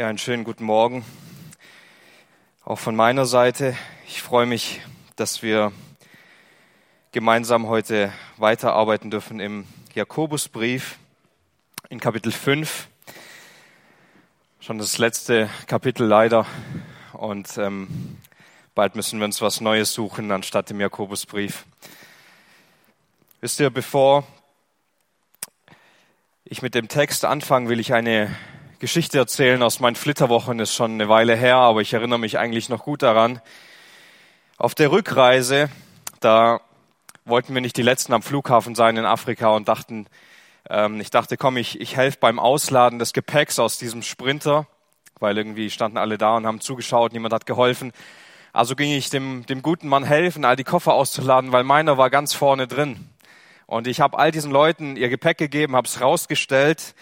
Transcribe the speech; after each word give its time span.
Ja, 0.00 0.08
einen 0.08 0.16
schönen 0.16 0.44
guten 0.44 0.64
Morgen. 0.64 1.04
Auch 2.64 2.78
von 2.78 2.96
meiner 2.96 3.26
Seite. 3.26 3.76
Ich 4.08 4.22
freue 4.22 4.46
mich, 4.46 4.80
dass 5.16 5.42
wir 5.42 5.72
gemeinsam 7.12 7.66
heute 7.66 8.10
weiterarbeiten 8.38 9.10
dürfen 9.10 9.40
im 9.40 9.66
Jakobusbrief 9.92 10.96
in 11.90 12.00
Kapitel 12.00 12.32
5. 12.32 12.88
Schon 14.60 14.78
das 14.78 14.96
letzte 14.96 15.50
Kapitel 15.66 16.06
leider. 16.06 16.46
Und 17.12 17.58
ähm, 17.58 18.16
bald 18.74 18.96
müssen 18.96 19.18
wir 19.18 19.26
uns 19.26 19.42
was 19.42 19.60
Neues 19.60 19.92
suchen 19.92 20.32
anstatt 20.32 20.70
dem 20.70 20.80
Jakobusbrief. 20.80 21.66
Wisst 23.42 23.60
ihr, 23.60 23.68
bevor 23.68 24.26
ich 26.46 26.62
mit 26.62 26.74
dem 26.74 26.88
Text 26.88 27.26
anfange, 27.26 27.68
will 27.68 27.80
ich 27.80 27.92
eine 27.92 28.34
Geschichte 28.80 29.18
erzählen 29.18 29.62
aus 29.62 29.78
meinen 29.78 29.94
Flitterwochen, 29.94 30.58
ist 30.58 30.74
schon 30.74 30.92
eine 30.92 31.10
Weile 31.10 31.36
her, 31.36 31.56
aber 31.56 31.82
ich 31.82 31.92
erinnere 31.92 32.18
mich 32.18 32.38
eigentlich 32.38 32.70
noch 32.70 32.82
gut 32.82 33.02
daran. 33.02 33.42
Auf 34.56 34.74
der 34.74 34.90
Rückreise, 34.90 35.68
da 36.20 36.62
wollten 37.26 37.52
wir 37.52 37.60
nicht 37.60 37.76
die 37.76 37.82
Letzten 37.82 38.14
am 38.14 38.22
Flughafen 38.22 38.74
sein 38.74 38.96
in 38.96 39.04
Afrika 39.04 39.48
und 39.48 39.68
dachten, 39.68 40.06
ähm, 40.70 40.98
ich 40.98 41.10
dachte, 41.10 41.36
komm, 41.36 41.58
ich, 41.58 41.78
ich 41.78 41.94
helfe 41.94 42.16
beim 42.22 42.38
Ausladen 42.38 42.98
des 42.98 43.12
Gepäcks 43.12 43.58
aus 43.58 43.76
diesem 43.76 44.00
Sprinter, 44.00 44.66
weil 45.18 45.36
irgendwie 45.36 45.68
standen 45.68 45.98
alle 45.98 46.16
da 46.16 46.38
und 46.38 46.46
haben 46.46 46.62
zugeschaut, 46.62 47.12
niemand 47.12 47.34
hat 47.34 47.44
geholfen. 47.44 47.92
Also 48.54 48.74
ging 48.76 48.92
ich 48.92 49.10
dem, 49.10 49.44
dem 49.44 49.60
guten 49.60 49.88
Mann 49.88 50.04
helfen, 50.04 50.46
all 50.46 50.56
die 50.56 50.64
Koffer 50.64 50.94
auszuladen, 50.94 51.52
weil 51.52 51.64
meiner 51.64 51.98
war 51.98 52.08
ganz 52.08 52.32
vorne 52.32 52.66
drin. 52.66 53.10
Und 53.66 53.86
ich 53.86 54.00
habe 54.00 54.18
all 54.18 54.30
diesen 54.30 54.50
Leuten 54.50 54.96
ihr 54.96 55.10
Gepäck 55.10 55.36
gegeben, 55.36 55.76
habe 55.76 55.86
es 55.86 56.00
rausgestellt 56.00 56.94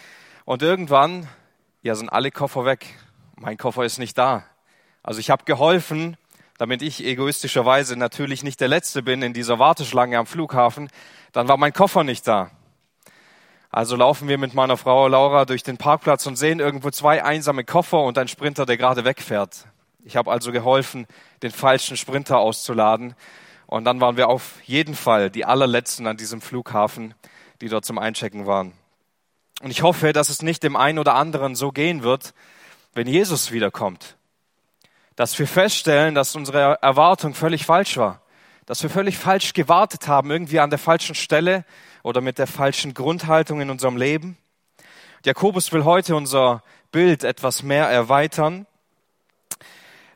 und 0.45 0.63
irgendwann 0.63 1.29
ja, 1.83 1.95
sind 1.95 2.09
alle 2.09 2.31
Koffer 2.31 2.65
weg. 2.65 2.87
Mein 3.37 3.57
Koffer 3.57 3.85
ist 3.85 3.99
nicht 3.99 4.19
da. 4.19 4.45
Also 5.03 5.21
ich 5.21 5.31
habe 5.31 5.45
geholfen, 5.45 6.17
damit 6.59 6.83
ich 6.83 7.05
egoistischerweise 7.05 7.97
natürlich 7.97 8.43
nicht 8.43 8.61
der 8.61 8.69
Letzte 8.69 9.03
bin 9.03 9.23
in 9.23 9.33
dieser 9.33 9.59
Warteschlange 9.59 10.19
am 10.19 10.27
Flughafen. 10.27 10.91
Dann 11.33 11.47
war 11.47 11.57
mein 11.57 11.73
Koffer 11.73 12.03
nicht 12.03 12.27
da. 12.27 12.51
Also 13.71 13.97
laufen 13.97 14.29
wir 14.29 14.39
mit 14.39 14.55
meiner 14.55 14.77
Frau 14.77 15.09
Laura 15.09 15.45
durch 15.45 15.63
den 15.63 15.77
Parkplatz 15.77 16.27
und 16.27 16.37
sehen 16.37 16.59
irgendwo 16.59 16.91
zwei 16.91 17.23
einsame 17.23 17.65
Koffer 17.65 18.03
und 18.03 18.19
ein 18.19 18.29
Sprinter, 18.29 18.67
der 18.67 18.77
gerade 18.77 19.05
wegfährt. 19.05 19.67
Ich 20.05 20.17
habe 20.17 20.31
also 20.31 20.53
geholfen, 20.53 21.07
den 21.43 21.51
falschen 21.51 21.97
Sprinter 21.97 22.39
auszuladen. 22.39 23.15
Und 23.67 23.85
dann 23.85 24.01
waren 24.01 24.17
wir 24.17 24.29
auf 24.29 24.63
jeden 24.65 24.95
Fall 24.95 25.29
die 25.29 25.45
allerletzten 25.45 26.07
an 26.07 26.17
diesem 26.17 26.41
Flughafen, 26.41 27.15
die 27.61 27.69
dort 27.69 27.85
zum 27.85 27.99
Einchecken 27.99 28.47
waren. 28.47 28.73
Und 29.61 29.71
ich 29.71 29.83
hoffe, 29.83 30.13
dass 30.13 30.29
es 30.29 30.43
nicht 30.43 30.63
dem 30.63 30.77
einen 30.77 30.99
oder 30.99 31.15
anderen 31.15 31.55
so 31.55 31.73
gehen 31.73 32.03
wird, 32.03 32.33
wenn 32.95 33.07
Jesus 33.07 33.51
wiederkommt. 33.51 34.17
Dass 35.17 35.39
wir 35.39 35.49
feststellen, 35.49 36.15
dass 36.15 36.37
unsere 36.37 36.79
Erwartung 36.81 37.35
völlig 37.35 37.67
falsch 37.67 37.97
war. 37.97 38.23
Dass 38.67 38.83
wir 38.83 38.91
völlig 38.91 39.19
falsch 39.19 39.53
gewartet 39.53 40.07
haben, 40.07 40.31
irgendwie 40.31 40.61
an 40.61 40.71
der 40.71 40.79
falschen 40.79 41.15
Stelle 41.15 41.65
oder 42.03 42.21
mit 42.21 42.39
der 42.39 42.47
falschen 42.47 42.95
Grundhaltung 42.95 43.61
in 43.61 43.71
unserem 43.71 43.97
Leben. 43.97 44.37
Jakobus 45.25 45.73
will 45.73 45.85
heute 45.85 46.15
unser 46.15 46.63
Bild 46.93 47.25
etwas 47.25 47.63
mehr 47.63 47.89
erweitern, 47.89 48.67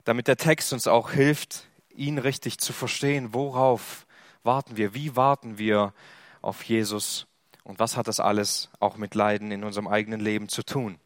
damit 0.04 0.28
der 0.28 0.36
Text 0.36 0.72
uns 0.72 0.86
auch 0.86 1.10
hilft, 1.10 1.64
ihn 1.94 2.18
richtig 2.18 2.58
zu 2.58 2.72
verstehen. 2.72 3.34
Worauf 3.34 4.06
warten 4.44 4.76
wir? 4.76 4.94
Wie 4.94 5.16
warten 5.16 5.58
wir 5.58 5.92
auf 6.40 6.62
Jesus? 6.64 7.26
Und 7.64 7.78
was 7.78 7.96
hat 7.96 8.08
das 8.08 8.20
alles 8.20 8.70
auch 8.80 8.96
mit 8.96 9.14
Leiden 9.14 9.50
in 9.50 9.64
unserem 9.64 9.88
eigenen 9.88 10.20
Leben 10.20 10.48
zu 10.48 10.62
tun? 10.62 10.98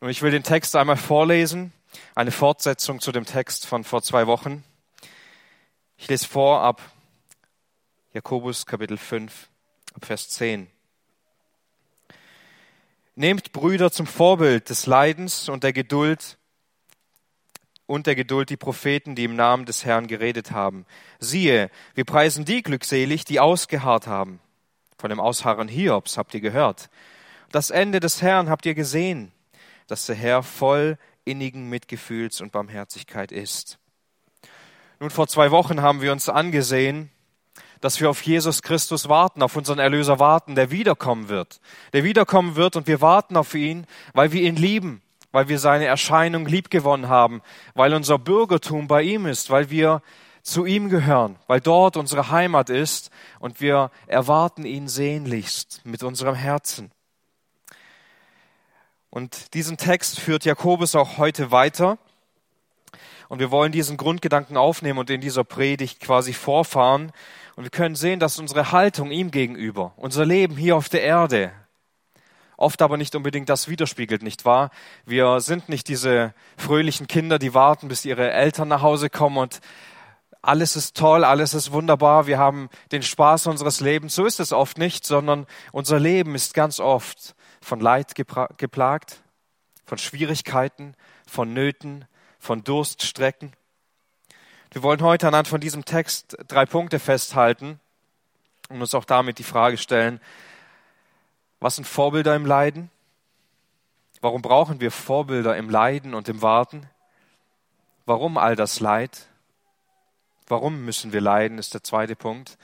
Nun, 0.00 0.10
ich 0.10 0.22
will 0.22 0.30
den 0.30 0.42
Text 0.42 0.76
einmal 0.76 0.96
vorlesen, 0.96 1.72
eine 2.14 2.30
Fortsetzung 2.30 3.00
zu 3.00 3.12
dem 3.12 3.24
Text 3.24 3.66
von 3.66 3.84
vor 3.84 4.02
zwei 4.02 4.26
Wochen. 4.26 4.64
Ich 5.96 6.08
lese 6.08 6.28
vor 6.28 6.60
ab 6.60 6.82
Jakobus 8.12 8.66
Kapitel 8.66 8.98
5, 8.98 9.48
ab 9.94 10.04
Vers 10.04 10.28
10. 10.30 10.68
Nehmt 13.16 13.52
Brüder 13.52 13.90
zum 13.90 14.06
Vorbild 14.06 14.68
des 14.70 14.86
Leidens 14.86 15.48
und 15.48 15.64
der 15.64 15.72
Geduld 15.72 16.36
und 17.86 18.06
der 18.06 18.14
Geduld 18.14 18.50
die 18.50 18.56
Propheten, 18.56 19.14
die 19.14 19.24
im 19.24 19.36
Namen 19.36 19.66
des 19.66 19.84
Herrn 19.84 20.06
geredet 20.06 20.50
haben. 20.50 20.84
Siehe, 21.18 21.70
wir 21.94 22.04
preisen 22.04 22.44
die 22.44 22.62
glückselig, 22.62 23.24
die 23.24 23.40
ausgeharrt 23.40 24.06
haben. 24.06 24.40
Von 25.04 25.10
dem 25.10 25.20
Ausharren 25.20 25.68
Hiobs 25.68 26.16
habt 26.16 26.32
ihr 26.32 26.40
gehört. 26.40 26.88
Das 27.52 27.68
Ende 27.68 28.00
des 28.00 28.22
Herrn 28.22 28.48
habt 28.48 28.64
ihr 28.64 28.74
gesehen, 28.74 29.32
dass 29.86 30.06
der 30.06 30.16
Herr 30.16 30.42
voll 30.42 30.96
innigen 31.26 31.68
Mitgefühls 31.68 32.40
und 32.40 32.52
Barmherzigkeit 32.52 33.30
ist. 33.30 33.78
Nun, 35.00 35.10
vor 35.10 35.28
zwei 35.28 35.50
Wochen 35.50 35.82
haben 35.82 36.00
wir 36.00 36.10
uns 36.10 36.30
angesehen, 36.30 37.10
dass 37.82 38.00
wir 38.00 38.08
auf 38.08 38.22
Jesus 38.22 38.62
Christus 38.62 39.10
warten, 39.10 39.42
auf 39.42 39.56
unseren 39.56 39.78
Erlöser 39.78 40.20
warten, 40.20 40.54
der 40.54 40.70
wiederkommen 40.70 41.28
wird. 41.28 41.60
Der 41.92 42.02
wiederkommen 42.02 42.56
wird 42.56 42.74
und 42.74 42.86
wir 42.86 43.02
warten 43.02 43.36
auf 43.36 43.54
ihn, 43.54 43.86
weil 44.14 44.32
wir 44.32 44.40
ihn 44.40 44.56
lieben, 44.56 45.02
weil 45.32 45.48
wir 45.48 45.58
seine 45.58 45.84
Erscheinung 45.84 46.46
liebgewonnen 46.46 47.10
haben, 47.10 47.42
weil 47.74 47.92
unser 47.92 48.18
Bürgertum 48.18 48.88
bei 48.88 49.02
ihm 49.02 49.26
ist, 49.26 49.50
weil 49.50 49.68
wir 49.68 50.00
zu 50.44 50.66
ihm 50.66 50.90
gehören, 50.90 51.36
weil 51.46 51.60
dort 51.60 51.96
unsere 51.96 52.30
Heimat 52.30 52.70
ist 52.70 53.10
und 53.40 53.60
wir 53.60 53.90
erwarten 54.06 54.64
ihn 54.64 54.88
sehnlichst 54.88 55.80
mit 55.84 56.02
unserem 56.02 56.34
Herzen. 56.34 56.92
Und 59.08 59.54
diesen 59.54 59.78
Text 59.78 60.20
führt 60.20 60.44
Jakobus 60.44 60.94
auch 60.94 61.18
heute 61.18 61.50
weiter. 61.50 61.98
Und 63.28 63.38
wir 63.38 63.50
wollen 63.50 63.72
diesen 63.72 63.96
Grundgedanken 63.96 64.56
aufnehmen 64.56 64.98
und 64.98 65.08
in 65.08 65.22
dieser 65.22 65.44
Predigt 65.44 66.00
quasi 66.00 66.34
vorfahren. 66.34 67.12
Und 67.56 67.64
wir 67.64 67.70
können 67.70 67.94
sehen, 67.94 68.20
dass 68.20 68.38
unsere 68.38 68.70
Haltung 68.70 69.10
ihm 69.10 69.30
gegenüber, 69.30 69.94
unser 69.96 70.26
Leben 70.26 70.56
hier 70.56 70.76
auf 70.76 70.90
der 70.90 71.02
Erde, 71.02 71.52
oft 72.58 72.82
aber 72.82 72.96
nicht 72.98 73.14
unbedingt 73.14 73.48
das 73.48 73.68
widerspiegelt, 73.68 74.22
nicht 74.22 74.44
wahr? 74.44 74.70
Wir 75.06 75.40
sind 75.40 75.70
nicht 75.70 75.88
diese 75.88 76.34
fröhlichen 76.58 77.06
Kinder, 77.06 77.38
die 77.38 77.54
warten, 77.54 77.88
bis 77.88 78.04
ihre 78.04 78.30
Eltern 78.30 78.68
nach 78.68 78.82
Hause 78.82 79.08
kommen 79.08 79.38
und 79.38 79.60
alles 80.46 80.76
ist 80.76 80.96
toll, 80.96 81.24
alles 81.24 81.54
ist 81.54 81.72
wunderbar, 81.72 82.26
wir 82.26 82.38
haben 82.38 82.68
den 82.92 83.02
Spaß 83.02 83.46
unseres 83.46 83.80
Lebens. 83.80 84.14
So 84.14 84.26
ist 84.26 84.40
es 84.40 84.52
oft 84.52 84.78
nicht, 84.78 85.06
sondern 85.06 85.46
unser 85.72 85.98
Leben 85.98 86.34
ist 86.34 86.54
ganz 86.54 86.80
oft 86.80 87.34
von 87.60 87.80
Leid 87.80 88.14
geplagt, 88.14 89.22
von 89.86 89.98
Schwierigkeiten, 89.98 90.94
von 91.26 91.54
Nöten, 91.54 92.04
von 92.38 92.62
Durststrecken. 92.62 93.52
Wir 94.70 94.82
wollen 94.82 95.00
heute 95.00 95.28
anhand 95.28 95.48
von 95.48 95.60
diesem 95.60 95.84
Text 95.84 96.36
drei 96.48 96.66
Punkte 96.66 96.98
festhalten 96.98 97.80
und 98.68 98.80
uns 98.80 98.94
auch 98.94 99.04
damit 99.04 99.38
die 99.38 99.44
Frage 99.44 99.78
stellen, 99.78 100.20
was 101.60 101.76
sind 101.76 101.86
Vorbilder 101.86 102.34
im 102.36 102.44
Leiden? 102.44 102.90
Warum 104.20 104.42
brauchen 104.42 104.80
wir 104.80 104.90
Vorbilder 104.90 105.56
im 105.56 105.70
Leiden 105.70 106.12
und 106.12 106.28
im 106.28 106.42
Warten? 106.42 106.86
Warum 108.04 108.36
all 108.36 108.56
das 108.56 108.80
Leid? 108.80 109.28
Warum 110.46 110.84
müssen 110.84 111.12
wir 111.12 111.20
leiden, 111.20 111.58
ist 111.58 111.74
der 111.74 111.82
zweite 111.82 112.16
Punkt. 112.16 112.58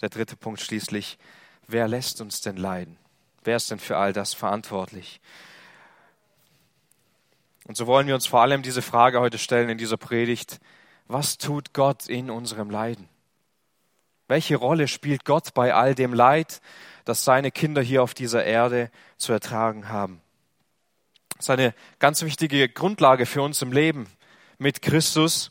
Der 0.00 0.08
dritte 0.08 0.36
Punkt 0.36 0.60
schließlich, 0.60 1.18
wer 1.66 1.88
lässt 1.88 2.20
uns 2.20 2.40
denn 2.40 2.56
leiden? 2.56 2.96
Wer 3.42 3.56
ist 3.56 3.70
denn 3.70 3.78
für 3.78 3.96
all 3.96 4.12
das 4.12 4.34
verantwortlich? 4.34 5.20
Und 7.66 7.76
so 7.76 7.86
wollen 7.86 8.06
wir 8.06 8.14
uns 8.14 8.26
vor 8.26 8.42
allem 8.42 8.62
diese 8.62 8.82
Frage 8.82 9.20
heute 9.20 9.38
stellen 9.38 9.70
in 9.70 9.78
dieser 9.78 9.96
Predigt. 9.96 10.60
Was 11.06 11.38
tut 11.38 11.72
Gott 11.72 12.08
in 12.08 12.30
unserem 12.30 12.70
Leiden? 12.70 13.08
Welche 14.28 14.56
Rolle 14.56 14.88
spielt 14.88 15.24
Gott 15.24 15.54
bei 15.54 15.74
all 15.74 15.94
dem 15.94 16.14
Leid, 16.14 16.60
das 17.04 17.24
seine 17.24 17.50
Kinder 17.50 17.82
hier 17.82 18.02
auf 18.02 18.14
dieser 18.14 18.44
Erde 18.44 18.90
zu 19.18 19.32
ertragen 19.32 19.88
haben? 19.88 20.20
Das 21.36 21.46
ist 21.46 21.50
eine 21.50 21.74
ganz 21.98 22.22
wichtige 22.22 22.68
Grundlage 22.68 23.26
für 23.26 23.42
uns 23.42 23.60
im 23.60 23.72
Leben 23.72 24.06
mit 24.58 24.82
Christus. 24.82 25.50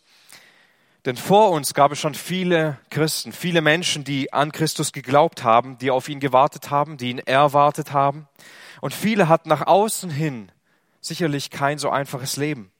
Denn 1.06 1.18
vor 1.18 1.52
uns 1.52 1.74
gab 1.74 1.92
es 1.92 2.00
schon 2.00 2.16
viele 2.16 2.78
Christen, 2.90 3.34
viele 3.34 3.62
Menschen, 3.62 4.06
die 4.06 4.32
an 4.32 4.54
Christus 4.54 4.94
geglaubt 4.94 5.44
haben, 5.44 5.78
die 5.78 5.92
auf 5.92 6.08
ihn 6.08 6.22
gewartet 6.22 6.72
haben, 6.72 6.98
die 6.98 7.10
ihn 7.10 7.20
erwartet 7.20 7.92
haben. 7.92 8.28
Und 8.80 8.94
viele 8.94 9.28
hatten 9.28 9.50
nach 9.50 9.68
außen 9.68 10.10
hin 10.10 10.52
sicherlich 11.02 11.50
kein 11.50 11.78
so 11.78 11.90
einfaches 11.90 12.38
Leben. 12.38 12.72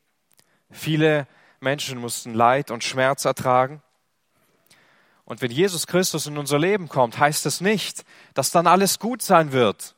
Viele 0.72 1.28
Menschen 1.60 2.00
mussten 2.00 2.34
Leid 2.34 2.72
und 2.72 2.84
Schmerz 2.84 3.26
ertragen. 3.26 3.82
Und 5.26 5.42
wenn 5.42 5.52
Jesus 5.52 5.88
Christus 5.88 6.26
in 6.26 6.38
unser 6.38 6.60
Leben 6.60 6.88
kommt, 6.88 7.20
heißt 7.20 7.46
es 7.46 7.60
nicht, 7.60 8.04
dass 8.34 8.52
dann 8.52 8.68
alles 8.68 9.00
gut 9.00 9.22
sein 9.22 9.52
wird 9.52 9.96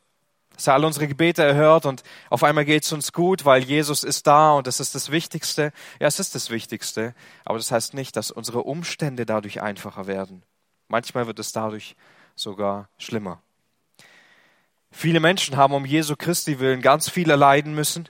dass 0.56 0.68
er 0.68 0.74
all 0.74 0.86
unsere 0.86 1.08
Gebete 1.08 1.44
erhört 1.44 1.86
und 1.86 2.04
auf 2.30 2.44
einmal 2.44 2.66
geht 2.66 2.84
es 2.84 2.92
uns 2.92 3.14
gut, 3.14 3.46
weil 3.46 3.64
Jesus 3.64 4.04
ist 4.04 4.28
da 4.28 4.54
und 4.54 4.68
das 4.68 4.80
ist 4.80 4.96
das 4.96 5.12
Wichtigste. 5.12 5.72
Ja, 6.00 6.08
es 6.08 6.20
ist 6.20 6.36
das 6.36 6.50
Wichtigste, 6.50 7.14
aber 7.44 7.58
das 7.58 7.72
heißt 7.72 7.94
nicht, 7.94 8.16
dass 8.16 8.32
unsere 8.32 8.64
Umstände 8.64 9.26
dadurch 9.26 9.62
einfacher 9.62 10.08
werden. 10.08 10.44
Manchmal 10.88 11.28
wird 11.28 11.40
es 11.40 11.52
dadurch 11.52 11.96
sogar 12.36 12.90
schlimmer. 12.98 13.42
Viele 14.92 15.20
Menschen 15.20 15.58
haben 15.58 15.74
um 15.74 15.86
Jesu 15.86 16.16
Christi 16.16 16.60
willen 16.60 16.82
ganz 16.82 17.10
viel 17.10 17.30
erleiden 17.30 17.76
müssen, 17.76 18.08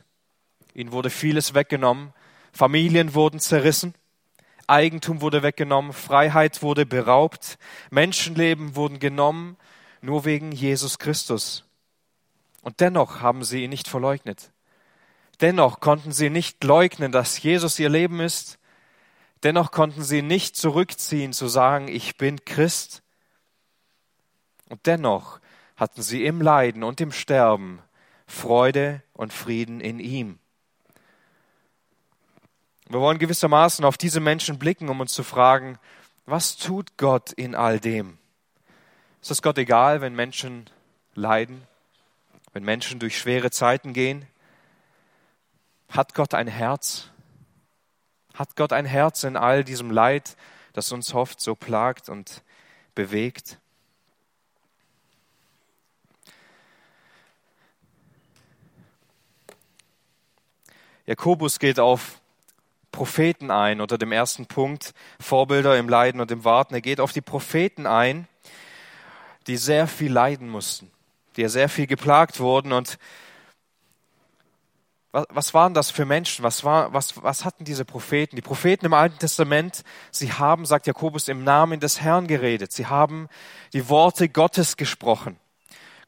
Ihnen 0.75 0.91
wurde 0.91 1.09
vieles 1.09 1.53
weggenommen. 1.53 2.13
Familien 2.51 3.15
wurden 3.15 3.39
zerrissen. 3.39 3.95
Eigentum 4.67 5.21
wurde 5.21 5.41
weggenommen. 5.41 5.93
Freiheit 5.93 6.61
wurde 6.61 6.85
beraubt. 6.85 7.57
Menschenleben 7.91 8.75
wurden 8.75 8.99
genommen, 8.99 9.57
nur 10.01 10.25
wegen 10.25 10.51
Jesus 10.51 10.99
Christus. 10.99 11.64
Und 12.65 12.79
dennoch 12.81 13.21
haben 13.21 13.43
sie 13.43 13.63
ihn 13.63 13.69
nicht 13.69 13.87
verleugnet. 13.87 14.51
Dennoch 15.39 15.81
konnten 15.81 16.11
sie 16.11 16.31
nicht 16.31 16.63
leugnen, 16.63 17.11
dass 17.11 17.43
Jesus 17.43 17.77
ihr 17.77 17.89
Leben 17.89 18.19
ist. 18.19 18.57
Dennoch 19.43 19.69
konnten 19.69 20.01
sie 20.01 20.23
nicht 20.23 20.55
zurückziehen 20.55 21.31
zu 21.31 21.47
sagen, 21.47 21.87
ich 21.87 22.17
bin 22.17 22.43
Christ. 22.43 23.03
Und 24.67 24.83
dennoch 24.87 25.39
hatten 25.75 26.01
sie 26.01 26.25
im 26.25 26.41
Leiden 26.41 26.83
und 26.83 26.99
im 27.01 27.11
Sterben 27.11 27.83
Freude 28.25 29.03
und 29.13 29.31
Frieden 29.31 29.79
in 29.79 29.99
ihm. 29.99 30.39
Wir 32.89 32.99
wollen 32.99 33.19
gewissermaßen 33.19 33.85
auf 33.85 33.95
diese 33.95 34.19
Menschen 34.19 34.57
blicken, 34.57 34.89
um 34.89 35.01
uns 35.01 35.13
zu 35.13 35.21
fragen, 35.21 35.77
was 36.25 36.57
tut 36.57 36.97
Gott 36.97 37.31
in 37.31 37.53
all 37.53 37.79
dem? 37.79 38.17
Ist 39.21 39.29
es 39.29 39.43
Gott 39.43 39.59
egal, 39.59 40.01
wenn 40.01 40.15
Menschen 40.15 40.67
leiden, 41.13 41.67
wenn 42.55 42.63
Menschen 42.63 42.99
durch 42.99 43.17
schwere 43.17 43.51
Zeiten 43.51 43.91
gehen? 43.91 44.25
Hat 45.89 46.13
Gott 46.13 46.33
ein 46.33 46.47
Herz? 46.47 47.09
Hat 48.33 48.55
Gott 48.55 48.71
ein 48.71 48.85
Herz 48.85 49.25
in 49.25 49.35
all 49.35 49.65
diesem 49.65 49.91
Leid, 49.91 50.37
das 50.71 50.93
uns 50.93 51.13
oft 51.13 51.41
so 51.41 51.53
plagt 51.53 52.07
und 52.07 52.43
bewegt? 52.95 53.59
Jakobus 61.05 61.59
geht 61.59 61.81
auf 61.81 62.21
Propheten 62.93 63.51
ein 63.51 63.81
unter 63.81 63.97
dem 63.97 64.13
ersten 64.13 64.45
Punkt, 64.45 64.93
Vorbilder 65.19 65.77
im 65.77 65.89
Leiden 65.89 66.21
und 66.21 66.31
im 66.31 66.45
Warten. 66.45 66.73
Er 66.73 66.79
geht 66.79 67.01
auf 67.01 67.11
die 67.11 67.19
Propheten 67.19 67.85
ein, 67.85 68.29
die 69.47 69.57
sehr 69.57 69.87
viel 69.87 70.13
leiden 70.13 70.47
mussten, 70.47 70.89
die 71.35 71.41
ja 71.41 71.49
sehr 71.49 71.69
viel 71.69 71.87
geplagt 71.87 72.39
wurden. 72.39 72.71
Und 72.71 72.97
was, 75.11 75.25
was 75.29 75.53
waren 75.53 75.73
das 75.73 75.91
für 75.91 76.05
Menschen? 76.05 76.43
Was, 76.43 76.63
war, 76.63 76.93
was, 76.93 77.23
was 77.23 77.45
hatten 77.45 77.63
diese 77.63 77.85
Propheten? 77.85 78.35
Die 78.35 78.41
Propheten 78.41 78.85
im 78.85 78.93
Alten 78.93 79.17
Testament, 79.17 79.83
sie 80.11 80.33
haben, 80.33 80.65
sagt 80.65 80.87
Jakobus, 80.87 81.27
im 81.27 81.43
Namen 81.43 81.79
des 81.79 82.01
Herrn 82.01 82.27
geredet. 82.27 82.71
Sie 82.71 82.87
haben 82.87 83.29
die 83.73 83.89
Worte 83.89 84.29
Gottes 84.29 84.77
gesprochen. 84.77 85.37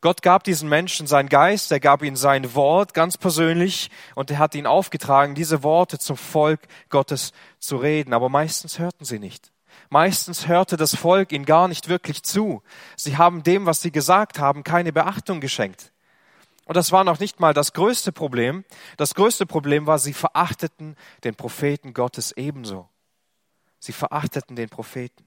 Gott 0.01 0.21
gab 0.21 0.43
diesen 0.43 0.69
Menschen 0.69 1.07
seinen 1.07 1.27
Geist, 1.27 1.71
er 1.71 1.79
gab 1.79 2.03
ihnen 2.03 2.15
sein 2.15 2.53
Wort 2.53 2.93
ganz 2.93 3.17
persönlich 3.17 3.89
und 4.13 4.29
er 4.29 4.37
hat 4.37 4.53
ihnen 4.53 4.67
aufgetragen, 4.67 5.33
diese 5.33 5.63
Worte 5.63 5.97
zum 5.97 6.17
Volk 6.17 6.61
Gottes 6.89 7.31
zu 7.59 7.77
reden. 7.77 8.13
Aber 8.13 8.29
meistens 8.29 8.77
hörten 8.77 9.05
sie 9.05 9.17
nicht. 9.17 9.51
Meistens 9.89 10.47
hörte 10.47 10.77
das 10.77 10.95
Volk 10.95 11.31
ihnen 11.31 11.45
gar 11.45 11.67
nicht 11.67 11.87
wirklich 11.87 12.23
zu. 12.23 12.61
Sie 12.95 13.17
haben 13.17 13.43
dem, 13.43 13.65
was 13.65 13.81
sie 13.81 13.91
gesagt 13.91 14.39
haben, 14.39 14.63
keine 14.63 14.91
Beachtung 14.91 15.39
geschenkt. 15.39 15.91
Und 16.65 16.75
das 16.75 16.91
war 16.91 17.05
noch 17.05 17.19
nicht 17.19 17.39
mal 17.39 17.53
das 17.53 17.71
größte 17.71 18.11
Problem. 18.11 18.65
Das 18.97 19.15
größte 19.15 19.45
Problem 19.45 19.87
war, 19.87 19.99
sie 19.99 20.13
verachteten 20.13 20.97
den 21.23 21.35
Propheten 21.35 21.93
Gottes 21.93 22.33
ebenso. 22.33 22.89
Sie 23.79 23.93
verachteten 23.93 24.57
den 24.57 24.67
Propheten. 24.67 25.25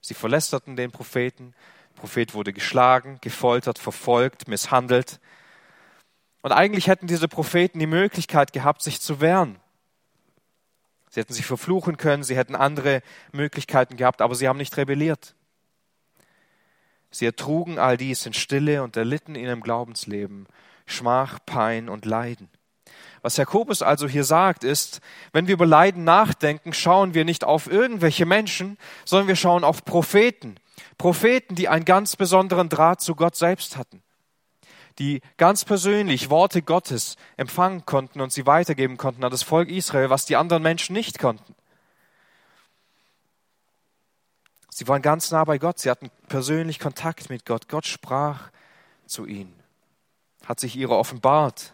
Sie 0.00 0.14
verlästerten 0.14 0.74
den 0.74 0.90
Propheten. 0.90 1.54
Prophet 1.94 2.34
wurde 2.34 2.52
geschlagen, 2.52 3.18
gefoltert, 3.20 3.78
verfolgt, 3.78 4.48
misshandelt. 4.48 5.20
Und 6.42 6.52
eigentlich 6.52 6.88
hätten 6.88 7.06
diese 7.06 7.28
Propheten 7.28 7.78
die 7.78 7.86
Möglichkeit 7.86 8.52
gehabt, 8.52 8.82
sich 8.82 9.00
zu 9.00 9.20
wehren. 9.20 9.60
Sie 11.16 11.20
hätten 11.20 11.32
sich 11.32 11.46
verfluchen 11.46 11.96
können, 11.96 12.24
sie 12.24 12.36
hätten 12.36 12.54
andere 12.54 13.00
Möglichkeiten 13.32 13.96
gehabt, 13.96 14.20
aber 14.20 14.34
sie 14.34 14.48
haben 14.48 14.58
nicht 14.58 14.76
rebelliert. 14.76 15.34
Sie 17.10 17.24
ertrugen 17.24 17.78
all 17.78 17.96
dies 17.96 18.26
in 18.26 18.34
Stille 18.34 18.82
und 18.82 18.98
erlitten 18.98 19.34
in 19.34 19.44
ihrem 19.44 19.62
Glaubensleben 19.62 20.46
Schmach, 20.84 21.38
Pein 21.46 21.88
und 21.88 22.04
Leiden. 22.04 22.50
Was 23.22 23.38
Jakobus 23.38 23.80
also 23.80 24.06
hier 24.06 24.24
sagt, 24.24 24.62
ist, 24.62 25.00
wenn 25.32 25.46
wir 25.46 25.54
über 25.54 25.64
Leiden 25.64 26.04
nachdenken, 26.04 26.74
schauen 26.74 27.14
wir 27.14 27.24
nicht 27.24 27.44
auf 27.44 27.66
irgendwelche 27.66 28.26
Menschen, 28.26 28.76
sondern 29.06 29.28
wir 29.28 29.36
schauen 29.36 29.64
auf 29.64 29.86
Propheten, 29.86 30.56
Propheten, 30.98 31.54
die 31.54 31.70
einen 31.70 31.86
ganz 31.86 32.16
besonderen 32.16 32.68
Draht 32.68 33.00
zu 33.00 33.14
Gott 33.14 33.36
selbst 33.36 33.78
hatten, 33.78 34.02
die 34.98 35.20
ganz 35.36 35.64
persönlich 35.64 36.30
Worte 36.30 36.62
Gottes 36.62 37.16
empfangen 37.36 37.84
konnten 37.86 38.20
und 38.20 38.32
sie 38.32 38.46
weitergeben 38.46 38.96
konnten 38.96 39.24
an 39.24 39.30
das 39.30 39.42
Volk 39.42 39.68
Israel, 39.68 40.10
was 40.10 40.26
die 40.26 40.36
anderen 40.36 40.62
Menschen 40.62 40.94
nicht 40.94 41.18
konnten. 41.18 41.54
Sie 44.70 44.86
waren 44.88 45.00
ganz 45.00 45.30
nah 45.30 45.44
bei 45.44 45.56
Gott, 45.56 45.78
sie 45.78 45.90
hatten 45.90 46.10
persönlich 46.28 46.78
Kontakt 46.78 47.30
mit 47.30 47.46
Gott. 47.46 47.68
Gott 47.68 47.86
sprach 47.86 48.50
zu 49.06 49.24
ihnen, 49.24 49.54
hat 50.44 50.60
sich 50.60 50.76
ihrer 50.76 50.98
offenbart. 50.98 51.72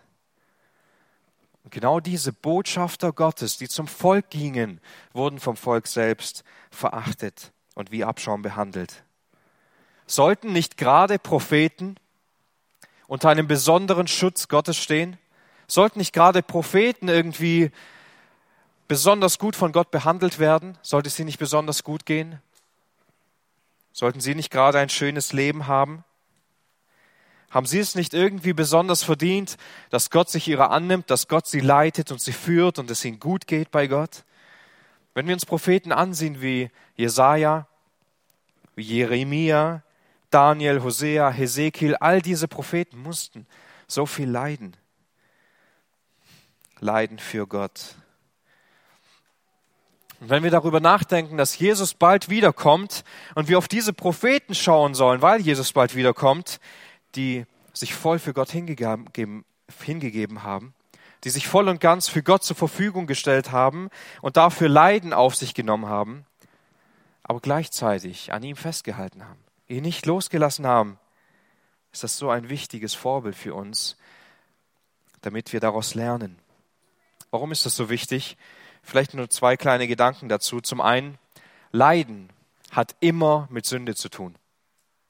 Und 1.64 1.72
genau 1.72 2.00
diese 2.00 2.32
Botschafter 2.32 3.12
Gottes, 3.12 3.56
die 3.58 3.68
zum 3.68 3.88
Volk 3.88 4.30
gingen, 4.30 4.80
wurden 5.12 5.40
vom 5.40 5.56
Volk 5.56 5.86
selbst 5.86 6.44
verachtet 6.70 7.52
und 7.74 7.90
wie 7.90 8.04
Abschaum 8.04 8.42
behandelt. 8.42 9.04
Sollten 10.06 10.52
nicht 10.52 10.76
gerade 10.76 11.18
Propheten 11.18 11.96
unter 13.12 13.28
einem 13.28 13.46
besonderen 13.46 14.06
Schutz 14.06 14.48
Gottes 14.48 14.78
stehen? 14.78 15.18
Sollten 15.66 15.98
nicht 15.98 16.14
gerade 16.14 16.42
Propheten 16.42 17.08
irgendwie 17.08 17.70
besonders 18.88 19.38
gut 19.38 19.54
von 19.54 19.70
Gott 19.70 19.90
behandelt 19.90 20.38
werden? 20.38 20.78
Sollte 20.80 21.08
es 21.08 21.18
ihnen 21.18 21.26
nicht 21.26 21.38
besonders 21.38 21.84
gut 21.84 22.06
gehen? 22.06 22.40
Sollten 23.92 24.20
sie 24.20 24.34
nicht 24.34 24.50
gerade 24.50 24.78
ein 24.78 24.88
schönes 24.88 25.34
Leben 25.34 25.66
haben? 25.66 26.04
Haben 27.50 27.66
sie 27.66 27.80
es 27.80 27.94
nicht 27.96 28.14
irgendwie 28.14 28.54
besonders 28.54 29.02
verdient, 29.02 29.58
dass 29.90 30.08
Gott 30.08 30.30
sich 30.30 30.48
ihrer 30.48 30.70
annimmt, 30.70 31.10
dass 31.10 31.28
Gott 31.28 31.46
sie 31.46 31.60
leitet 31.60 32.12
und 32.12 32.20
sie 32.22 32.32
führt 32.32 32.78
und 32.78 32.90
es 32.90 33.04
ihnen 33.04 33.20
gut 33.20 33.46
geht 33.46 33.70
bei 33.70 33.88
Gott? 33.88 34.24
Wenn 35.12 35.26
wir 35.26 35.34
uns 35.34 35.44
Propheten 35.44 35.92
ansehen 35.92 36.40
wie 36.40 36.70
Jesaja, 36.96 37.66
wie 38.74 38.84
Jeremia, 38.84 39.82
Daniel, 40.34 40.82
Hosea, 40.82 41.30
Hesekiel, 41.30 41.94
all 41.96 42.22
diese 42.22 42.48
Propheten 42.48 42.98
mussten 42.98 43.46
so 43.86 44.06
viel 44.06 44.28
leiden. 44.28 44.76
Leiden 46.80 47.18
für 47.18 47.46
Gott. 47.46 47.96
Und 50.20 50.30
wenn 50.30 50.42
wir 50.44 50.50
darüber 50.50 50.80
nachdenken, 50.80 51.36
dass 51.36 51.58
Jesus 51.58 51.94
bald 51.94 52.28
wiederkommt 52.28 53.02
und 53.34 53.48
wir 53.48 53.58
auf 53.58 53.66
diese 53.66 53.92
Propheten 53.92 54.54
schauen 54.54 54.94
sollen, 54.94 55.20
weil 55.20 55.40
Jesus 55.40 55.72
bald 55.72 55.96
wiederkommt, 55.96 56.60
die 57.16 57.44
sich 57.72 57.94
voll 57.94 58.18
für 58.18 58.32
Gott 58.32 58.50
hingegeben, 58.50 59.04
haben, 60.44 60.74
die 61.24 61.30
sich 61.30 61.48
voll 61.48 61.68
und 61.68 61.80
ganz 61.80 62.08
für 62.08 62.22
Gott 62.22 62.44
zur 62.44 62.56
Verfügung 62.56 63.06
gestellt 63.06 63.52
haben 63.52 63.90
und 64.20 64.36
dafür 64.36 64.68
Leiden 64.68 65.12
auf 65.12 65.34
sich 65.34 65.54
genommen 65.54 65.86
haben, 65.86 66.24
aber 67.24 67.40
gleichzeitig 67.40 68.32
an 68.32 68.42
ihm 68.42 68.56
festgehalten 68.56 69.24
haben, 69.24 69.40
ihn 69.72 69.82
nicht 69.82 70.06
losgelassen 70.06 70.66
haben, 70.66 70.98
ist 71.92 72.04
das 72.04 72.16
so 72.16 72.30
ein 72.30 72.48
wichtiges 72.48 72.94
Vorbild 72.94 73.36
für 73.36 73.54
uns, 73.54 73.96
damit 75.22 75.52
wir 75.52 75.60
daraus 75.60 75.94
lernen. 75.94 76.38
Warum 77.30 77.52
ist 77.52 77.66
das 77.66 77.76
so 77.76 77.88
wichtig? 77.88 78.36
Vielleicht 78.82 79.14
nur 79.14 79.30
zwei 79.30 79.56
kleine 79.56 79.86
Gedanken 79.86 80.28
dazu. 80.28 80.60
Zum 80.60 80.80
einen, 80.80 81.18
Leiden 81.70 82.30
hat 82.70 82.96
immer 83.00 83.48
mit 83.50 83.66
Sünde 83.66 83.94
zu 83.94 84.08
tun. 84.08 84.36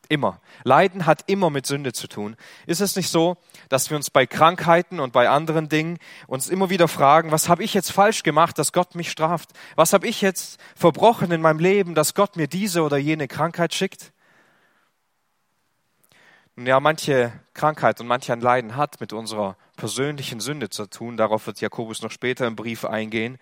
Immer. 0.09 0.41
Leiden 0.63 1.07
hat 1.07 1.25
immer 1.29 1.49
mit 1.49 1.67
Sünde 1.67 1.93
zu 1.93 2.07
tun. 2.07 2.37
Ist 2.67 2.81
es 2.81 2.97
nicht 2.97 3.09
so, 3.09 3.39
dass 3.71 3.89
wir 3.89 3.97
uns 3.97 4.11
bei 4.11 4.27
Krankheiten 4.27 5.01
und 5.01 5.13
bei 5.13 5.29
anderen 5.31 5.69
Dingen 5.69 5.99
uns 6.27 6.51
immer 6.51 6.69
wieder 6.69 6.87
fragen, 6.87 7.31
was 7.31 7.49
habe 7.49 7.65
ich 7.65 7.73
jetzt 7.73 7.93
falsch 7.93 8.23
gemacht, 8.23 8.59
dass 8.59 8.73
Gott 8.73 8.95
mich 8.95 9.11
straft? 9.11 9.51
Was 9.75 9.93
habe 9.93 10.07
ich 10.07 10.21
jetzt 10.21 10.61
verbrochen 10.77 11.33
in 11.33 11.41
meinem 11.41 11.61
Leben, 11.61 11.95
dass 11.95 12.15
Gott 12.15 12.37
mir 12.37 12.47
diese 12.47 12.83
oder 12.83 12.99
jene 12.99 13.27
Krankheit 13.27 13.73
schickt? 13.73 14.13
Nun 16.55 16.67
ja, 16.67 16.81
manche 16.81 17.33
Krankheit 17.55 18.01
und 18.01 18.07
manch 18.07 18.31
ein 18.31 18.41
Leiden 18.41 18.77
hat 18.77 19.01
mit 19.01 19.13
unserer 19.13 19.57
persönlichen 19.77 20.39
Sünde 20.39 20.69
zu 20.69 20.87
tun. 20.87 21.17
Darauf 21.17 21.47
wird 21.47 21.61
Jakobus 21.61 22.03
noch 22.03 22.11
später 22.11 22.47
im 22.47 22.57
Brief 22.57 22.85
eingehen. 22.85 23.39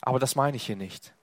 Aber 0.00 0.18
das 0.18 0.34
meine 0.34 0.56
ich 0.56 0.66
hier 0.66 0.76
nicht. 0.76 1.14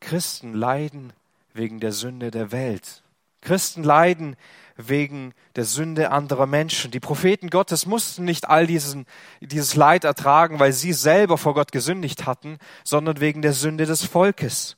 Christen 0.00 0.52
leiden 0.52 1.12
wegen 1.54 1.80
der 1.80 1.92
Sünde 1.92 2.30
der 2.30 2.52
Welt. 2.52 3.02
Christen 3.40 3.82
leiden 3.82 4.36
wegen 4.76 5.32
der 5.56 5.64
Sünde 5.64 6.10
anderer 6.10 6.46
Menschen. 6.46 6.90
Die 6.90 7.00
Propheten 7.00 7.48
Gottes 7.48 7.86
mussten 7.86 8.24
nicht 8.24 8.48
all 8.48 8.66
diesen, 8.66 9.06
dieses 9.40 9.76
Leid 9.76 10.04
ertragen, 10.04 10.60
weil 10.60 10.72
sie 10.72 10.92
selber 10.92 11.38
vor 11.38 11.54
Gott 11.54 11.72
gesündigt 11.72 12.26
hatten, 12.26 12.58
sondern 12.84 13.20
wegen 13.20 13.40
der 13.40 13.54
Sünde 13.54 13.86
des 13.86 14.04
Volkes. 14.04 14.76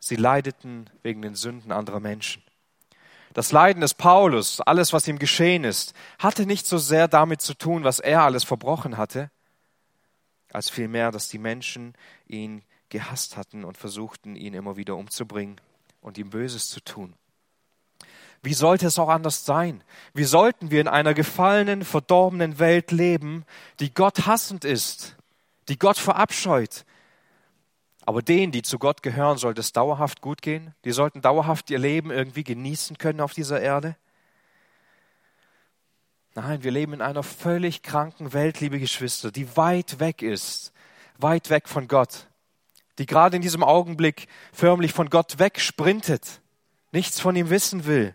Sie 0.00 0.16
leideten 0.16 0.90
wegen 1.02 1.22
den 1.22 1.34
Sünden 1.34 1.72
anderer 1.72 2.00
Menschen. 2.00 2.42
Das 3.32 3.52
Leiden 3.52 3.80
des 3.80 3.94
Paulus, 3.94 4.60
alles, 4.60 4.92
was 4.92 5.06
ihm 5.06 5.18
geschehen 5.18 5.64
ist, 5.64 5.94
hatte 6.18 6.46
nicht 6.46 6.66
so 6.66 6.78
sehr 6.78 7.06
damit 7.06 7.40
zu 7.40 7.54
tun, 7.54 7.84
was 7.84 8.00
er 8.00 8.22
alles 8.22 8.42
verbrochen 8.42 8.96
hatte, 8.96 9.30
als 10.52 10.68
vielmehr, 10.68 11.12
dass 11.12 11.28
die 11.28 11.38
Menschen 11.38 11.94
ihn 12.26 12.62
gehasst 12.88 13.36
hatten 13.36 13.64
und 13.64 13.78
versuchten, 13.78 14.34
ihn 14.34 14.54
immer 14.54 14.76
wieder 14.76 14.96
umzubringen 14.96 15.60
und 16.00 16.18
ihm 16.18 16.30
Böses 16.30 16.68
zu 16.68 16.80
tun. 16.80 17.14
Wie 18.42 18.54
sollte 18.54 18.86
es 18.86 18.98
auch 18.98 19.10
anders 19.10 19.44
sein? 19.44 19.84
Wie 20.14 20.24
sollten 20.24 20.70
wir 20.70 20.80
in 20.80 20.88
einer 20.88 21.14
gefallenen, 21.14 21.84
verdorbenen 21.84 22.58
Welt 22.58 22.90
leben, 22.90 23.44
die 23.80 23.92
Gott 23.92 24.26
hassend 24.26 24.64
ist, 24.64 25.16
die 25.68 25.78
Gott 25.78 25.98
verabscheut, 25.98 26.84
aber 28.06 28.22
denen, 28.22 28.52
die 28.52 28.62
zu 28.62 28.78
Gott 28.78 29.02
gehören, 29.02 29.38
sollte 29.38 29.60
es 29.60 29.72
dauerhaft 29.72 30.20
gut 30.20 30.42
gehen. 30.42 30.74
Die 30.84 30.92
sollten 30.92 31.20
dauerhaft 31.20 31.70
ihr 31.70 31.78
Leben 31.78 32.10
irgendwie 32.10 32.44
genießen 32.44 32.98
können 32.98 33.20
auf 33.20 33.34
dieser 33.34 33.60
Erde. 33.60 33.96
Nein, 36.34 36.62
wir 36.62 36.70
leben 36.70 36.92
in 36.92 37.02
einer 37.02 37.22
völlig 37.22 37.82
kranken 37.82 38.32
Welt, 38.32 38.60
liebe 38.60 38.78
Geschwister, 38.78 39.32
die 39.32 39.56
weit 39.56 39.98
weg 39.98 40.22
ist, 40.22 40.72
weit 41.18 41.50
weg 41.50 41.68
von 41.68 41.88
Gott, 41.88 42.28
die 42.98 43.06
gerade 43.06 43.36
in 43.36 43.42
diesem 43.42 43.64
Augenblick 43.64 44.28
förmlich 44.52 44.92
von 44.92 45.10
Gott 45.10 45.38
wegsprintet, 45.38 46.40
nichts 46.92 47.20
von 47.20 47.34
ihm 47.34 47.50
wissen 47.50 47.84
will. 47.84 48.14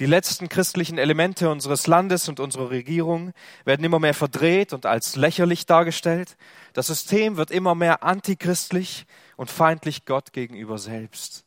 Die 0.00 0.06
letzten 0.06 0.48
christlichen 0.48 0.98
Elemente 0.98 1.48
unseres 1.48 1.86
Landes 1.86 2.28
und 2.28 2.40
unserer 2.40 2.70
Regierung 2.70 3.32
werden 3.64 3.84
immer 3.84 4.00
mehr 4.00 4.14
verdreht 4.14 4.72
und 4.72 4.86
als 4.86 5.14
lächerlich 5.14 5.66
dargestellt. 5.66 6.36
Das 6.72 6.88
System 6.88 7.36
wird 7.36 7.52
immer 7.52 7.76
mehr 7.76 8.02
antichristlich 8.02 9.06
und 9.36 9.52
feindlich 9.52 10.04
Gott 10.04 10.32
gegenüber 10.32 10.78
selbst. 10.78 11.44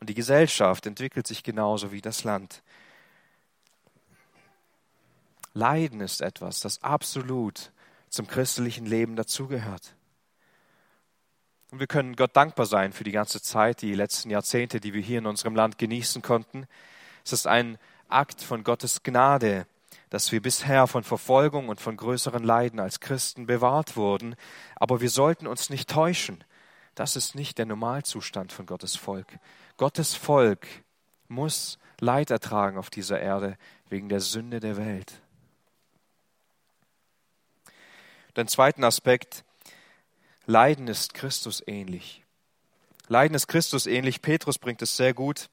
Und 0.00 0.08
die 0.08 0.14
Gesellschaft 0.14 0.86
entwickelt 0.86 1.26
sich 1.26 1.42
genauso 1.42 1.92
wie 1.92 2.00
das 2.00 2.24
Land. 2.24 2.62
Leiden 5.52 6.00
ist 6.00 6.22
etwas, 6.22 6.60
das 6.60 6.82
absolut 6.82 7.72
zum 8.08 8.26
christlichen 8.26 8.86
Leben 8.86 9.16
dazugehört. 9.16 9.97
Und 11.70 11.80
wir 11.80 11.86
können 11.86 12.16
Gott 12.16 12.34
dankbar 12.34 12.66
sein 12.66 12.92
für 12.92 13.04
die 13.04 13.12
ganze 13.12 13.42
Zeit, 13.42 13.82
die 13.82 13.94
letzten 13.94 14.30
Jahrzehnte, 14.30 14.80
die 14.80 14.94
wir 14.94 15.02
hier 15.02 15.18
in 15.18 15.26
unserem 15.26 15.54
Land 15.54 15.78
genießen 15.78 16.22
konnten. 16.22 16.66
Es 17.24 17.32
ist 17.32 17.46
ein 17.46 17.78
Akt 18.08 18.40
von 18.40 18.64
Gottes 18.64 19.02
Gnade, 19.02 19.66
dass 20.08 20.32
wir 20.32 20.40
bisher 20.40 20.86
von 20.86 21.04
Verfolgung 21.04 21.68
und 21.68 21.80
von 21.80 21.96
größeren 21.96 22.42
Leiden 22.42 22.80
als 22.80 23.00
Christen 23.00 23.46
bewahrt 23.46 23.96
wurden. 23.96 24.34
Aber 24.76 25.02
wir 25.02 25.10
sollten 25.10 25.46
uns 25.46 25.68
nicht 25.68 25.90
täuschen. 25.90 26.42
Das 26.94 27.16
ist 27.16 27.34
nicht 27.34 27.58
der 27.58 27.66
Normalzustand 27.66 28.50
von 28.50 28.64
Gottes 28.64 28.96
Volk. 28.96 29.38
Gottes 29.76 30.14
Volk 30.14 30.66
muss 31.28 31.78
Leid 32.00 32.30
ertragen 32.30 32.78
auf 32.78 32.88
dieser 32.88 33.20
Erde 33.20 33.58
wegen 33.90 34.08
der 34.08 34.20
Sünde 34.20 34.60
der 34.60 34.78
Welt. 34.78 35.20
Den 38.36 38.48
zweiten 38.48 38.84
Aspekt, 38.84 39.44
Leiden 40.48 40.88
ist 40.88 41.12
Christus 41.12 41.62
ähnlich. 41.66 42.24
Leiden 43.06 43.34
ist 43.34 43.48
Christus 43.48 43.86
ähnlich. 43.86 44.22
Petrus 44.22 44.58
bringt 44.58 44.80
es 44.80 44.96
sehr 44.96 45.12
gut 45.12 45.50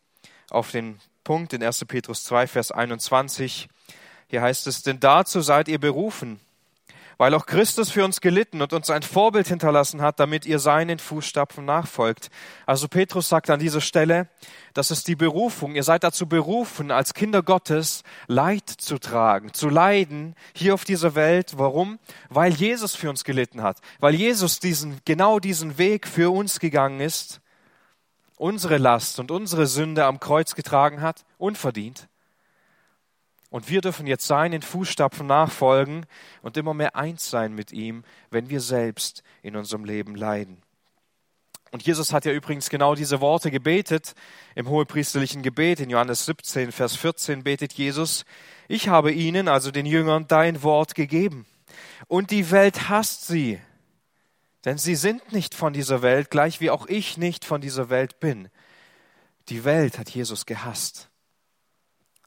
auf 0.49 0.71
den 0.71 1.01
Punkt 1.25 1.51
in 1.51 1.61
1. 1.61 1.83
Petrus 1.83 2.23
2, 2.23 2.47
Vers 2.47 2.71
21. 2.71 3.67
Hier 4.29 4.41
heißt 4.41 4.67
es, 4.67 4.83
denn 4.83 5.01
dazu 5.01 5.41
seid 5.41 5.67
ihr 5.67 5.79
berufen, 5.79 6.39
weil 7.17 7.33
auch 7.33 7.45
Christus 7.45 7.89
für 7.91 8.03
uns 8.03 8.21
gelitten 8.21 8.61
und 8.61 8.73
uns 8.73 8.89
ein 8.89 9.03
Vorbild 9.03 9.47
hinterlassen 9.47 10.01
hat, 10.01 10.19
damit 10.19 10.45
ihr 10.45 10.59
seinen 10.59 10.99
Fußstapfen 10.99 11.65
nachfolgt. 11.65 12.29
Also 12.65 12.87
Petrus 12.87 13.29
sagt 13.29 13.49
an 13.49 13.59
dieser 13.59 13.81
Stelle, 13.81 14.27
das 14.73 14.91
ist 14.91 15.07
die 15.07 15.15
Berufung. 15.15 15.75
Ihr 15.75 15.83
seid 15.83 16.03
dazu 16.03 16.27
berufen, 16.27 16.91
als 16.91 17.13
Kinder 17.13 17.43
Gottes 17.43 18.03
Leid 18.27 18.69
zu 18.69 18.97
tragen, 18.97 19.53
zu 19.53 19.69
leiden 19.69 20.35
hier 20.53 20.73
auf 20.73 20.85
dieser 20.85 21.15
Welt. 21.15 21.53
Warum? 21.57 21.99
Weil 22.29 22.53
Jesus 22.53 22.95
für 22.95 23.09
uns 23.09 23.23
gelitten 23.23 23.61
hat, 23.61 23.79
weil 23.99 24.15
Jesus 24.15 24.59
diesen, 24.59 24.99
genau 25.05 25.39
diesen 25.39 25.77
Weg 25.77 26.07
für 26.07 26.33
uns 26.33 26.59
gegangen 26.59 26.99
ist, 26.99 27.41
unsere 28.37 28.77
Last 28.77 29.19
und 29.19 29.31
unsere 29.31 29.65
Sünde 29.65 30.05
am 30.05 30.19
Kreuz 30.19 30.55
getragen 30.55 31.01
hat, 31.01 31.25
unverdient. 31.37 32.07
Und 33.49 33.69
wir 33.69 33.81
dürfen 33.81 34.07
jetzt 34.07 34.27
seinen 34.27 34.61
Fußstapfen 34.61 35.27
nachfolgen 35.27 36.05
und 36.41 36.57
immer 36.57 36.73
mehr 36.73 36.95
eins 36.95 37.29
sein 37.29 37.53
mit 37.53 37.71
ihm, 37.71 38.03
wenn 38.29 38.49
wir 38.49 38.59
selbst 38.59 39.23
in 39.43 39.55
unserem 39.55 39.85
Leben 39.85 40.15
leiden. 40.15 40.61
Und 41.71 41.83
Jesus 41.85 42.13
hat 42.13 42.25
ja 42.25 42.31
übrigens 42.31 42.69
genau 42.69 42.95
diese 42.95 43.19
Worte 43.19 43.51
gebetet 43.51 44.15
im 44.55 44.69
hohepriesterlichen 44.69 45.41
Gebet. 45.41 45.81
In 45.81 45.89
Johannes 45.89 46.25
17, 46.25 46.71
Vers 46.71 46.95
14 46.95 47.43
betet 47.43 47.73
Jesus, 47.73 48.23
ich 48.67 48.87
habe 48.87 49.11
ihnen, 49.11 49.47
also 49.47 49.71
den 49.71 49.85
Jüngern, 49.85 50.25
dein 50.27 50.63
Wort 50.63 50.95
gegeben. 50.95 51.45
Und 52.07 52.31
die 52.31 52.49
Welt 52.51 52.87
hasst 52.87 53.27
sie, 53.27 53.59
denn 54.63 54.77
sie 54.77 54.95
sind 54.95 55.31
nicht 55.31 55.53
von 55.53 55.73
dieser 55.73 56.01
Welt, 56.01 56.31
gleich 56.31 56.61
wie 56.61 56.69
auch 56.69 56.87
ich 56.87 57.17
nicht 57.17 57.45
von 57.45 57.61
dieser 57.61 57.89
Welt 57.89 58.19
bin. 58.19 58.49
Die 59.49 59.63
Welt 59.65 59.99
hat 59.99 60.09
Jesus 60.09 60.45
gehasst. 60.45 61.09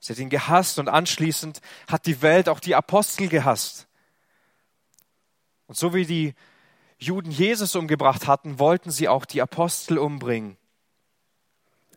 Sie 0.09 0.15
hat 0.15 0.21
ihn 0.21 0.31
gehasst 0.31 0.79
und 0.79 0.89
anschließend 0.89 1.61
hat 1.87 2.07
die 2.07 2.23
Welt 2.23 2.49
auch 2.49 2.61
die 2.61 2.75
Apostel 2.75 3.29
gehasst. 3.29 3.89
Und 5.67 5.77
so 5.77 5.93
wie 5.93 6.07
die 6.07 6.35
Juden 6.97 7.31
Jesus 7.31 7.77
umgebracht 7.77 8.27
hatten, 8.27 8.59
wollten 8.59 8.91
sie 8.91 9.07
auch 9.07 9.27
die 9.27 9.43
Apostel 9.43 9.99
umbringen. 9.99 10.57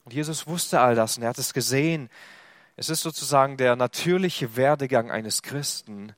Und 0.03 0.13
Jesus 0.13 0.45
wusste 0.45 0.81
all 0.81 0.93
das 0.93 1.15
und 1.15 1.23
er 1.23 1.29
hat 1.29 1.37
es 1.37 1.53
gesehen. 1.53 2.09
Es 2.75 2.89
ist 2.89 3.01
sozusagen 3.01 3.55
der 3.55 3.77
natürliche 3.77 4.57
Werdegang 4.57 5.09
eines 5.09 5.41
Christen, 5.41 6.13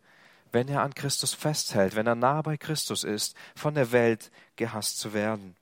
wenn 0.52 0.70
er 0.70 0.82
an 0.82 0.96
Christus 0.96 1.36
festhält, 1.36 1.96
wenn 1.96 2.08
er 2.08 2.16
nah 2.16 2.42
bei 2.42 2.58
Christus 2.58 3.04
ist, 3.04 3.36
von 3.56 3.76
der 3.76 3.92
Welt 3.92 4.32
gehasst 4.56 4.98
zu 4.98 5.14
werden. 5.14 5.56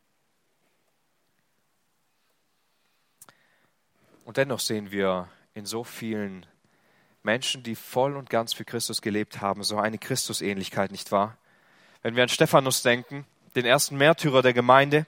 Und 4.24 4.38
dennoch 4.38 4.62
sehen 4.62 4.92
wir 4.92 5.28
in 5.54 5.66
so 5.66 5.84
vielen 5.84 6.46
Menschen, 7.24 7.64
die 7.64 7.76
voll 7.76 8.16
und 8.16 8.30
ganz 8.30 8.54
für 8.54 8.66
Christus 8.66 9.02
gelebt 9.02 9.42
haben, 9.42 9.64
so 9.64 9.78
eine 9.78 9.98
Christusähnlichkeit, 9.98 10.92
nicht 10.92 11.12
wahr? 11.12 11.38
Wenn 12.02 12.16
wir 12.16 12.24
an 12.24 12.30
Stephanus 12.30 12.82
denken, 12.82 13.26
den 13.56 13.66
ersten 13.66 13.98
Märtyrer 13.98 14.42
der 14.42 14.54
Gemeinde, 14.54 15.06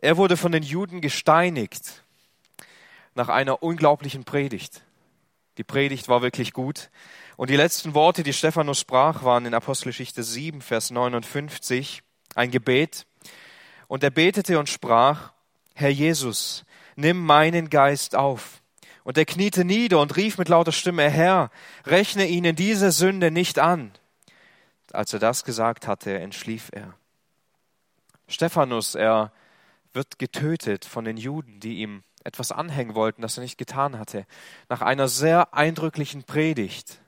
er 0.00 0.16
wurde 0.16 0.36
von 0.36 0.52
den 0.52 0.62
Juden 0.62 1.00
gesteinigt 1.00 2.04
nach 3.14 3.28
einer 3.28 3.62
unglaublichen 3.62 4.24
Predigt. 4.24 4.82
Die 5.56 5.64
Predigt 5.64 6.08
war 6.08 6.22
wirklich 6.22 6.52
gut. 6.52 6.90
Und 7.36 7.50
die 7.50 7.56
letzten 7.56 7.94
Worte, 7.94 8.22
die 8.22 8.32
Stephanus 8.32 8.78
sprach, 8.78 9.24
waren 9.24 9.44
in 9.44 9.54
Apostelgeschichte 9.54 10.22
7, 10.22 10.60
Vers 10.60 10.90
59, 10.90 12.02
ein 12.34 12.50
Gebet. 12.50 13.06
Und 13.88 14.04
er 14.04 14.10
betete 14.10 14.58
und 14.58 14.68
sprach, 14.68 15.32
Herr 15.74 15.88
Jesus, 15.88 16.64
nimm 16.94 17.24
meinen 17.24 17.70
Geist 17.70 18.14
auf. 18.14 18.57
Und 19.08 19.16
er 19.16 19.24
kniete 19.24 19.64
nieder 19.64 20.02
und 20.02 20.16
rief 20.18 20.36
mit 20.36 20.50
lauter 20.50 20.70
Stimme, 20.70 21.08
Herr, 21.08 21.50
rechne 21.86 22.26
ihnen 22.26 22.54
diese 22.56 22.92
Sünde 22.92 23.30
nicht 23.30 23.58
an. 23.58 23.90
Als 24.92 25.14
er 25.14 25.18
das 25.18 25.44
gesagt 25.44 25.86
hatte, 25.86 26.18
entschlief 26.18 26.68
er. 26.72 26.92
Stephanus, 28.26 28.94
er 28.94 29.32
wird 29.94 30.18
getötet 30.18 30.84
von 30.84 31.06
den 31.06 31.16
Juden, 31.16 31.58
die 31.58 31.78
ihm 31.78 32.02
etwas 32.22 32.52
anhängen 32.52 32.94
wollten, 32.94 33.22
das 33.22 33.38
er 33.38 33.44
nicht 33.44 33.56
getan 33.56 33.98
hatte. 33.98 34.26
Nach 34.68 34.82
einer 34.82 35.08
sehr 35.08 35.54
eindrücklichen 35.54 36.24
Predigt 36.24 37.00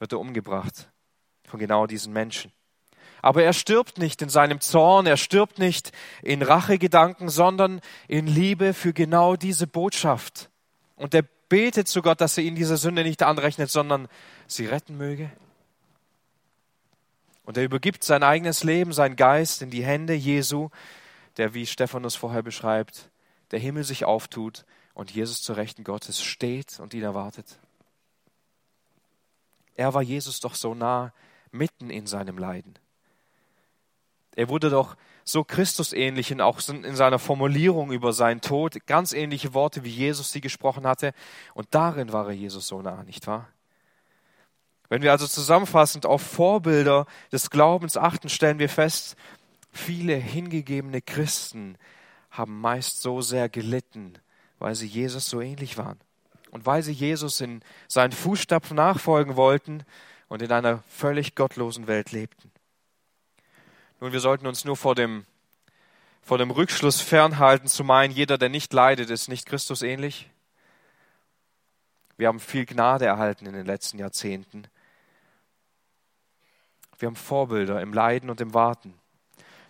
wird 0.00 0.10
er 0.10 0.18
umgebracht 0.18 0.90
von 1.44 1.60
genau 1.60 1.86
diesen 1.86 2.12
Menschen. 2.12 2.50
Aber 3.22 3.44
er 3.44 3.52
stirbt 3.52 3.98
nicht 3.98 4.22
in 4.22 4.28
seinem 4.28 4.60
Zorn, 4.60 5.06
er 5.06 5.16
stirbt 5.16 5.60
nicht 5.60 5.92
in 6.22 6.42
Rachegedanken, 6.42 7.28
sondern 7.28 7.80
in 8.08 8.26
Liebe 8.26 8.74
für 8.74 8.92
genau 8.92 9.36
diese 9.36 9.68
Botschaft, 9.68 10.50
und 10.96 11.14
er 11.14 11.22
betet 11.48 11.88
zu 11.88 12.02
Gott, 12.02 12.20
dass 12.20 12.36
er 12.38 12.44
ihn 12.44 12.56
diese 12.56 12.76
Sünde 12.76 13.04
nicht 13.04 13.22
anrechnet, 13.22 13.70
sondern 13.70 14.08
sie 14.46 14.66
retten 14.66 14.96
möge. 14.96 15.30
Und 17.44 17.56
er 17.56 17.64
übergibt 17.64 18.02
sein 18.02 18.24
eigenes 18.24 18.64
Leben, 18.64 18.92
sein 18.92 19.14
Geist 19.14 19.62
in 19.62 19.70
die 19.70 19.84
Hände 19.84 20.14
Jesu, 20.14 20.70
der, 21.36 21.54
wie 21.54 21.66
Stephanus 21.66 22.16
vorher 22.16 22.42
beschreibt, 22.42 23.10
der 23.52 23.60
Himmel 23.60 23.84
sich 23.84 24.04
auftut 24.04 24.64
und 24.94 25.12
Jesus 25.12 25.42
zur 25.42 25.56
Rechten 25.56 25.84
Gottes 25.84 26.22
steht 26.22 26.80
und 26.80 26.94
ihn 26.94 27.04
erwartet. 27.04 27.58
Er 29.76 29.94
war 29.94 30.02
Jesus 30.02 30.40
doch 30.40 30.54
so 30.54 30.74
nah 30.74 31.12
mitten 31.52 31.90
in 31.90 32.06
seinem 32.06 32.38
Leiden. 32.38 32.78
Er 34.34 34.48
wurde 34.48 34.70
doch 34.70 34.96
so 35.28 35.42
Christusähnlich 35.42 36.32
und 36.32 36.40
auch 36.40 36.60
in 36.68 36.94
seiner 36.94 37.18
Formulierung 37.18 37.90
über 37.90 38.12
seinen 38.12 38.40
Tod, 38.40 38.86
ganz 38.86 39.12
ähnliche 39.12 39.54
Worte, 39.54 39.82
wie 39.82 39.90
Jesus 39.90 40.30
sie 40.30 40.40
gesprochen 40.40 40.86
hatte. 40.86 41.12
Und 41.52 41.66
darin 41.72 42.12
war 42.12 42.28
er 42.28 42.32
Jesus 42.32 42.68
so 42.68 42.80
nah, 42.80 43.02
nicht 43.02 43.26
wahr? 43.26 43.48
Wenn 44.88 45.02
wir 45.02 45.10
also 45.10 45.26
zusammenfassend 45.26 46.06
auf 46.06 46.22
Vorbilder 46.22 47.06
des 47.32 47.50
Glaubens 47.50 47.96
achten, 47.96 48.28
stellen 48.28 48.60
wir 48.60 48.68
fest, 48.68 49.16
viele 49.72 50.14
hingegebene 50.14 51.02
Christen 51.02 51.76
haben 52.30 52.60
meist 52.60 53.02
so 53.02 53.20
sehr 53.20 53.48
gelitten, 53.48 54.14
weil 54.60 54.76
sie 54.76 54.86
Jesus 54.86 55.28
so 55.28 55.40
ähnlich 55.40 55.76
waren 55.76 55.98
und 56.52 56.66
weil 56.66 56.84
sie 56.84 56.92
Jesus 56.92 57.40
in 57.40 57.62
seinen 57.88 58.12
Fußstapfen 58.12 58.76
nachfolgen 58.76 59.34
wollten 59.34 59.82
und 60.28 60.40
in 60.40 60.52
einer 60.52 60.84
völlig 60.88 61.34
gottlosen 61.34 61.88
Welt 61.88 62.12
lebten. 62.12 62.52
Nun, 64.00 64.12
wir 64.12 64.20
sollten 64.20 64.46
uns 64.46 64.64
nur 64.66 64.76
vor 64.76 64.94
dem, 64.94 65.24
vor 66.20 66.36
dem 66.36 66.50
Rückschluss 66.50 67.00
fernhalten, 67.00 67.66
zu 67.66 67.82
meinen, 67.82 68.12
jeder, 68.12 68.36
der 68.36 68.50
nicht 68.50 68.72
leidet, 68.74 69.08
ist 69.08 69.28
nicht 69.28 69.46
Christus 69.46 69.80
ähnlich. 69.80 70.30
Wir 72.18 72.28
haben 72.28 72.40
viel 72.40 72.66
Gnade 72.66 73.06
erhalten 73.06 73.46
in 73.46 73.54
den 73.54 73.64
letzten 73.64 73.98
Jahrzehnten. 73.98 74.68
Wir 76.98 77.06
haben 77.06 77.16
Vorbilder 77.16 77.80
im 77.80 77.94
Leiden 77.94 78.28
und 78.28 78.40
im 78.40 78.52
Warten. 78.52 78.94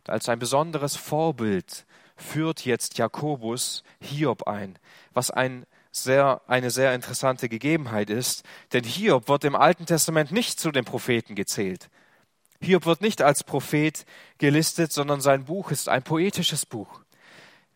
Als 0.07 0.29
ein 0.29 0.39
besonderes 0.39 0.97
Vorbild 0.97 1.87
führt 2.17 2.65
jetzt 2.65 2.99
Jakobus 2.99 3.85
Hiob 4.01 4.49
ein, 4.49 4.79
was 5.13 5.31
ein 5.31 5.67
sehr, 5.93 6.43
eine 6.47 6.71
sehr 6.71 6.95
interessante 6.95 7.49
Gegebenheit 7.49 8.11
ist, 8.11 8.45
denn 8.73 8.85
Hiob 8.85 9.29
wird 9.29 9.45
im 9.45 9.55
Alten 9.55 9.87
Testament 9.87 10.33
nicht 10.33 10.59
zu 10.59 10.73
den 10.73 10.85
Propheten 10.85 11.35
gezählt. 11.35 11.91
Hiob 12.61 12.87
wird 12.87 13.01
nicht 13.01 13.23
als 13.23 13.45
Prophet 13.45 14.05
gelistet, 14.39 14.93
sondern 14.93 15.21
sein 15.21 15.45
Buch 15.45 15.71
ist 15.71 15.89
ein 15.89 16.03
poetisches 16.03 16.67
Buch. 16.67 17.01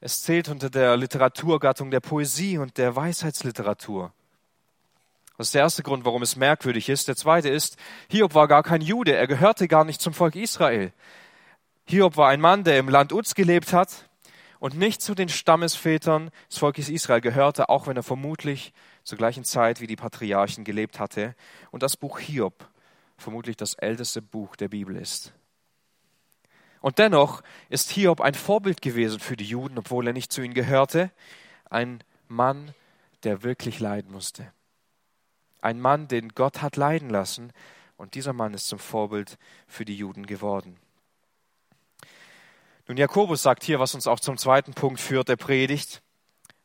Es 0.01 0.23
zählt 0.23 0.49
unter 0.49 0.71
der 0.71 0.97
Literaturgattung 0.97 1.91
der 1.91 2.01
Poesie 2.01 2.59
und 2.59 2.79
der 2.79 2.97
Weisheitsliteratur. 2.97 4.13
Das 5.37 5.49
ist 5.49 5.55
der 5.55 5.63
erste 5.63 5.83
Grund, 5.83 6.05
warum 6.05 6.23
es 6.23 6.37
merkwürdig 6.37 6.89
ist. 6.89 7.09
Der 7.09 7.17
zweite 7.17 7.49
ist, 7.49 7.77
Hiob 8.11 8.35
war 8.35 8.49
gar 8.49 8.63
kein 8.63 8.83
Jude, 8.83 9.15
er 9.15 9.27
gehörte 9.27 9.69
gar 9.69 9.85
nicht 9.85 10.01
zum 10.01 10.13
Volk 10.13 10.37
Israel. 10.37 10.93
Hiob 11.87 12.17
war 12.17 12.29
ein 12.29 12.41
Mann, 12.41 12.65
der 12.65 12.79
im 12.79 12.89
Land 12.89 13.13
Uz 13.13 13.35
gelebt 13.35 13.73
hat 13.73 14.09
und 14.59 14.77
nicht 14.77 15.03
zu 15.03 15.15
den 15.15 15.29
Stammesvätern 15.29 16.31
des 16.51 16.59
Volkes 16.59 16.89
Israel 16.89 17.21
gehörte, 17.21 17.69
auch 17.69 17.87
wenn 17.87 17.97
er 17.97 18.03
vermutlich 18.03 18.73
zur 19.03 19.19
gleichen 19.19 19.45
Zeit 19.45 19.81
wie 19.81 19.87
die 19.87 19.97
Patriarchen 19.97 20.65
gelebt 20.65 21.01
hatte. 21.01 21.35
Und 21.71 21.83
das 21.83 21.97
Buch 21.97 22.19
Hiob 22.19 22.69
vermutlich 23.21 23.57
das 23.57 23.75
älteste 23.75 24.23
Buch 24.23 24.57
der 24.57 24.69
Bibel 24.69 24.97
ist. 24.97 25.33
Und 26.81 26.99
dennoch 26.99 27.43
ist 27.69 27.91
Hiob 27.91 28.21
ein 28.21 28.35
Vorbild 28.35 28.81
gewesen 28.81 29.21
für 29.21 29.37
die 29.37 29.45
Juden, 29.45 29.79
obwohl 29.79 30.07
er 30.07 30.13
nicht 30.13 30.33
zu 30.33 30.41
ihnen 30.41 30.55
gehörte. 30.55 31.11
Ein 31.69 32.03
Mann, 32.29 32.75
der 33.23 33.43
wirklich 33.43 33.81
leiden 33.81 34.13
musste. 34.13 34.51
Ein 35.61 35.79
Mann, 35.79 36.09
den 36.09 36.31
Gott 36.31 36.63
hat 36.63 36.77
leiden 36.77 37.11
lassen. 37.11 37.53
Und 37.97 38.15
dieser 38.15 38.33
Mann 38.33 38.55
ist 38.55 38.67
zum 38.67 38.79
Vorbild 38.79 39.37
für 39.67 39.85
die 39.85 39.97
Juden 39.97 40.25
geworden. 40.25 40.79
Nun, 42.89 42.97
Jakobus 42.97 43.43
sagt 43.43 43.63
hier, 43.63 43.79
was 43.79 43.95
uns 43.95 44.07
auch 44.07 44.21
zum 44.21 44.39
zweiten 44.39 44.73
Punkt 44.73 45.01
führt, 45.01 45.29
der 45.29 45.37
Predigt. 45.37 46.03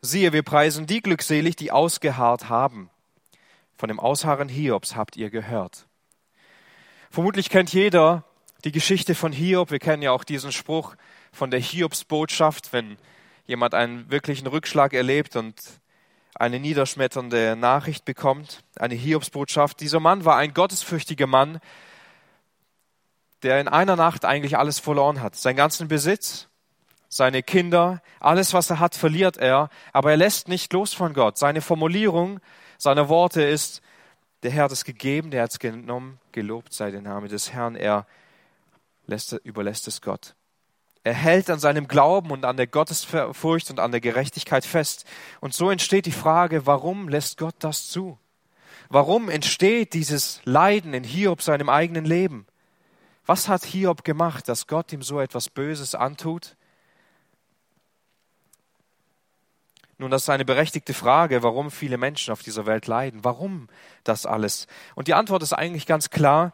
Siehe, 0.02 0.32
wir 0.34 0.44
preisen 0.44 0.88
die 0.88 1.02
glückselig, 1.02 1.58
die 1.58 1.72
ausgeharrt 1.72 2.48
haben. 2.48 2.90
Von 3.78 3.90
dem 3.90 4.00
Ausharren 4.00 4.48
Hiobs 4.48 4.96
habt 4.96 5.18
ihr 5.18 5.30
gehört. 5.30 5.88
Vermutlich 7.16 7.50
kennt 7.50 7.72
jeder 7.72 8.26
die 8.66 8.74
Geschichte 8.74 9.16
von 9.16 9.32
Hiob. 9.32 9.72
Wir 9.72 9.80
kennen 9.80 10.04
ja 10.04 10.12
auch 10.12 10.26
diesen 10.26 10.52
Spruch 10.52 10.96
von 11.32 11.50
der 11.50 11.62
Hiobsbotschaft, 11.62 12.74
wenn 12.74 12.98
jemand 13.48 13.74
einen 13.74 14.12
wirklichen 14.12 14.48
Rückschlag 14.48 14.92
erlebt 14.92 15.38
und 15.38 15.56
eine 16.34 16.60
niederschmetternde 16.60 17.56
Nachricht 17.56 18.04
bekommt, 18.04 18.66
eine 18.76 18.96
Hiobsbotschaft. 18.96 19.80
Dieser 19.80 20.02
Mann 20.02 20.26
war 20.26 20.36
ein 20.36 20.54
gottesfürchtiger 20.54 21.26
Mann, 21.26 21.62
der 23.44 23.62
in 23.62 23.70
einer 23.70 23.96
Nacht 23.96 24.26
eigentlich 24.26 24.58
alles 24.58 24.80
verloren 24.80 25.22
hat. 25.22 25.38
Seinen 25.38 25.56
ganzen 25.56 25.88
Besitz, 25.88 26.50
seine 27.08 27.44
Kinder, 27.44 28.02
alles, 28.20 28.54
was 28.54 28.70
er 28.70 28.82
hat, 28.82 28.94
verliert 28.94 29.38
er, 29.38 29.70
aber 29.94 30.12
er 30.12 30.18
lässt 30.18 30.50
nicht 30.50 30.74
los 30.74 30.94
von 30.94 31.14
Gott. 31.14 31.38
Seine 31.38 31.62
Formulierung, 31.62 32.42
seine 32.78 33.08
Worte 33.08 33.42
ist, 33.42 33.82
der 34.46 34.52
Herr 34.52 34.66
hat 34.66 34.72
es 34.72 34.86
gegeben, 34.86 35.32
der 35.32 35.42
hat 35.42 35.52
es 35.52 35.60
genommen, 35.60 36.20
gelobt 36.32 36.72
sei 36.72 36.92
der 36.92 37.02
Name 37.02 37.28
des 37.28 37.52
Herrn, 37.52 37.76
er 37.76 38.06
lässt, 39.08 39.34
überlässt 39.44 39.88
es 39.88 40.02
Gott. 40.02 40.36
Er 41.04 41.16
hält 41.16 41.50
an 41.50 41.58
seinem 41.58 41.88
Glauben 41.88 42.30
und 42.30 42.46
an 42.46 42.56
der 42.56 42.68
Gottesfurcht 42.68 43.72
und 43.72 43.80
an 43.80 43.92
der 43.92 44.02
Gerechtigkeit 44.02 44.64
fest. 44.64 45.06
Und 45.40 45.56
so 45.56 45.72
entsteht 45.72 46.06
die 46.06 46.12
Frage, 46.12 46.68
warum 46.68 47.10
lässt 47.10 47.40
Gott 47.40 47.56
das 47.58 47.88
zu? 47.88 48.20
Warum 48.88 49.30
entsteht 49.30 49.94
dieses 49.94 50.42
Leiden 50.46 50.94
in 50.94 51.04
Hiob 51.04 51.42
seinem 51.42 51.70
eigenen 51.70 52.06
Leben? 52.06 52.46
Was 53.26 53.48
hat 53.48 53.66
Hiob 53.66 54.04
gemacht, 54.04 54.48
dass 54.48 54.68
Gott 54.68 54.94
ihm 54.94 55.02
so 55.02 55.20
etwas 55.20 55.50
Böses 55.50 55.96
antut? 55.96 56.56
Nun, 59.98 60.12
das 60.12 60.24
ist 60.24 60.30
eine 60.30 60.46
berechtigte 60.46 60.94
Frage, 60.94 61.42
warum 61.42 61.72
viele 61.72 61.98
Menschen 61.98 62.32
auf 62.32 62.44
dieser 62.44 62.66
Welt 62.66 62.88
leiden. 62.88 63.24
Warum 63.24 63.70
das 64.04 64.26
alles? 64.26 64.68
Und 64.94 65.08
die 65.08 65.14
Antwort 65.14 65.42
ist 65.42 65.54
eigentlich 65.54 65.86
ganz 65.86 66.10
klar. 66.10 66.54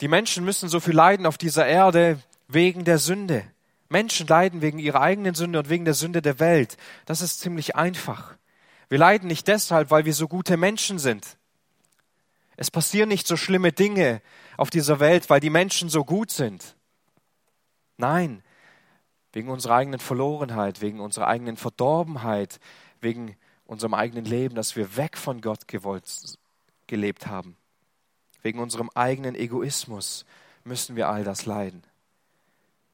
Die 0.00 0.08
Menschen 0.08 0.44
müssen 0.44 0.68
so 0.68 0.80
viel 0.80 0.94
leiden 0.94 1.26
auf 1.26 1.38
dieser 1.38 1.66
Erde 1.66 2.18
wegen 2.48 2.84
der 2.84 2.98
Sünde. 2.98 3.44
Menschen 3.88 4.26
leiden 4.26 4.60
wegen 4.60 4.80
ihrer 4.80 5.00
eigenen 5.00 5.34
Sünde 5.34 5.60
und 5.60 5.68
wegen 5.68 5.84
der 5.84 5.94
Sünde 5.94 6.22
der 6.22 6.40
Welt. 6.40 6.76
Das 7.06 7.20
ist 7.20 7.40
ziemlich 7.40 7.76
einfach. 7.76 8.34
Wir 8.88 8.98
leiden 8.98 9.28
nicht 9.28 9.46
deshalb, 9.46 9.90
weil 9.90 10.04
wir 10.04 10.14
so 10.14 10.26
gute 10.26 10.56
Menschen 10.56 10.98
sind. 10.98 11.36
Es 12.56 12.70
passieren 12.70 13.08
nicht 13.08 13.26
so 13.26 13.36
schlimme 13.36 13.72
Dinge 13.72 14.20
auf 14.56 14.70
dieser 14.70 15.00
Welt, 15.00 15.30
weil 15.30 15.40
die 15.40 15.50
Menschen 15.50 15.88
so 15.88 16.04
gut 16.04 16.30
sind. 16.30 16.76
Nein, 17.96 18.42
wegen 19.34 19.50
unserer 19.50 19.74
eigenen 19.74 19.98
Verlorenheit, 19.98 20.80
wegen 20.80 21.00
unserer 21.00 21.26
eigenen 21.26 21.56
Verdorbenheit, 21.56 22.60
wegen 23.00 23.36
unserem 23.66 23.92
eigenen 23.92 24.24
Leben, 24.24 24.54
dass 24.54 24.76
wir 24.76 24.96
weg 24.96 25.18
von 25.18 25.40
Gott 25.40 25.66
gewollt, 25.66 26.38
gelebt 26.86 27.26
haben. 27.26 27.56
Wegen 28.42 28.60
unserem 28.60 28.90
eigenen 28.94 29.34
Egoismus 29.34 30.24
müssen 30.62 30.94
wir 30.94 31.08
all 31.08 31.24
das 31.24 31.46
leiden. 31.46 31.82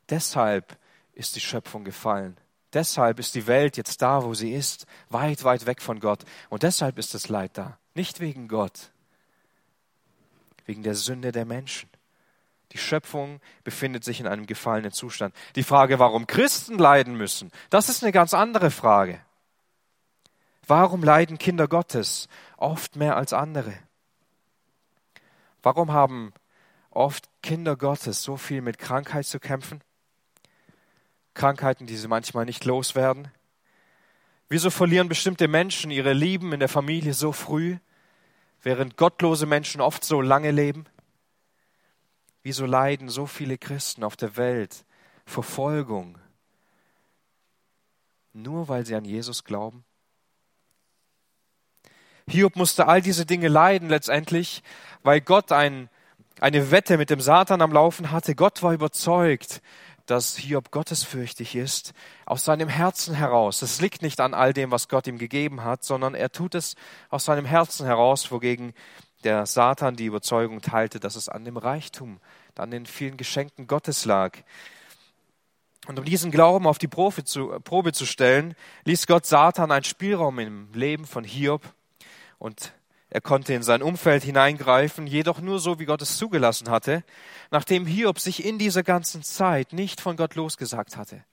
Deshalb 0.08 0.78
ist 1.12 1.36
die 1.36 1.40
Schöpfung 1.40 1.84
gefallen. 1.84 2.38
Deshalb 2.72 3.18
ist 3.18 3.34
die 3.34 3.46
Welt 3.46 3.76
jetzt 3.76 4.00
da, 4.00 4.24
wo 4.24 4.32
sie 4.32 4.54
ist, 4.54 4.86
weit, 5.10 5.44
weit 5.44 5.66
weg 5.66 5.82
von 5.82 6.00
Gott. 6.00 6.24
Und 6.48 6.62
deshalb 6.62 6.98
ist 6.98 7.12
das 7.12 7.28
Leid 7.28 7.58
da. 7.58 7.78
Nicht 7.94 8.20
wegen 8.20 8.48
Gott, 8.48 8.92
wegen 10.64 10.82
der 10.82 10.94
Sünde 10.94 11.32
der 11.32 11.44
Menschen. 11.44 11.89
Die 12.72 12.78
Schöpfung 12.78 13.40
befindet 13.64 14.04
sich 14.04 14.20
in 14.20 14.26
einem 14.26 14.46
gefallenen 14.46 14.92
Zustand. 14.92 15.34
Die 15.56 15.62
Frage, 15.62 15.98
warum 15.98 16.26
Christen 16.26 16.78
leiden 16.78 17.16
müssen, 17.16 17.50
das 17.68 17.88
ist 17.88 18.02
eine 18.02 18.12
ganz 18.12 18.34
andere 18.34 18.70
Frage. 18.70 19.20
Warum 20.66 21.02
leiden 21.02 21.38
Kinder 21.38 21.66
Gottes 21.66 22.28
oft 22.56 22.96
mehr 22.96 23.16
als 23.16 23.32
andere? 23.32 23.74
Warum 25.62 25.92
haben 25.92 26.32
oft 26.90 27.28
Kinder 27.42 27.76
Gottes 27.76 28.22
so 28.22 28.36
viel 28.36 28.62
mit 28.62 28.78
Krankheit 28.78 29.26
zu 29.26 29.40
kämpfen? 29.40 29.80
Krankheiten, 31.34 31.86
die 31.86 31.96
sie 31.96 32.08
manchmal 32.08 32.44
nicht 32.44 32.64
loswerden. 32.64 33.28
Wieso 34.48 34.70
verlieren 34.70 35.08
bestimmte 35.08 35.48
Menschen 35.48 35.90
ihre 35.90 36.12
Lieben 36.12 36.52
in 36.52 36.60
der 36.60 36.68
Familie 36.68 37.14
so 37.14 37.32
früh? 37.32 37.78
während 38.62 38.96
gottlose 38.96 39.46
Menschen 39.46 39.80
oft 39.80 40.04
so 40.04 40.20
lange 40.20 40.50
leben? 40.50 40.84
Wieso 42.42 42.66
leiden 42.66 43.08
so 43.08 43.26
viele 43.26 43.58
Christen 43.58 44.04
auf 44.04 44.16
der 44.16 44.36
Welt 44.36 44.84
Verfolgung, 45.26 46.18
nur 48.32 48.68
weil 48.68 48.86
sie 48.86 48.94
an 48.94 49.04
Jesus 49.04 49.44
glauben? 49.44 49.84
Hiob 52.28 52.56
musste 52.56 52.86
all 52.86 53.02
diese 53.02 53.26
Dinge 53.26 53.48
leiden 53.48 53.88
letztendlich, 53.88 54.62
weil 55.02 55.20
Gott 55.20 55.52
ein, 55.52 55.90
eine 56.40 56.70
Wette 56.70 56.96
mit 56.96 57.10
dem 57.10 57.20
Satan 57.20 57.60
am 57.60 57.72
Laufen 57.72 58.12
hatte. 58.12 58.34
Gott 58.34 58.62
war 58.62 58.72
überzeugt, 58.72 59.60
dass 60.06 60.36
Hiob 60.36 60.70
gottesfürchtig 60.70 61.54
ist, 61.54 61.92
aus 62.26 62.44
seinem 62.44 62.68
Herzen 62.68 63.14
heraus. 63.14 63.62
Es 63.62 63.80
liegt 63.80 64.02
nicht 64.02 64.20
an 64.20 64.34
all 64.34 64.52
dem, 64.52 64.70
was 64.70 64.88
Gott 64.88 65.06
ihm 65.06 65.18
gegeben 65.18 65.62
hat, 65.62 65.84
sondern 65.84 66.14
er 66.14 66.32
tut 66.32 66.54
es 66.54 66.74
aus 67.10 67.24
seinem 67.24 67.44
Herzen 67.44 67.86
heraus, 67.86 68.30
wogegen 68.32 68.74
der 69.24 69.46
Satan 69.46 69.96
die 69.96 70.06
Überzeugung 70.06 70.60
teilte, 70.60 71.00
dass 71.00 71.16
es 71.16 71.28
an 71.28 71.44
dem 71.44 71.56
Reichtum, 71.56 72.20
an 72.56 72.70
den 72.70 72.86
vielen 72.86 73.16
Geschenken 73.16 73.66
Gottes 73.66 74.04
lag. 74.04 74.36
Und 75.86 75.98
um 75.98 76.04
diesen 76.04 76.30
Glauben 76.30 76.66
auf 76.66 76.78
die 76.78 76.88
Probe 76.88 77.24
zu, 77.24 77.48
Probe 77.64 77.92
zu 77.92 78.04
stellen, 78.04 78.54
ließ 78.84 79.06
Gott 79.06 79.26
Satan 79.26 79.72
einen 79.72 79.84
Spielraum 79.84 80.38
im 80.38 80.72
Leben 80.72 81.06
von 81.06 81.24
Hiob 81.24 81.62
und 82.38 82.72
er 83.08 83.20
konnte 83.20 83.54
in 83.54 83.64
sein 83.64 83.82
Umfeld 83.82 84.22
hineingreifen, 84.22 85.06
jedoch 85.06 85.40
nur 85.40 85.58
so, 85.58 85.80
wie 85.80 85.84
Gott 85.84 86.00
es 86.00 86.16
zugelassen 86.16 86.70
hatte, 86.70 87.02
nachdem 87.50 87.86
Hiob 87.86 88.20
sich 88.20 88.44
in 88.44 88.58
dieser 88.58 88.84
ganzen 88.84 89.24
Zeit 89.24 89.72
nicht 89.72 90.00
von 90.00 90.16
Gott 90.16 90.36
losgesagt 90.36 90.96
hatte, 90.96 91.24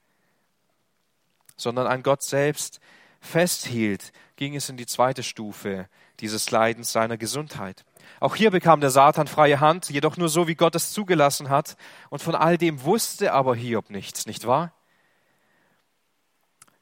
sondern 1.56 1.86
an 1.86 2.02
Gott 2.02 2.24
selbst 2.24 2.80
festhielt, 3.20 4.12
ging 4.38 4.56
es 4.56 4.70
in 4.70 4.78
die 4.78 4.88
zweite 4.88 5.22
Stufe 5.22 5.88
dieses 6.20 6.52
Leidens 6.52 6.92
seiner 6.92 7.18
Gesundheit. 7.18 7.86
Auch 8.20 8.36
hier 8.36 8.52
bekam 8.52 8.82
der 8.82 8.90
Satan 8.90 9.28
freie 9.28 9.60
Hand, 9.60 9.90
jedoch 9.90 10.18
nur 10.18 10.30
so, 10.30 10.48
wie 10.48 10.56
Gott 10.56 10.76
es 10.76 10.92
zugelassen 10.92 11.50
hat, 11.50 11.78
und 12.10 12.22
von 12.22 12.36
all 12.36 12.58
dem 12.58 12.84
wusste 12.84 13.34
aber 13.34 13.56
Hiob 13.56 13.90
nichts, 13.90 14.26
nicht 14.26 14.48
wahr? 14.48 14.74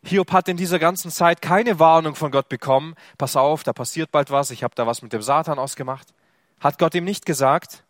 Hiob 0.04 0.32
hat 0.32 0.48
in 0.48 0.58
dieser 0.58 0.78
ganzen 0.78 1.10
Zeit 1.10 1.42
keine 1.42 1.80
Warnung 1.80 2.14
von 2.14 2.32
Gott 2.32 2.48
bekommen. 2.48 2.94
Pass 3.18 3.36
auf, 3.36 3.64
da 3.64 3.74
passiert 3.74 4.12
bald 4.12 4.30
was, 4.30 4.52
ich 4.52 4.64
habe 4.64 4.76
da 4.76 4.86
was 4.86 5.02
mit 5.02 5.14
dem 5.14 5.24
Satan 5.24 5.58
ausgemacht. 5.58 6.14
Hat 6.60 6.78
Gott 6.78 6.94
ihm 6.94 7.04
nicht 7.04 7.26
gesagt. 7.26 7.84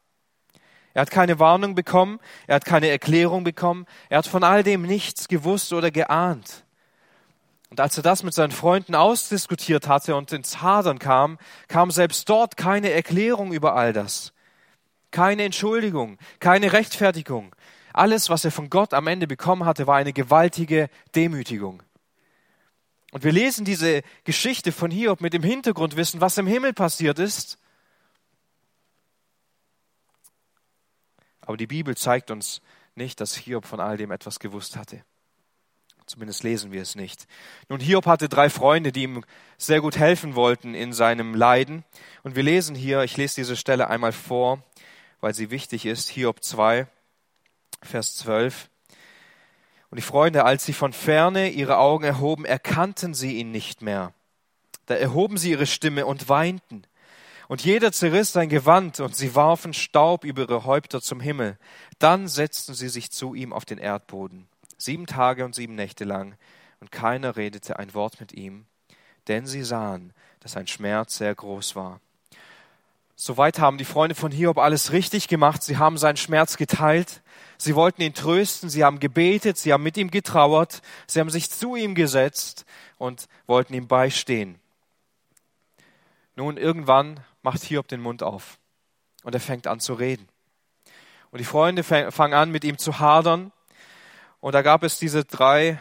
Er 0.94 1.02
hat 1.02 1.12
keine 1.12 1.40
Warnung 1.40 1.76
bekommen, 1.76 2.20
er 2.48 2.56
hat 2.56 2.64
keine 2.64 2.88
Erklärung 2.88 3.44
bekommen, 3.44 3.86
er 4.08 4.20
hat 4.20 4.28
von 4.28 4.46
all 4.46 4.64
dem 4.64 4.84
nichts 4.84 5.28
gewusst 5.28 5.74
oder 5.74 5.92
geahnt. 5.92 6.65
Und 7.76 7.82
als 7.82 7.98
er 7.98 8.04
das 8.04 8.24
mit 8.24 8.34
seinen 8.34 8.52
Freunden 8.52 8.96
ausdiskutiert 8.96 9.90
hatte 9.90 10.16
und 10.16 10.32
ins 10.32 10.62
Hadern 10.62 10.98
kam, 10.98 11.38
kam 11.68 11.92
selbst 11.92 12.30
dort 12.30 12.56
keine 12.56 12.92
Erklärung 12.92 13.52
über 13.52 13.76
all 13.76 13.92
das. 13.92 14.32
Keine 15.12 15.44
Entschuldigung, 15.44 16.18
keine 16.40 16.72
Rechtfertigung. 16.72 17.54
Alles, 17.92 18.30
was 18.30 18.46
er 18.46 18.52
von 18.52 18.70
Gott 18.70 18.94
am 18.94 19.08
Ende 19.08 19.28
bekommen 19.28 19.66
hatte, 19.66 19.88
war 19.88 19.98
eine 19.98 20.14
gewaltige 20.14 20.90
Demütigung. 21.16 21.84
Und 23.12 23.26
wir 23.26 23.34
lesen 23.34 23.66
diese 23.66 24.04
Geschichte 24.24 24.72
von 24.72 24.90
Hiob 24.90 25.20
mit 25.20 25.34
dem 25.34 25.44
Hintergrundwissen, 25.44 26.22
was 26.22 26.38
im 26.38 26.48
Himmel 26.48 26.72
passiert 26.72 27.20
ist. 27.20 27.58
Aber 31.42 31.58
die 31.58 31.68
Bibel 31.68 31.98
zeigt 31.98 32.32
uns 32.32 32.62
nicht, 32.96 33.20
dass 33.20 33.36
Hiob 33.36 33.66
von 33.66 33.82
all 33.82 33.98
dem 33.98 34.12
etwas 34.12 34.40
gewusst 34.40 34.78
hatte. 34.78 35.04
Zumindest 36.06 36.44
lesen 36.44 36.72
wir 36.72 36.82
es 36.82 36.96
nicht. 36.96 37.26
Nun, 37.68 37.80
Hiob 37.80 38.06
hatte 38.06 38.30
drei 38.30 38.50
Freunde, 38.50 38.92
die 38.92 39.04
ihm 39.04 39.24
sehr 39.58 39.82
gut 39.82 39.98
helfen 39.98 40.36
wollten 40.36 40.76
in 40.76 40.94
seinem 40.94 41.34
Leiden. 41.34 41.84
Und 42.24 42.36
wir 42.36 42.44
lesen 42.44 42.76
hier, 42.76 43.02
ich 43.04 43.18
lese 43.18 43.36
diese 43.38 43.56
Stelle 43.56 43.90
einmal 43.90 44.12
vor, 44.12 44.64
weil 45.20 45.34
sie 45.34 45.50
wichtig 45.50 45.86
ist, 45.86 46.10
Hiob 46.10 46.44
2, 46.44 46.88
Vers 47.82 48.16
12. 48.18 48.70
Und 49.90 49.98
die 49.98 50.04
Freunde, 50.04 50.46
als 50.46 50.66
sie 50.66 50.74
von 50.74 50.94
ferne 50.94 51.50
ihre 51.50 51.78
Augen 51.78 52.04
erhoben, 52.04 52.46
erkannten 52.46 53.14
sie 53.14 53.38
ihn 53.38 53.52
nicht 53.52 53.82
mehr. 53.82 54.14
Da 54.86 54.96
erhoben 54.96 55.38
sie 55.38 55.52
ihre 55.52 55.66
Stimme 55.66 56.06
und 56.06 56.30
weinten. 56.30 56.84
Und 57.48 57.64
jeder 57.64 57.92
zerriss 57.92 58.32
sein 58.32 58.50
Gewand, 58.50 59.00
und 59.00 59.16
sie 59.16 59.36
warfen 59.36 59.74
Staub 59.74 60.24
über 60.24 60.44
ihre 60.44 60.66
Häupter 60.66 61.02
zum 61.02 61.20
Himmel. 61.20 61.58
Dann 62.00 62.28
setzten 62.28 62.74
sie 62.74 62.90
sich 62.90 63.12
zu 63.12 63.36
ihm 63.36 63.54
auf 63.54 63.66
den 63.66 63.78
Erdboden, 63.78 64.48
sieben 64.78 65.08
Tage 65.08 65.46
und 65.46 65.56
sieben 65.56 65.76
Nächte 65.76 66.04
lang, 66.04 66.36
und 66.80 66.92
keiner 66.92 67.36
redete 67.36 67.80
ein 67.80 67.94
Wort 67.94 68.20
mit 68.20 68.34
ihm, 68.34 68.66
denn 69.28 69.46
sie 69.46 69.64
sahen, 69.64 70.14
dass 70.40 70.54
sein 70.54 70.68
Schmerz 70.68 71.18
sehr 71.18 71.34
groß 71.34 71.76
war. 71.76 72.00
Soweit 73.16 73.60
haben 73.60 73.78
die 73.78 73.86
Freunde 73.86 74.14
von 74.14 74.32
Hiob 74.32 74.58
alles 74.58 74.92
richtig 74.92 75.30
gemacht. 75.30 75.64
Sie 75.64 75.78
haben 75.78 75.98
seinen 75.98 76.18
Schmerz 76.18 76.58
geteilt. 76.58 77.22
Sie 77.58 77.74
wollten 77.74 78.02
ihn 78.02 78.14
trösten. 78.14 78.70
Sie 78.70 78.84
haben 78.84 79.00
gebetet. 79.00 79.58
Sie 79.58 79.72
haben 79.72 79.84
mit 79.84 79.96
ihm 79.96 80.12
getrauert. 80.12 80.82
Sie 81.08 81.22
haben 81.22 81.30
sich 81.30 81.50
zu 81.50 81.78
ihm 81.78 81.96
gesetzt 81.96 82.66
und 82.98 83.28
wollten 83.48 83.74
ihm 83.74 83.88
beistehen. 83.88 84.60
Nun, 86.36 86.58
irgendwann 86.58 87.22
macht 87.42 87.64
Hiob 87.64 87.88
den 87.88 88.02
Mund 88.02 88.22
auf 88.22 88.58
und 89.24 89.34
er 89.34 89.40
fängt 89.40 89.68
an 89.68 89.80
zu 89.80 89.94
reden. 89.94 90.28
Und 91.32 91.40
die 91.40 91.46
Freunde 91.46 91.84
fangen 91.84 92.34
an, 92.34 92.52
mit 92.52 92.64
ihm 92.66 92.78
zu 92.78 93.00
hadern. 93.00 93.52
Und 94.46 94.52
da 94.52 94.62
gab 94.62 94.84
es 94.84 95.00
diese 95.00 95.26
drei, 95.26 95.80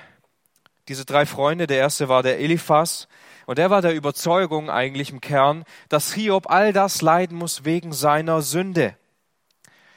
diese 0.88 1.04
drei 1.04 1.26
Freunde. 1.26 1.66
Der 1.66 1.76
erste 1.76 2.08
war 2.08 2.22
der 2.22 2.38
Eliphas. 2.38 3.08
Und 3.44 3.58
er 3.58 3.68
war 3.68 3.82
der 3.82 3.94
Überzeugung 3.94 4.70
eigentlich 4.70 5.10
im 5.10 5.20
Kern, 5.20 5.64
dass 5.90 6.14
Hiob 6.14 6.48
all 6.48 6.72
das 6.72 7.02
leiden 7.02 7.36
muss 7.36 7.66
wegen 7.66 7.92
seiner 7.92 8.40
Sünde. 8.40 8.96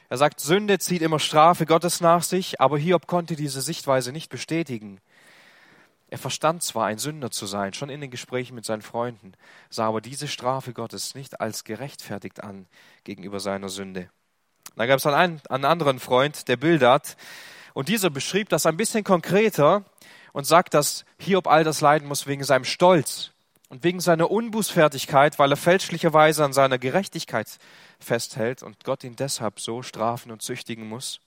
Er 0.09 0.17
sagt, 0.17 0.41
Sünde 0.41 0.79
zieht 0.79 1.01
immer 1.01 1.17
Strafe 1.17 1.65
Gottes 1.65 2.01
nach 2.01 2.23
sich, 2.23 2.59
aber 2.59 2.77
Hiob 2.77 3.07
konnte 3.07 3.37
diese 3.37 3.61
Sichtweise 3.61 4.11
nicht 4.11 4.29
bestätigen. 4.29 4.99
Er 6.09 6.17
verstand 6.17 6.61
zwar, 6.61 6.87
ein 6.87 6.97
Sünder 6.97 7.31
zu 7.31 7.45
sein, 7.45 7.73
schon 7.73 7.89
in 7.89 8.01
den 8.01 8.11
Gesprächen 8.11 8.55
mit 8.55 8.65
seinen 8.65 8.81
Freunden, 8.81 9.31
sah 9.69 9.87
aber 9.87 10.01
diese 10.01 10.27
Strafe 10.27 10.73
Gottes 10.73 11.15
nicht 11.15 11.39
als 11.39 11.63
gerechtfertigt 11.63 12.43
an 12.43 12.65
gegenüber 13.05 13.39
seiner 13.39 13.69
Sünde. 13.69 14.09
Da 14.75 14.87
gab 14.87 14.97
es 14.97 15.05
einen, 15.05 15.39
einen 15.49 15.63
anderen 15.63 15.99
Freund, 15.99 16.49
der 16.49 16.57
Bildert, 16.57 17.15
und 17.77 17.89
dieser 17.89 18.09
beschrieb 18.09 18.49
das 18.49 18.65
ein 18.65 18.75
bisschen 18.75 19.03
konkreter 19.03 19.85
und 20.33 20.47
sagt, 20.47 20.73
dass 20.73 21.05
Hiob 21.19 21.45
all 21.45 21.63
das 21.63 21.79
leiden 21.79 22.07
muss 22.07 22.25
wegen 22.25 22.43
seinem 22.43 22.63
Stolz, 22.63 23.33
und 23.69 23.83
wegen 23.83 23.99
seiner 23.99 24.31
Unbußfertigkeit, 24.31 25.37
weil 25.37 25.51
er 25.51 25.57
fälschlicherweise 25.57 26.43
an 26.43 26.53
seiner 26.53 26.79
Gerechtigkeit 26.79 27.59
festhält 27.99 28.63
und 28.63 28.83
Gott 28.83 29.03
ihn 29.03 29.15
deshalb 29.15 29.59
so 29.59 29.83
strafen 29.83 30.31
und 30.31 30.41
züchtigen 30.41 30.89
muss. 30.89 31.19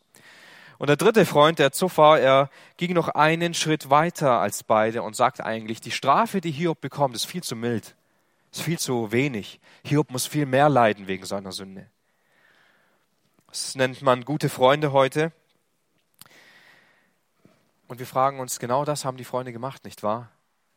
Und 0.78 0.88
der 0.88 0.96
dritte 0.96 1.24
Freund, 1.24 1.60
der 1.60 1.70
Zuffer, 1.70 2.18
er 2.18 2.50
ging 2.78 2.94
noch 2.94 3.10
einen 3.10 3.54
Schritt 3.54 3.88
weiter 3.88 4.40
als 4.40 4.64
beide 4.64 5.04
und 5.04 5.14
sagt 5.14 5.40
eigentlich, 5.40 5.80
die 5.80 5.92
Strafe, 5.92 6.40
die 6.40 6.50
Hiob 6.50 6.80
bekommt, 6.80 7.14
ist 7.14 7.26
viel 7.26 7.44
zu 7.44 7.54
mild, 7.54 7.94
ist 8.50 8.62
viel 8.62 8.80
zu 8.80 9.12
wenig. 9.12 9.60
Hiob 9.84 10.10
muss 10.10 10.26
viel 10.26 10.46
mehr 10.46 10.68
leiden 10.68 11.06
wegen 11.06 11.26
seiner 11.26 11.52
Sünde. 11.52 11.86
Das 13.46 13.76
nennt 13.76 14.02
man 14.02 14.24
gute 14.24 14.48
Freunde 14.48 14.90
heute. 14.90 15.30
Und 17.90 17.98
wir 17.98 18.06
fragen 18.06 18.38
uns, 18.38 18.60
genau 18.60 18.84
das 18.84 19.04
haben 19.04 19.16
die 19.16 19.24
Freunde 19.24 19.52
gemacht, 19.52 19.84
nicht 19.84 20.04
wahr? 20.04 20.30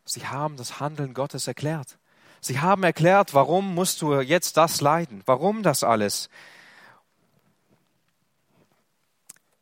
Sie 0.04 0.26
haben 0.26 0.56
das 0.56 0.80
Handeln 0.80 1.14
Gottes 1.14 1.46
erklärt. 1.46 1.96
Sie 2.40 2.58
haben 2.58 2.82
erklärt, 2.82 3.34
warum 3.34 3.72
musst 3.72 4.02
du 4.02 4.20
jetzt 4.20 4.56
das 4.56 4.80
leiden? 4.80 5.22
Warum 5.24 5.62
das 5.62 5.84
alles? 5.84 6.28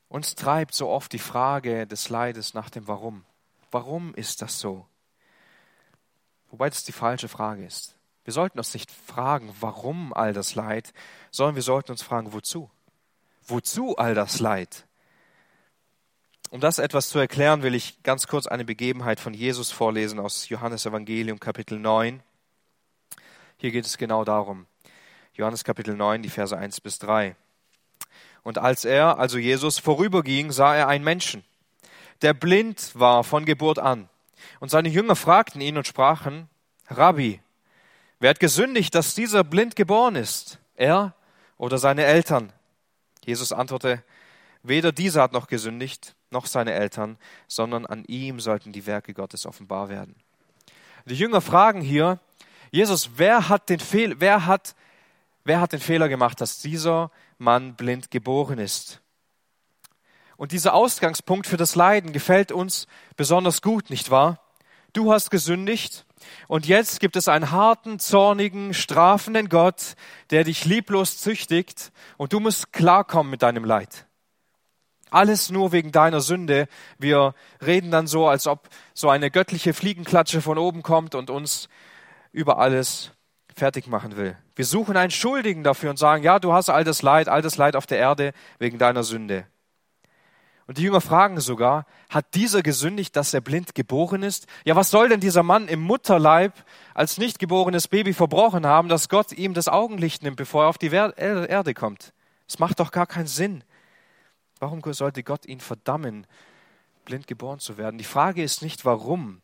Uns 0.09 0.35
treibt 0.35 0.75
so 0.75 0.89
oft 0.89 1.13
die 1.13 1.19
Frage 1.19 1.87
des 1.87 2.09
Leides 2.09 2.55
nach 2.55 2.71
dem 2.71 2.89
Warum. 2.89 3.23
Warum 3.71 4.15
ist 4.15 4.41
das 4.41 4.59
so? 4.59 4.87
Wobei 6.49 6.71
das 6.71 6.85
die 6.85 6.93
falsche 6.93 7.29
Frage 7.29 7.67
ist. 7.67 7.97
Wir 8.25 8.33
sollten 8.33 8.57
uns 8.57 8.73
nicht 8.73 8.91
fragen, 8.91 9.55
warum 9.61 10.15
all 10.15 10.33
das 10.33 10.55
Leid, 10.55 10.95
sondern 11.31 11.57
wir 11.57 11.63
sollten 11.63 11.93
uns 11.93 12.01
fragen, 12.01 12.33
wozu? 12.33 12.71
Wozu 13.47 13.99
all 13.99 14.15
das 14.15 14.41
Leid? 14.41 14.87
Um 16.53 16.61
das 16.61 16.79
etwas 16.79 17.09
zu 17.09 17.19
erklären, 17.19 17.63
will 17.63 17.75
ich 17.75 18.03
ganz 18.03 18.27
kurz 18.27 18.47
eine 18.47 18.67
Begebenheit 18.67 19.21
von 19.21 19.33
Jesus 19.33 19.71
vorlesen 19.71 20.21
aus 20.21 20.51
Johannes 20.51 20.85
Evangelium 20.85 21.41
Kapitel 21.41 21.79
9. 21.79 22.23
Hier 23.57 23.71
geht 23.71 23.87
es 23.87 23.97
genau 23.97 24.23
darum. 24.23 24.67
Johannes 25.33 25.65
Kapitel 25.65 25.97
9, 25.97 26.21
die 26.21 26.29
Verse 26.29 26.55
1 26.55 26.83
bis 26.83 26.99
3. 26.99 27.37
Und 28.43 28.59
als 28.59 28.85
er, 28.85 29.19
also 29.19 29.39
Jesus, 29.39 29.79
vorüberging, 29.79 30.53
sah 30.53 30.77
er 30.77 30.89
einen 30.89 31.05
Menschen, 31.05 31.43
der 32.21 32.35
blind 32.35 32.91
war 33.01 33.25
von 33.25 33.47
Geburt 33.47 33.79
an. 33.79 34.11
Und 34.61 34.71
seine 34.71 34.91
Jünger 34.91 35.17
fragten 35.17 35.63
ihn 35.63 35.79
und 35.79 35.87
sprachen, 35.87 36.51
Rabbi, 36.89 37.41
wer 38.19 38.29
hat 38.29 38.41
gesündigt, 38.41 38.95
dass 38.95 39.15
dieser 39.15 39.43
blind 39.43 39.75
geboren 39.75 40.17
ist? 40.17 40.59
Er 40.75 41.15
oder 41.57 41.79
seine 41.79 42.05
Eltern? 42.05 42.53
Jesus 43.25 43.55
antwortete, 43.55 44.05
weder 44.63 44.93
dieser 44.93 45.23
hat 45.23 45.33
noch 45.33 45.47
gesündigt, 45.47 46.15
noch 46.31 46.47
seine 46.47 46.73
Eltern, 46.73 47.19
sondern 47.49 47.87
an 47.87 48.05
ihm 48.07 48.41
sollten 48.41 48.73
die 48.73 48.87
Werke 48.87 49.15
Gottes 49.15 49.47
offenbar 49.47 49.89
werden. 49.89 50.17
Die 51.07 51.15
Jünger 51.15 51.41
fragen 51.41 51.81
hier, 51.81 52.21
Jesus, 52.71 53.11
wer 53.17 53.49
hat 53.49 53.69
den, 53.69 53.81
Fehl, 53.81 54.21
wer 54.21 54.47
hat, 54.47 54.75
wer 55.45 55.61
hat 55.61 55.73
den 55.73 55.81
Fehler 55.81 56.09
gemacht, 56.09 56.41
dass 56.41 56.61
dieser 56.61 57.11
Mann 57.39 57.75
blind 57.75 58.11
geboren 58.11 58.59
ist? 58.59 59.01
Und 60.37 60.53
dieser 60.53 60.75
Ausgangspunkt 60.75 61.47
für 61.47 61.57
das 61.57 61.75
Leiden 61.75 62.13
gefällt 62.13 62.51
uns 62.51 62.87
besonders 63.17 63.63
gut, 63.63 63.91
nicht 63.91 64.11
wahr? 64.11 64.41
Du 64.93 65.13
hast 65.13 65.31
gesündigt 65.31 66.07
und 66.49 66.67
jetzt 66.67 67.01
gibt 67.01 67.17
es 67.17 67.29
einen 67.29 67.51
harten, 67.51 67.99
zornigen, 67.99 68.75
strafenden 68.75 69.49
Gott, 69.49 69.95
der 70.31 70.45
dich 70.45 70.65
lieblos 70.65 71.19
züchtigt 71.19 71.93
und 72.17 72.33
du 72.33 72.41
musst 72.41 72.73
klarkommen 72.73 73.31
mit 73.31 73.43
deinem 73.43 73.65
Leid. 73.65 74.07
Alles 75.13 75.51
nur 75.51 75.73
wegen 75.73 75.93
deiner 75.93 76.21
Sünde. 76.21 76.69
Wir 76.99 77.35
reden 77.65 77.91
dann 77.91 78.07
so, 78.07 78.27
als 78.29 78.47
ob 78.47 78.69
so 78.95 79.11
eine 79.11 79.31
göttliche 79.31 79.75
Fliegenklatsche 79.75 80.41
von 80.41 80.57
oben 80.57 80.83
kommt 80.83 81.15
und 81.15 81.29
uns 81.29 81.69
über 82.33 82.59
alles 82.59 83.13
fertig 83.55 83.87
machen 83.87 84.17
will. 84.17 84.37
Wir 84.57 84.65
suchen 84.65 84.97
einen 84.97 85.11
Schuldigen 85.11 85.65
dafür 85.65 85.91
und 85.91 85.99
sagen, 85.99 86.23
ja, 86.23 86.39
du 86.39 86.55
hast 86.55 86.71
all 86.71 86.85
das 86.85 87.03
Leid, 87.03 87.29
all 87.29 87.43
das 87.43 87.59
Leid 87.59 87.77
auf 87.77 87.87
der 87.87 87.99
Erde 87.99 88.33
wegen 88.59 88.79
deiner 88.79 89.03
Sünde. 89.03 89.47
Und 90.67 90.79
die 90.79 90.83
Jünger 90.85 91.03
fragen 91.03 91.39
sogar, 91.41 91.85
hat 92.09 92.35
dieser 92.35 92.63
gesündigt, 92.63 93.15
dass 93.17 93.35
er 93.35 93.43
blind 93.43 93.75
geboren 93.75 94.23
ist? 94.23 94.47
Ja, 94.65 94.77
was 94.77 94.91
soll 94.91 95.11
denn 95.11 95.21
dieser 95.21 95.43
Mann 95.43 95.69
im 95.69 95.81
Mutterleib 95.81 96.55
als 96.95 97.19
nicht 97.19 97.39
geborenes 97.39 97.89
Baby 97.89 98.15
verbrochen 98.15 98.65
haben, 98.65 98.89
dass 98.89 99.11
Gott 99.11 99.33
ihm 99.33 99.53
das 99.53 99.69
Augenlicht 99.69 100.23
nimmt, 100.23 100.37
bevor 100.37 100.65
er 100.65 100.69
auf 100.69 100.79
die 100.79 100.89
Erde 100.89 101.75
kommt? 101.75 102.15
Das 102.47 102.59
macht 102.59 102.81
doch 102.81 102.91
gar 102.91 103.07
keinen 103.07 103.27
Sinn. 103.27 103.65
Warum 104.63 104.81
sollte 104.93 105.25
Gott 105.25 105.45
ihn 105.45 105.59
verdammen, 105.59 106.25
blind 107.05 107.27
geboren 107.27 107.59
zu 107.59 107.79
werden? 107.79 107.99
Die 107.99 108.05
Frage 108.05 108.45
ist 108.45 108.63
nicht, 108.63 108.85
warum. 108.85 109.43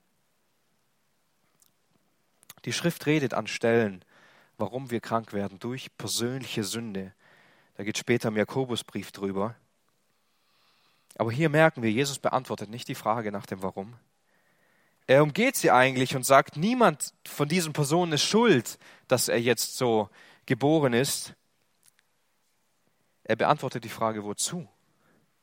Die 2.65 2.73
Schrift 2.73 3.05
redet 3.05 3.35
an 3.35 3.49
Stellen, 3.49 4.05
warum 4.59 4.93
wir 4.93 5.01
krank 5.01 5.33
werden, 5.33 5.59
durch 5.59 5.89
persönliche 5.99 6.63
Sünde. 6.63 7.13
Da 7.75 7.83
geht 7.83 7.99
später 7.99 8.29
im 8.29 8.37
Jakobusbrief 8.37 9.11
drüber. 9.11 9.57
Aber 11.17 11.33
hier 11.33 11.49
merken 11.49 11.83
wir, 11.83 11.91
Jesus 11.91 12.21
beantwortet 12.21 12.71
nicht 12.71 12.87
die 12.87 12.95
Frage 12.95 13.33
nach 13.33 13.47
dem 13.47 13.61
Warum. 13.61 13.97
er 15.09 15.25
umgeht 15.25 15.57
sie 15.57 15.73
eigentlich 15.73 16.15
und 16.15 16.23
sagt, 16.25 16.57
niemand 16.57 17.13
von 17.27 17.49
diesen 17.49 17.73
Personen 17.73 18.13
ist 18.13 18.23
schuld, 18.23 18.79
dass 19.09 19.27
er 19.27 19.41
jetzt 19.41 19.79
so 19.79 20.11
geboren 20.47 20.93
ist. 20.93 21.35
Er 23.25 23.35
beantwortet 23.35 23.83
die 23.83 23.89
Frage, 23.89 24.23
wozu? 24.23 24.69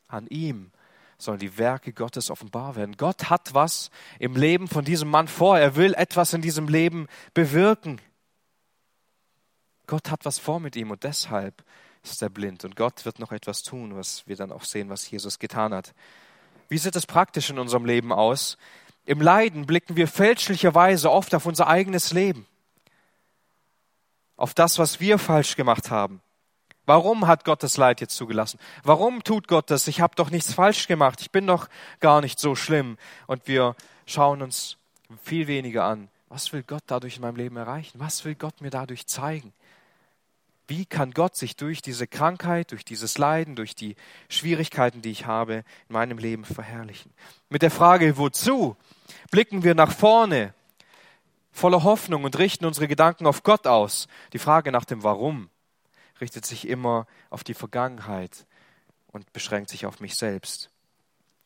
An 0.08 0.26
ihm 0.28 0.70
sollen 1.18 1.38
die 1.38 1.58
Werke 1.58 1.92
Gottes 1.92 2.30
offenbar 2.30 2.76
werden. 2.76 2.96
Gott 2.96 3.30
hat 3.30 3.54
was 3.54 3.90
im 4.18 4.36
Leben 4.36 4.68
von 4.68 4.84
diesem 4.84 5.08
Mann 5.08 5.28
vor. 5.28 5.58
Er 5.58 5.76
will 5.76 5.94
etwas 5.94 6.32
in 6.32 6.42
diesem 6.42 6.68
Leben 6.68 7.06
bewirken. 7.34 8.00
Gott 9.86 10.10
hat 10.10 10.24
was 10.24 10.38
vor 10.38 10.60
mit 10.60 10.76
ihm 10.76 10.90
und 10.90 11.04
deshalb 11.04 11.64
ist 12.02 12.22
er 12.22 12.28
blind. 12.28 12.64
Und 12.64 12.76
Gott 12.76 13.04
wird 13.04 13.18
noch 13.18 13.32
etwas 13.32 13.62
tun, 13.62 13.96
was 13.96 14.26
wir 14.26 14.36
dann 14.36 14.52
auch 14.52 14.64
sehen, 14.64 14.90
was 14.90 15.10
Jesus 15.10 15.38
getan 15.38 15.72
hat. 15.72 15.94
Wie 16.68 16.78
sieht 16.78 16.96
es 16.96 17.06
praktisch 17.06 17.50
in 17.50 17.58
unserem 17.58 17.84
Leben 17.84 18.12
aus? 18.12 18.58
Im 19.04 19.20
Leiden 19.20 19.66
blicken 19.66 19.96
wir 19.96 20.08
fälschlicherweise 20.08 21.10
oft 21.10 21.34
auf 21.34 21.46
unser 21.46 21.68
eigenes 21.68 22.12
Leben, 22.12 22.46
auf 24.36 24.52
das, 24.52 24.78
was 24.78 24.98
wir 24.98 25.18
falsch 25.18 25.54
gemacht 25.54 25.90
haben. 25.90 26.20
Warum 26.86 27.26
hat 27.26 27.44
Gott 27.44 27.62
das 27.62 27.76
Leid 27.76 28.00
jetzt 28.00 28.16
zugelassen? 28.16 28.58
Warum 28.84 29.24
tut 29.24 29.48
Gott 29.48 29.70
das? 29.70 29.88
Ich 29.88 30.00
habe 30.00 30.14
doch 30.14 30.30
nichts 30.30 30.54
falsch 30.54 30.86
gemacht. 30.86 31.20
Ich 31.20 31.32
bin 31.32 31.46
doch 31.46 31.68
gar 32.00 32.20
nicht 32.20 32.38
so 32.38 32.54
schlimm. 32.54 32.96
Und 33.26 33.48
wir 33.48 33.74
schauen 34.06 34.40
uns 34.40 34.76
viel 35.22 35.48
weniger 35.48 35.84
an. 35.84 36.08
Was 36.28 36.52
will 36.52 36.62
Gott 36.62 36.84
dadurch 36.86 37.16
in 37.16 37.22
meinem 37.22 37.36
Leben 37.36 37.56
erreichen? 37.56 37.98
Was 37.98 38.24
will 38.24 38.36
Gott 38.36 38.60
mir 38.60 38.70
dadurch 38.70 39.06
zeigen? 39.06 39.52
Wie 40.68 40.84
kann 40.84 41.12
Gott 41.12 41.36
sich 41.36 41.54
durch 41.54 41.82
diese 41.82 42.06
Krankheit, 42.06 42.72
durch 42.72 42.84
dieses 42.84 43.18
Leiden, 43.18 43.54
durch 43.54 43.76
die 43.76 43.94
Schwierigkeiten, 44.28 45.02
die 45.02 45.10
ich 45.10 45.26
habe, 45.26 45.64
in 45.88 45.92
meinem 45.92 46.18
Leben 46.18 46.44
verherrlichen? 46.44 47.12
Mit 47.48 47.62
der 47.62 47.70
Frage, 47.70 48.16
wozu, 48.16 48.76
blicken 49.30 49.62
wir 49.62 49.76
nach 49.76 49.92
vorne, 49.92 50.54
voller 51.52 51.84
Hoffnung 51.84 52.24
und 52.24 52.38
richten 52.38 52.66
unsere 52.66 52.88
Gedanken 52.88 53.26
auf 53.26 53.44
Gott 53.44 53.66
aus. 53.66 54.08
Die 54.32 54.40
Frage 54.40 54.72
nach 54.72 54.84
dem 54.84 55.04
Warum 55.04 55.50
richtet 56.20 56.46
sich 56.46 56.68
immer 56.68 57.06
auf 57.30 57.44
die 57.44 57.54
Vergangenheit 57.54 58.46
und 59.08 59.32
beschränkt 59.32 59.70
sich 59.70 59.86
auf 59.86 60.00
mich 60.00 60.16
selbst. 60.16 60.70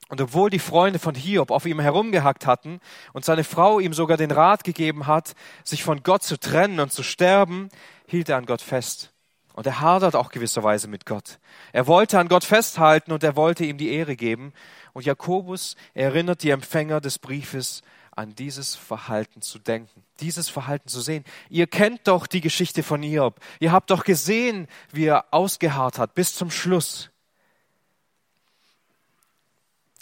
Und 0.09 0.21
obwohl 0.21 0.51
die 0.51 0.59
Freunde 0.59 0.99
von 0.99 1.15
Hiob 1.15 1.53
auf 1.53 1.67
ihm 1.67 1.79
herumgehackt 1.79 2.45
hatten 2.45 2.81
und 3.13 3.25
seine 3.25 3.45
Frau 3.45 3.79
ihm 3.79 3.93
sogar 3.93 4.17
den 4.17 4.33
Rat 4.33 4.65
gegeben 4.65 5.07
hat, 5.07 5.35
sich 5.63 5.85
von 5.85 6.03
Gott 6.03 6.25
zu 6.25 6.37
trennen 6.37 6.81
und 6.81 6.93
zu 6.93 7.05
sterben, 7.05 7.69
hielt 8.07 8.29
er 8.29 8.37
an 8.37 8.47
Gott 8.47 8.61
fest. 8.61 9.13
Und 9.53 9.67
er 9.67 9.81
hadert 9.81 10.17
auch 10.17 10.31
gewisserweise 10.31 10.89
mit 10.89 11.07
Gott. 11.07 11.39
Er 11.73 11.87
wollte 11.87 12.19
an 12.19 12.29
Gott 12.29 12.45
festhalten 12.45 13.13
und 13.13 13.23
er 13.23 13.37
wollte 13.37 13.65
ihm 13.65 13.79
die 13.79 13.93
Ehre 13.93 14.17
geben. 14.17 14.53
Und 14.95 15.07
Jakobus 15.07 15.77
erinnert 15.95 16.43
die 16.43 16.51
Empfänger 16.51 17.01
des 17.01 17.19
Briefes 17.21 17.83
an 18.21 18.35
dieses 18.35 18.77
Verhalten 18.77 19.41
zu 19.41 19.59
denken, 19.59 20.05
dieses 20.21 20.51
Verhalten 20.51 20.89
zu 20.89 21.01
sehen. 21.01 21.25
Ihr 21.49 21.67
kennt 21.67 22.07
doch 22.07 22.27
die 22.27 22.43
Geschichte 22.43 22.83
von 22.83 23.03
Hiob. 23.03 23.41
Ihr 23.61 23.73
habt 23.73 23.91
doch 23.91 24.05
gesehen, 24.05 24.69
wie 24.93 25.07
er 25.07 25.33
ausgeharrt 25.33 25.99
hat 25.99 26.15
bis 26.15 26.35
zum 26.35 26.51
Schluss. 26.51 27.09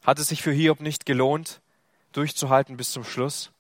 Hat 0.02 0.18
es 0.18 0.28
sich 0.28 0.42
für 0.42 0.50
Hiob 0.50 0.81
nicht 0.81 1.07
gelohnt, 1.07 1.61
durchzuhalten 2.11 2.76
bis 2.76 2.90
zum 2.90 3.04
Schluss? 3.04 3.52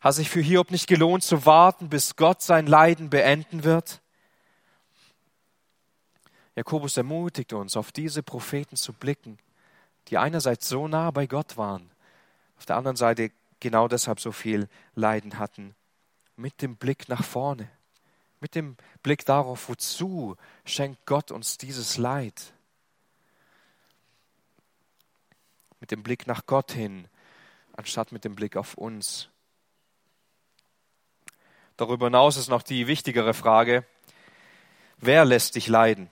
Hat 0.00 0.12
es 0.12 0.16
sich 0.16 0.30
für 0.30 0.40
Hiob 0.40 0.70
nicht 0.70 0.86
gelohnt, 0.86 1.22
zu 1.22 1.44
warten, 1.44 1.90
bis 1.90 2.16
Gott 2.16 2.40
sein 2.40 2.66
Leiden 2.66 3.10
beenden 3.10 3.64
wird? 3.64 4.00
Jakobus 6.56 6.96
ermutigt 6.96 7.52
uns, 7.52 7.76
auf 7.76 7.92
diese 7.92 8.22
Propheten 8.22 8.76
zu 8.76 8.94
blicken, 8.94 9.38
die 10.08 10.16
einerseits 10.16 10.70
so 10.70 10.88
nah 10.88 11.10
bei 11.10 11.26
Gott 11.26 11.58
waren, 11.58 11.90
auf 12.56 12.64
der 12.64 12.76
anderen 12.76 12.96
Seite 12.96 13.30
genau 13.62 13.88
deshalb 13.88 14.20
so 14.20 14.32
viel 14.32 14.68
Leiden 14.94 15.38
hatten, 15.38 15.74
mit 16.36 16.60
dem 16.60 16.76
Blick 16.76 17.08
nach 17.08 17.24
vorne, 17.24 17.70
mit 18.40 18.54
dem 18.54 18.76
Blick 19.02 19.24
darauf, 19.24 19.68
wozu 19.68 20.36
schenkt 20.64 21.06
Gott 21.06 21.30
uns 21.30 21.56
dieses 21.56 21.96
Leid, 21.96 22.52
mit 25.80 25.90
dem 25.92 26.02
Blick 26.02 26.26
nach 26.26 26.44
Gott 26.44 26.72
hin, 26.72 27.08
anstatt 27.72 28.12
mit 28.12 28.24
dem 28.24 28.34
Blick 28.34 28.56
auf 28.56 28.74
uns. 28.74 29.28
Darüber 31.76 32.06
hinaus 32.06 32.36
ist 32.36 32.48
noch 32.48 32.62
die 32.62 32.86
wichtigere 32.86 33.32
Frage, 33.32 33.86
wer 34.98 35.24
lässt 35.24 35.54
dich 35.54 35.68
leiden? 35.68 36.10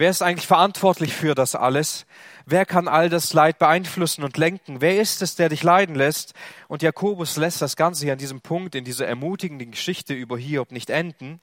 Wer 0.00 0.08
ist 0.08 0.22
eigentlich 0.22 0.46
verantwortlich 0.46 1.12
für 1.12 1.34
das 1.34 1.54
alles? 1.54 2.06
Wer 2.46 2.64
kann 2.64 2.88
all 2.88 3.10
das 3.10 3.34
Leid 3.34 3.58
beeinflussen 3.58 4.24
und 4.24 4.38
lenken? 4.38 4.80
Wer 4.80 4.98
ist 4.98 5.20
es, 5.20 5.34
der 5.34 5.50
dich 5.50 5.62
leiden 5.62 5.94
lässt? 5.94 6.32
Und 6.68 6.80
Jakobus 6.80 7.36
lässt 7.36 7.60
das 7.60 7.76
Ganze 7.76 8.04
hier 8.04 8.14
an 8.14 8.18
diesem 8.18 8.40
Punkt, 8.40 8.74
in 8.74 8.86
dieser 8.86 9.06
ermutigenden 9.06 9.72
Geschichte 9.72 10.14
über 10.14 10.38
Hiob 10.38 10.72
nicht 10.72 10.88
enden, 10.88 11.38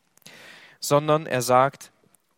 sondern 0.79 1.27
er 1.27 1.43
sagt, 1.43 1.91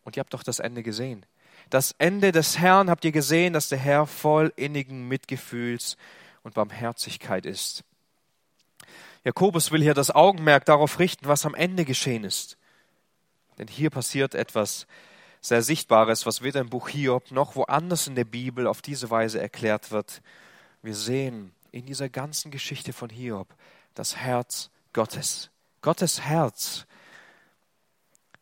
und 0.04 0.14
ihr 0.14 0.20
habt 0.20 0.34
doch 0.34 0.42
das 0.42 0.58
Ende 0.58 0.82
gesehen. 0.82 1.24
Das 1.70 1.94
Ende 1.96 2.32
des 2.32 2.58
Herrn 2.58 2.90
habt 2.90 3.06
ihr 3.06 3.12
gesehen, 3.12 3.54
dass 3.54 3.70
der 3.70 3.78
Herr 3.78 4.06
voll 4.06 4.52
innigen 4.56 5.08
Mitgefühls 5.08 5.96
und 6.42 6.52
Barmherzigkeit 6.52 7.46
ist. 7.46 7.82
Jakobus 9.24 9.72
will 9.72 9.80
hier 9.80 9.94
das 9.94 10.10
Augenmerk 10.10 10.66
darauf 10.66 10.98
richten, 10.98 11.28
was 11.28 11.46
am 11.46 11.54
Ende 11.54 11.86
geschehen 11.86 12.24
ist. 12.24 12.58
Denn 13.56 13.68
hier 13.68 13.88
passiert 13.88 14.34
etwas 14.34 14.86
sehr 15.40 15.62
Sichtbares, 15.62 16.26
was 16.26 16.42
weder 16.42 16.60
im 16.60 16.68
Buch 16.68 16.88
Hiob 16.88 17.30
noch 17.30 17.56
woanders 17.56 18.06
in 18.06 18.14
der 18.14 18.24
Bibel 18.24 18.66
auf 18.66 18.82
diese 18.82 19.10
Weise 19.10 19.40
erklärt 19.40 19.90
wird. 19.90 20.22
Wir 20.82 20.94
sehen 20.94 21.52
in 21.72 21.86
dieser 21.86 22.08
ganzen 22.08 22.50
Geschichte 22.50 22.92
von 22.92 23.10
Hiob 23.10 23.48
das 23.94 24.16
Herz 24.16 24.70
Gottes. 24.92 25.50
Gottes 25.82 26.20
Herz. 26.20 26.86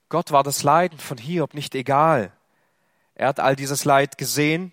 Gott 0.09 0.33
war 0.33 0.43
das 0.43 0.63
Leiden 0.63 0.99
von 0.99 1.19
Hiob 1.19 1.55
nicht 1.55 1.75
egal. 1.75 2.33
Er 3.15 3.29
hat 3.29 3.41
all 3.41 3.57
dieses 3.57 3.85
Leid 3.85 4.19
gesehen. 4.19 4.73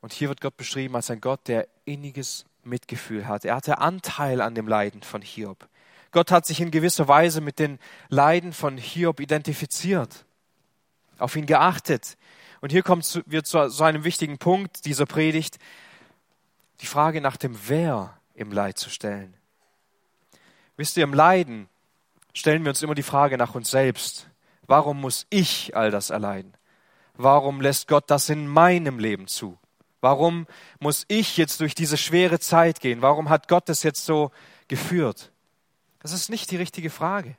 Und 0.00 0.12
hier 0.12 0.28
wird 0.28 0.40
Gott 0.40 0.56
beschrieben 0.56 0.94
als 0.94 1.10
ein 1.10 1.20
Gott, 1.20 1.48
der 1.48 1.66
inniges 1.84 2.44
Mitgefühl 2.62 3.26
hat. 3.26 3.44
Er 3.44 3.56
hatte 3.56 3.78
Anteil 3.78 4.40
an 4.40 4.54
dem 4.54 4.68
Leiden 4.68 5.02
von 5.02 5.22
Hiob. 5.22 5.68
Gott 6.10 6.30
hat 6.30 6.46
sich 6.46 6.60
in 6.60 6.70
gewisser 6.70 7.08
Weise 7.08 7.40
mit 7.40 7.58
den 7.58 7.78
Leiden 8.08 8.52
von 8.52 8.78
Hiob 8.78 9.20
identifiziert, 9.20 10.24
auf 11.18 11.36
ihn 11.36 11.46
geachtet. 11.46 12.16
Und 12.60 12.70
hier 12.70 12.82
kommt 12.82 13.22
wir 13.26 13.44
zu 13.44 13.68
so 13.68 13.84
einem 13.84 14.04
wichtigen 14.04 14.38
Punkt 14.38 14.84
dieser 14.84 15.06
Predigt, 15.06 15.58
die 16.80 16.86
Frage 16.86 17.20
nach 17.20 17.36
dem 17.36 17.58
Wer 17.68 18.18
im 18.34 18.52
Leid 18.52 18.78
zu 18.78 18.90
stellen. 18.90 19.34
Wisst 20.76 20.96
ihr, 20.96 21.04
im 21.04 21.14
Leiden 21.14 21.68
stellen 22.32 22.64
wir 22.64 22.70
uns 22.70 22.82
immer 22.82 22.94
die 22.94 23.02
Frage 23.02 23.36
nach 23.36 23.54
uns 23.54 23.70
selbst. 23.70 24.28
Warum 24.66 25.00
muss 25.00 25.26
ich 25.30 25.76
all 25.76 25.90
das 25.90 26.10
erleiden? 26.10 26.54
Warum 27.14 27.60
lässt 27.60 27.88
Gott 27.88 28.10
das 28.10 28.28
in 28.28 28.46
meinem 28.46 28.98
Leben 28.98 29.26
zu? 29.26 29.58
Warum 30.00 30.46
muss 30.78 31.04
ich 31.08 31.36
jetzt 31.36 31.60
durch 31.60 31.74
diese 31.74 31.96
schwere 31.96 32.38
Zeit 32.38 32.80
gehen? 32.80 33.02
Warum 33.02 33.28
hat 33.28 33.48
Gott 33.48 33.68
das 33.68 33.82
jetzt 33.82 34.04
so 34.04 34.30
geführt? 34.68 35.32
Das 35.98 36.12
ist 36.12 36.30
nicht 36.30 36.50
die 36.52 36.56
richtige 36.56 36.90
Frage. 36.90 37.36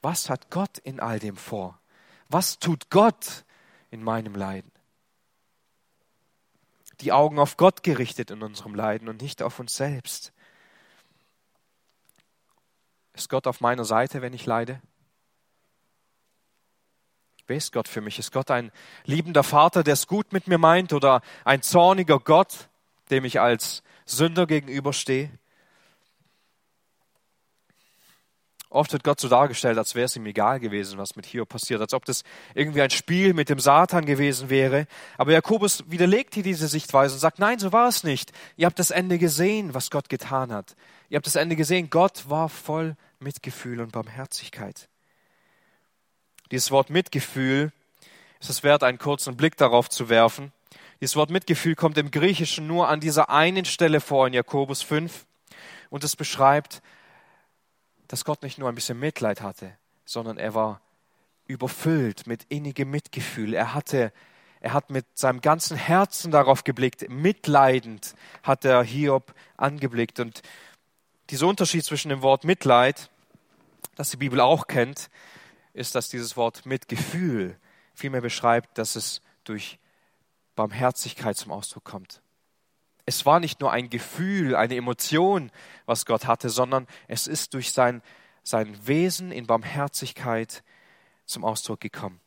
Was 0.00 0.30
hat 0.30 0.50
Gott 0.50 0.78
in 0.78 1.00
all 1.00 1.18
dem 1.18 1.36
vor? 1.36 1.80
Was 2.28 2.58
tut 2.58 2.90
Gott 2.90 3.44
in 3.90 4.02
meinem 4.02 4.34
Leiden? 4.34 4.70
Die 7.00 7.12
Augen 7.12 7.38
auf 7.38 7.56
Gott 7.56 7.82
gerichtet 7.82 8.30
in 8.30 8.42
unserem 8.42 8.74
Leiden 8.74 9.08
und 9.08 9.22
nicht 9.22 9.42
auf 9.42 9.58
uns 9.58 9.76
selbst. 9.76 10.32
Ist 13.14 13.28
Gott 13.28 13.46
auf 13.46 13.60
meiner 13.60 13.84
Seite, 13.84 14.22
wenn 14.22 14.32
ich 14.32 14.46
leide? 14.46 14.80
Wer 17.48 17.56
ist 17.56 17.72
Gott 17.72 17.88
für 17.88 18.00
mich? 18.00 18.18
Ist 18.18 18.30
Gott 18.30 18.50
ein 18.50 18.70
liebender 19.04 19.42
Vater, 19.42 19.82
der 19.82 19.94
es 19.94 20.06
gut 20.06 20.32
mit 20.32 20.48
mir 20.48 20.58
meint 20.58 20.92
oder 20.92 21.22
ein 21.44 21.62
zorniger 21.62 22.18
Gott, 22.18 22.68
dem 23.10 23.24
ich 23.24 23.40
als 23.40 23.82
Sünder 24.04 24.46
gegenüberstehe? 24.46 25.30
Oft 28.70 28.92
wird 28.92 29.02
Gott 29.02 29.18
so 29.18 29.28
dargestellt, 29.28 29.78
als 29.78 29.94
wäre 29.94 30.04
es 30.04 30.16
ihm 30.16 30.26
egal 30.26 30.60
gewesen, 30.60 30.98
was 30.98 31.16
mit 31.16 31.24
Hiob 31.24 31.48
passiert, 31.48 31.80
als 31.80 31.94
ob 31.94 32.04
das 32.04 32.22
irgendwie 32.54 32.82
ein 32.82 32.90
Spiel 32.90 33.32
mit 33.32 33.48
dem 33.48 33.58
Satan 33.58 34.04
gewesen 34.04 34.50
wäre. 34.50 34.86
Aber 35.16 35.32
Jakobus 35.32 35.84
widerlegt 35.88 36.34
hier 36.34 36.42
diese 36.42 36.68
Sichtweise 36.68 37.14
und 37.14 37.20
sagt, 37.20 37.38
nein, 37.38 37.58
so 37.58 37.72
war 37.72 37.88
es 37.88 38.04
nicht. 38.04 38.30
Ihr 38.56 38.66
habt 38.66 38.78
das 38.78 38.90
Ende 38.90 39.16
gesehen, 39.16 39.72
was 39.72 39.90
Gott 39.90 40.10
getan 40.10 40.52
hat. 40.52 40.76
Ihr 41.08 41.16
habt 41.16 41.26
das 41.26 41.36
Ende 41.36 41.56
gesehen, 41.56 41.88
Gott 41.88 42.28
war 42.28 42.50
voll 42.50 42.94
Mitgefühl 43.20 43.80
und 43.80 43.92
Barmherzigkeit. 43.92 44.88
Dieses 46.50 46.70
Wort 46.70 46.90
Mitgefühl 46.90 47.72
ist 48.38 48.50
es 48.50 48.62
wert, 48.62 48.82
einen 48.82 48.98
kurzen 48.98 49.36
Blick 49.36 49.56
darauf 49.56 49.88
zu 49.88 50.10
werfen. 50.10 50.52
Dieses 51.00 51.16
Wort 51.16 51.30
Mitgefühl 51.30 51.74
kommt 51.74 51.96
im 51.96 52.10
Griechischen 52.10 52.66
nur 52.66 52.88
an 52.88 53.00
dieser 53.00 53.30
einen 53.30 53.64
Stelle 53.64 54.00
vor 54.00 54.26
in 54.26 54.34
Jakobus 54.34 54.82
5 54.82 55.26
und 55.88 56.04
es 56.04 56.16
beschreibt, 56.16 56.82
dass 58.08 58.24
Gott 58.24 58.42
nicht 58.42 58.58
nur 58.58 58.68
ein 58.68 58.74
bisschen 58.74 58.98
Mitleid 58.98 59.42
hatte, 59.42 59.76
sondern 60.04 60.38
er 60.38 60.54
war 60.54 60.80
überfüllt 61.46 62.26
mit 62.26 62.44
innigem 62.48 62.90
Mitgefühl. 62.90 63.54
Er 63.54 63.74
hatte, 63.74 64.12
er 64.60 64.72
hat 64.72 64.90
mit 64.90 65.06
seinem 65.16 65.40
ganzen 65.40 65.76
Herzen 65.76 66.30
darauf 66.30 66.64
geblickt, 66.64 67.08
mitleidend 67.08 68.14
hat 68.42 68.64
er 68.64 68.82
Hiob 68.82 69.34
angeblickt. 69.56 70.20
Und 70.20 70.42
dieser 71.30 71.46
Unterschied 71.46 71.84
zwischen 71.84 72.08
dem 72.08 72.22
Wort 72.22 72.44
Mitleid, 72.44 73.10
das 73.96 74.10
die 74.10 74.16
Bibel 74.16 74.40
auch 74.40 74.66
kennt, 74.66 75.10
ist, 75.72 75.94
dass 75.94 76.08
dieses 76.08 76.36
Wort 76.36 76.66
Mitgefühl 76.66 77.58
vielmehr 77.94 78.20
beschreibt, 78.20 78.78
dass 78.78 78.96
es 78.96 79.22
durch 79.44 79.78
Barmherzigkeit 80.56 81.36
zum 81.36 81.52
Ausdruck 81.52 81.84
kommt. 81.84 82.20
Es 83.08 83.24
war 83.24 83.40
nicht 83.40 83.60
nur 83.60 83.72
ein 83.72 83.88
Gefühl, 83.88 84.54
eine 84.54 84.76
Emotion, 84.76 85.50
was 85.86 86.04
Gott 86.04 86.26
hatte, 86.26 86.50
sondern 86.50 86.86
es 87.06 87.26
ist 87.26 87.54
durch 87.54 87.72
sein, 87.72 88.02
sein 88.42 88.86
Wesen 88.86 89.32
in 89.32 89.46
Barmherzigkeit 89.46 90.62
zum 91.24 91.42
Ausdruck 91.42 91.80
gekommen. 91.80 92.20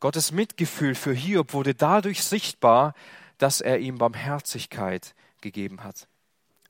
Gottes 0.00 0.32
Mitgefühl 0.32 0.96
für 0.96 1.12
Hiob 1.12 1.52
wurde 1.52 1.76
dadurch 1.76 2.24
sichtbar, 2.24 2.94
dass 3.38 3.60
er 3.60 3.78
ihm 3.78 3.98
Barmherzigkeit 3.98 5.14
gegeben 5.40 5.84
hat. 5.84 6.08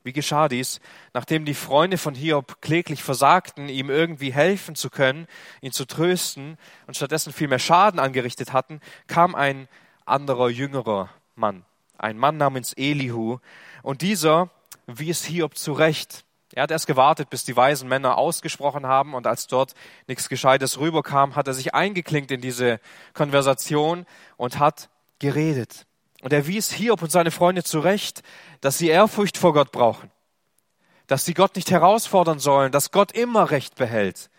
Wie 0.03 0.13
geschah 0.13 0.49
dies? 0.49 0.79
Nachdem 1.15 1.45
die 1.45 1.55
Freunde 1.55 1.97
von 1.97 2.13
Hiob 2.13 2.61
kläglich 2.61 3.01
versagten, 3.01 3.69
ihm 3.69 3.89
irgendwie 3.89 4.31
helfen 4.31 4.75
zu 4.75 4.91
können, 4.91 5.25
ihn 5.61 5.71
zu 5.71 5.85
trösten 5.85 6.59
und 6.85 6.95
stattdessen 6.95 7.33
viel 7.33 7.47
mehr 7.47 7.57
Schaden 7.57 7.99
angerichtet 7.99 8.53
hatten, 8.53 8.81
kam 9.07 9.33
ein 9.33 9.67
anderer, 10.05 10.49
jüngerer 10.49 11.09
Mann, 11.39 11.65
ein 11.97 12.17
Mann 12.17 12.37
namens 12.37 12.73
Elihu, 12.73 13.39
und 13.81 14.01
dieser 14.01 14.49
wies 14.85 15.25
Hiob 15.25 15.57
zurecht. 15.57 16.25
Er 16.53 16.63
hat 16.63 16.71
erst 16.71 16.87
gewartet, 16.87 17.29
bis 17.29 17.45
die 17.45 17.55
weisen 17.55 17.87
Männer 17.87 18.17
ausgesprochen 18.17 18.85
haben, 18.85 19.13
und 19.13 19.25
als 19.27 19.47
dort 19.47 19.73
nichts 20.07 20.29
Gescheites 20.29 20.79
rüberkam, 20.79 21.35
hat 21.35 21.47
er 21.47 21.53
sich 21.53 21.73
eingeklinkt 21.73 22.31
in 22.31 22.41
diese 22.41 22.79
Konversation 23.13 24.05
und 24.37 24.59
hat 24.59 24.89
geredet. 25.19 25.85
Und 26.21 26.33
er 26.33 26.47
wies 26.47 26.71
Hiob 26.71 27.01
und 27.01 27.11
seine 27.11 27.31
Freunde 27.31 27.63
zurecht, 27.63 28.23
dass 28.61 28.77
sie 28.77 28.89
Ehrfurcht 28.89 29.37
vor 29.37 29.53
Gott 29.53 29.71
brauchen, 29.71 30.11
dass 31.07 31.23
sie 31.23 31.33
Gott 31.33 31.55
nicht 31.55 31.71
herausfordern 31.71 32.39
sollen, 32.39 32.71
dass 32.71 32.91
Gott 32.91 33.11
immer 33.13 33.51
Recht 33.51 33.75
behält. 33.75 34.29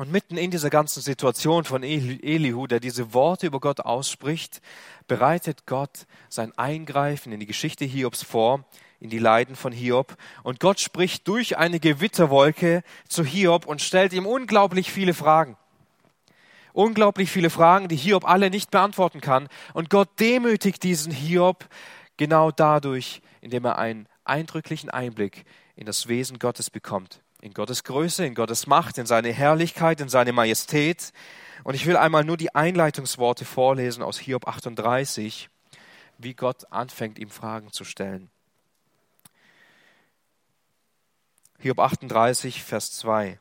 Und 0.00 0.10
mitten 0.10 0.38
in 0.38 0.50
dieser 0.50 0.70
ganzen 0.70 1.02
Situation 1.02 1.64
von 1.64 1.82
Elihu, 1.82 2.66
der 2.66 2.80
diese 2.80 3.12
Worte 3.12 3.46
über 3.46 3.60
Gott 3.60 3.80
ausspricht, 3.80 4.62
bereitet 5.08 5.66
Gott 5.66 6.06
sein 6.30 6.56
Eingreifen 6.56 7.32
in 7.32 7.40
die 7.40 7.44
Geschichte 7.44 7.84
Hiobs 7.84 8.22
vor, 8.22 8.64
in 8.98 9.10
die 9.10 9.18
Leiden 9.18 9.56
von 9.56 9.72
Hiob. 9.72 10.16
Und 10.42 10.58
Gott 10.58 10.80
spricht 10.80 11.28
durch 11.28 11.58
eine 11.58 11.80
Gewitterwolke 11.80 12.82
zu 13.08 13.26
Hiob 13.26 13.66
und 13.66 13.82
stellt 13.82 14.14
ihm 14.14 14.24
unglaublich 14.24 14.90
viele 14.90 15.12
Fragen 15.12 15.58
unglaublich 16.72 17.30
viele 17.30 17.50
Fragen, 17.50 17.88
die 17.88 17.96
Hiob 17.96 18.26
alle 18.26 18.48
nicht 18.48 18.70
beantworten 18.70 19.20
kann. 19.20 19.48
Und 19.74 19.90
Gott 19.90 20.08
demütigt 20.18 20.82
diesen 20.82 21.12
Hiob 21.12 21.68
genau 22.16 22.50
dadurch, 22.50 23.20
indem 23.42 23.66
er 23.66 23.76
einen 23.76 24.06
eindrücklichen 24.24 24.88
Einblick 24.88 25.44
in 25.76 25.84
das 25.84 26.08
Wesen 26.08 26.38
Gottes 26.38 26.70
bekommt. 26.70 27.20
In 27.40 27.54
Gottes 27.54 27.84
Größe, 27.84 28.26
in 28.26 28.34
Gottes 28.34 28.66
Macht, 28.66 28.98
in 28.98 29.06
seine 29.06 29.32
Herrlichkeit, 29.32 30.00
in 30.00 30.08
seine 30.08 30.32
Majestät. 30.32 31.12
Und 31.64 31.74
ich 31.74 31.86
will 31.86 31.96
einmal 31.96 32.24
nur 32.24 32.36
die 32.36 32.54
Einleitungsworte 32.54 33.44
vorlesen 33.44 34.02
aus 34.02 34.18
Hiob 34.18 34.46
38, 34.46 35.48
wie 36.18 36.34
Gott 36.34 36.70
anfängt, 36.70 37.18
ihm 37.18 37.30
Fragen 37.30 37.72
zu 37.72 37.84
stellen. 37.84 38.30
Hiob 41.58 41.78
38, 41.78 42.62
Vers 42.62 42.92
2. 42.92 43.38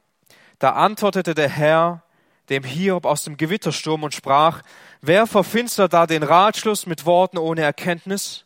Da 0.60 0.74
antwortete 0.74 1.36
der 1.36 1.50
Herr 1.50 2.04
dem 2.50 2.64
Hiob 2.64 3.06
aus 3.06 3.24
dem 3.24 3.38
Gewittersturm 3.38 4.04
und 4.04 4.14
sprach, 4.14 4.62
wer 5.02 5.28
verfinstert 5.28 5.94
da 5.94 6.08
den 6.08 6.24
Ratschluss 6.24 6.86
mit 6.86 7.06
Worten 7.06 7.38
ohne 7.38 7.62
Erkenntnis? 7.62 8.46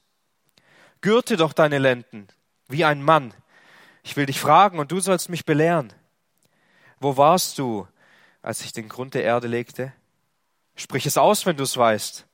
Gürte 1.01 1.37
doch 1.37 1.53
deine 1.53 1.79
Lenden, 1.79 2.27
wie 2.67 2.85
ein 2.85 3.01
Mann. 3.01 3.33
Ich 4.03 4.17
will 4.17 4.25
dich 4.25 4.39
fragen 4.39 4.79
und 4.79 4.91
du 4.91 4.99
sollst 4.99 5.29
mich 5.29 5.45
belehren. 5.45 5.93
Wo 6.99 7.17
warst 7.17 7.57
du, 7.57 7.87
als 8.41 8.61
ich 8.61 8.73
den 8.73 8.89
Grund 8.89 9.13
der 9.13 9.23
Erde 9.23 9.47
legte? 9.47 9.93
Sprich 10.75 11.05
es 11.05 11.17
aus, 11.17 11.45
wenn 11.45 11.57
du 11.57 11.63
es 11.63 11.77
weißt. 11.77 12.25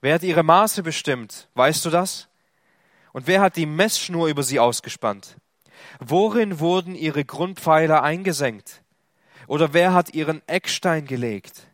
Wer 0.00 0.14
hat 0.14 0.22
ihre 0.22 0.42
Maße 0.42 0.82
bestimmt? 0.82 1.48
Weißt 1.54 1.84
du 1.84 1.90
das? 1.90 2.28
Und 3.12 3.26
wer 3.26 3.40
hat 3.40 3.56
die 3.56 3.66
Messschnur 3.66 4.28
über 4.28 4.42
sie 4.42 4.58
ausgespannt? 4.58 5.36
Worin 5.98 6.58
wurden 6.58 6.94
ihre 6.94 7.24
Grundpfeiler 7.24 8.02
eingesenkt? 8.02 8.82
Oder 9.46 9.72
wer 9.72 9.94
hat 9.94 10.14
ihren 10.14 10.46
Eckstein 10.48 11.06
gelegt, 11.06 11.66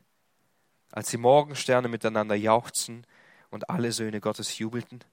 als 0.93 1.11
die 1.11 1.19
Morgensterne 1.19 1.89
miteinander 1.89 2.35
jauchzen 2.35 3.07
und 3.51 3.69
alle 3.69 3.93
Söhne 3.93 4.21
Gottes 4.21 4.59
jubelten? 4.59 5.05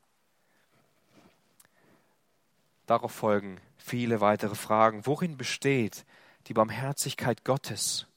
Darauf 2.85 3.11
folgen 3.11 3.59
viele 3.77 4.21
weitere 4.21 4.55
Fragen. 4.55 5.05
Worin 5.05 5.37
besteht 5.37 6.05
die 6.47 6.53
Barmherzigkeit 6.53 7.43
Gottes? 7.43 8.07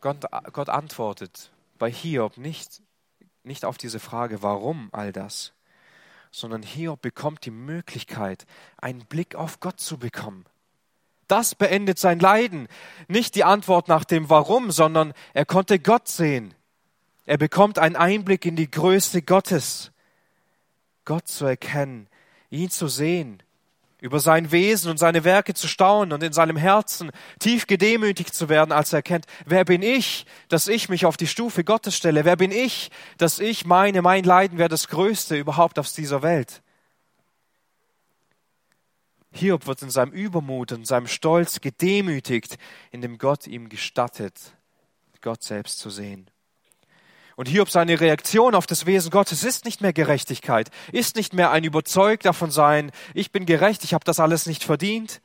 Gott, 0.00 0.24
Gott 0.52 0.68
antwortet 0.68 1.50
bei 1.78 1.90
Hiob 1.90 2.36
nicht, 2.36 2.82
nicht 3.42 3.64
auf 3.64 3.78
diese 3.78 4.00
Frage, 4.00 4.42
warum 4.42 4.88
all 4.92 5.12
das, 5.12 5.52
sondern 6.30 6.62
Hiob 6.62 7.00
bekommt 7.00 7.44
die 7.44 7.50
Möglichkeit, 7.50 8.46
einen 8.78 9.04
Blick 9.06 9.34
auf 9.34 9.60
Gott 9.60 9.80
zu 9.80 9.98
bekommen. 9.98 10.46
Das 11.26 11.54
beendet 11.54 11.98
sein 11.98 12.18
Leiden. 12.18 12.66
Nicht 13.06 13.36
die 13.36 13.44
Antwort 13.44 13.86
nach 13.86 14.04
dem 14.04 14.28
Warum, 14.30 14.72
sondern 14.72 15.12
er 15.32 15.46
konnte 15.46 15.78
Gott 15.78 16.08
sehen. 16.08 16.54
Er 17.24 17.38
bekommt 17.38 17.78
einen 17.78 17.94
Einblick 17.94 18.44
in 18.44 18.56
die 18.56 18.70
Größe 18.70 19.22
Gottes. 19.22 19.92
Gott 21.10 21.26
zu 21.26 21.44
erkennen, 21.44 22.06
ihn 22.50 22.70
zu 22.70 22.86
sehen, 22.86 23.42
über 24.00 24.20
sein 24.20 24.52
Wesen 24.52 24.92
und 24.92 24.96
seine 24.96 25.24
Werke 25.24 25.54
zu 25.54 25.66
staunen 25.66 26.12
und 26.12 26.22
in 26.22 26.32
seinem 26.32 26.56
Herzen 26.56 27.10
tief 27.40 27.66
gedemütigt 27.66 28.32
zu 28.32 28.48
werden, 28.48 28.70
als 28.70 28.92
er 28.92 28.98
erkennt, 28.98 29.26
wer 29.44 29.64
bin 29.64 29.82
ich, 29.82 30.24
dass 30.48 30.68
ich 30.68 30.88
mich 30.88 31.06
auf 31.06 31.16
die 31.16 31.26
Stufe 31.26 31.64
Gottes 31.64 31.96
stelle? 31.96 32.24
Wer 32.24 32.36
bin 32.36 32.52
ich, 32.52 32.92
dass 33.18 33.40
ich 33.40 33.66
meine, 33.66 34.02
mein 34.02 34.22
Leiden 34.22 34.56
wäre 34.56 34.68
das 34.68 34.86
Größte 34.86 35.36
überhaupt 35.36 35.80
auf 35.80 35.92
dieser 35.92 36.22
Welt? 36.22 36.62
Hiob 39.32 39.66
wird 39.66 39.82
in 39.82 39.90
seinem 39.90 40.12
Übermut 40.12 40.70
und 40.70 40.86
seinem 40.86 41.08
Stolz 41.08 41.60
gedemütigt, 41.60 42.56
indem 42.92 43.18
Gott 43.18 43.48
ihm 43.48 43.68
gestattet, 43.68 44.52
Gott 45.22 45.42
selbst 45.42 45.80
zu 45.80 45.90
sehen. 45.90 46.30
Und 47.40 47.48
Hiob 47.48 47.70
seine 47.70 47.98
Reaktion 47.98 48.54
auf 48.54 48.66
das 48.66 48.84
Wesen 48.84 49.10
Gottes 49.10 49.44
ist 49.44 49.64
nicht 49.64 49.80
mehr 49.80 49.94
Gerechtigkeit, 49.94 50.68
ist 50.92 51.16
nicht 51.16 51.32
mehr 51.32 51.50
ein 51.50 51.64
überzeugt 51.64 52.26
davon 52.26 52.50
sein, 52.50 52.92
ich 53.14 53.32
bin 53.32 53.46
gerecht, 53.46 53.82
ich 53.82 53.94
habe 53.94 54.04
das 54.04 54.20
alles 54.20 54.44
nicht 54.44 54.62
verdient. 54.62 55.22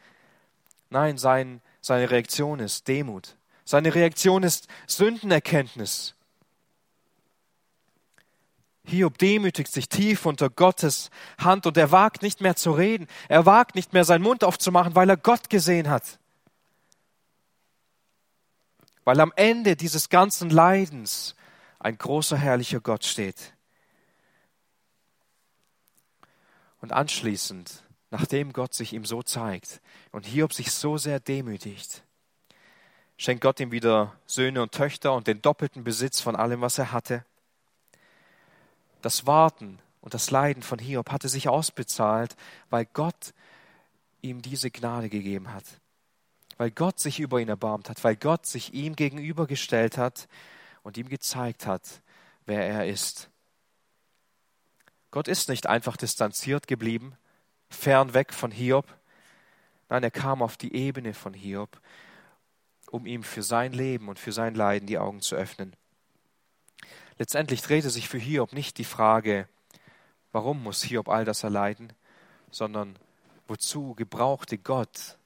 Nein, 0.90 1.18
sein, 1.18 1.60
seine 1.82 2.10
Reaktion 2.10 2.62
ist 2.62 2.88
Demut. 2.88 3.36
Seine 3.66 3.94
Reaktion 3.94 4.44
ist 4.44 4.70
Sündenerkenntnis. 4.88 6.16
Hiob 8.86 9.18
demütigt 9.18 9.74
sich 9.74 9.90
tief 9.90 10.26
unter 10.26 10.50
Gottes 10.50 11.10
Hand 11.38 11.68
und 11.68 11.76
er 11.76 11.92
wagt 11.92 12.22
nicht 12.22 12.40
mehr 12.40 12.56
zu 12.56 12.72
reden. 12.72 13.08
Er 13.28 13.46
wagt 13.46 13.76
nicht 13.76 13.92
mehr 13.92 14.06
seinen 14.06 14.24
Mund 14.24 14.46
aufzumachen, 14.46 14.96
weil 14.96 15.10
er 15.10 15.18
Gott 15.18 15.50
gesehen 15.50 15.90
hat. 15.90 16.18
Weil 19.04 19.20
am 19.20 19.34
Ende 19.36 19.76
dieses 19.76 20.08
ganzen 20.08 20.50
Leidens 20.50 21.35
ein 21.86 21.98
großer, 21.98 22.38
herrlicher 22.38 22.82
Gott 22.82 23.06
steht. 23.06 23.54
Und 26.82 26.92
anschließend, 26.92 27.84
nachdem 28.10 28.54
Gott 28.54 28.74
sich 28.74 28.94
ihm 28.94 29.06
so 29.06 29.24
zeigt 29.24 29.82
und 30.12 30.26
Hiob 30.26 30.54
sich 30.54 30.72
so 30.72 30.98
sehr 30.98 31.20
demütigt, 31.20 32.04
schenkt 33.18 33.42
Gott 33.42 33.60
ihm 33.60 33.72
wieder 33.72 34.16
Söhne 34.26 34.62
und 34.62 34.72
Töchter 34.72 35.14
und 35.14 35.28
den 35.28 35.42
doppelten 35.42 35.84
Besitz 35.84 36.20
von 36.20 36.36
allem, 36.36 36.62
was 36.62 36.78
er 36.78 36.92
hatte 36.92 37.24
das 39.06 39.28
Warten 39.28 39.78
und 40.02 40.16
das 40.16 40.32
Leiden 40.32 40.64
von 40.64 40.80
Hiob 40.80 41.12
hatte 41.12 41.30
sich 41.30 41.48
ausbezahlt, 41.48 42.36
weil 42.72 42.86
Gott 42.86 43.36
ihm 44.22 44.42
diese 44.42 44.72
Gnade 44.72 45.10
gegeben 45.10 45.54
hat. 45.54 45.64
Weil 46.58 46.72
Gott 46.72 47.00
sich 47.00 47.20
über 47.20 47.40
ihn 47.40 47.50
erbarmt 47.50 47.88
hat, 47.88 48.04
weil 48.04 48.16
Gott 48.16 48.48
sich 48.48 48.74
ihm 48.74 48.96
gegenübergestellt 48.96 50.00
hat 50.00 50.28
und 50.86 50.98
ihm 50.98 51.10
gezeigt 51.10 51.66
hat, 51.66 52.04
wer 52.46 52.64
er 52.64 52.88
ist. 52.88 53.32
Gott 55.10 55.28
ist 55.28 55.50
nicht 55.50 55.66
einfach 55.66 55.98
distanziert 55.98 56.68
geblieben, 56.68 57.18
fern 57.72 58.14
weg 58.14 58.32
von 58.32 58.52
Hiob. 58.52 58.86
Nein, 59.90 60.04
er 60.04 60.12
kam 60.12 60.44
auf 60.44 60.58
die 60.58 60.76
Ebene 60.76 61.16
von 61.16 61.34
Hiob, 61.34 61.82
um 62.92 63.08
ihm 63.08 63.24
für 63.24 63.42
sein 63.42 63.74
Leben 63.74 64.10
und 64.10 64.20
für 64.20 64.32
sein 64.32 64.54
Leiden 64.54 64.86
die 64.86 65.00
Augen 65.00 65.22
zu 65.22 65.36
öffnen. 65.36 65.76
Letztendlich 67.18 67.64
drehte 67.64 67.90
sich 67.90 68.08
für 68.08 68.20
Hiob 68.20 68.54
nicht 68.54 68.78
die 68.78 68.84
Frage, 68.84 69.50
warum 70.32 70.62
muss 70.62 70.84
Hiob 70.84 71.10
all 71.10 71.26
das 71.26 71.44
erleiden, 71.44 71.94
sondern 72.52 73.00
wozu 73.48 73.96
gebrauchte 73.96 74.60
Gott 74.60 75.18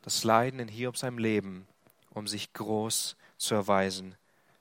das 0.00 0.24
Leiden 0.24 0.60
in 0.60 0.68
Hiob 0.68 0.96
seinem 0.96 1.18
Leben, 1.18 1.68
um 2.14 2.26
sich 2.26 2.54
groß 2.54 3.16
zu 3.36 3.54
erweisen, 3.54 4.16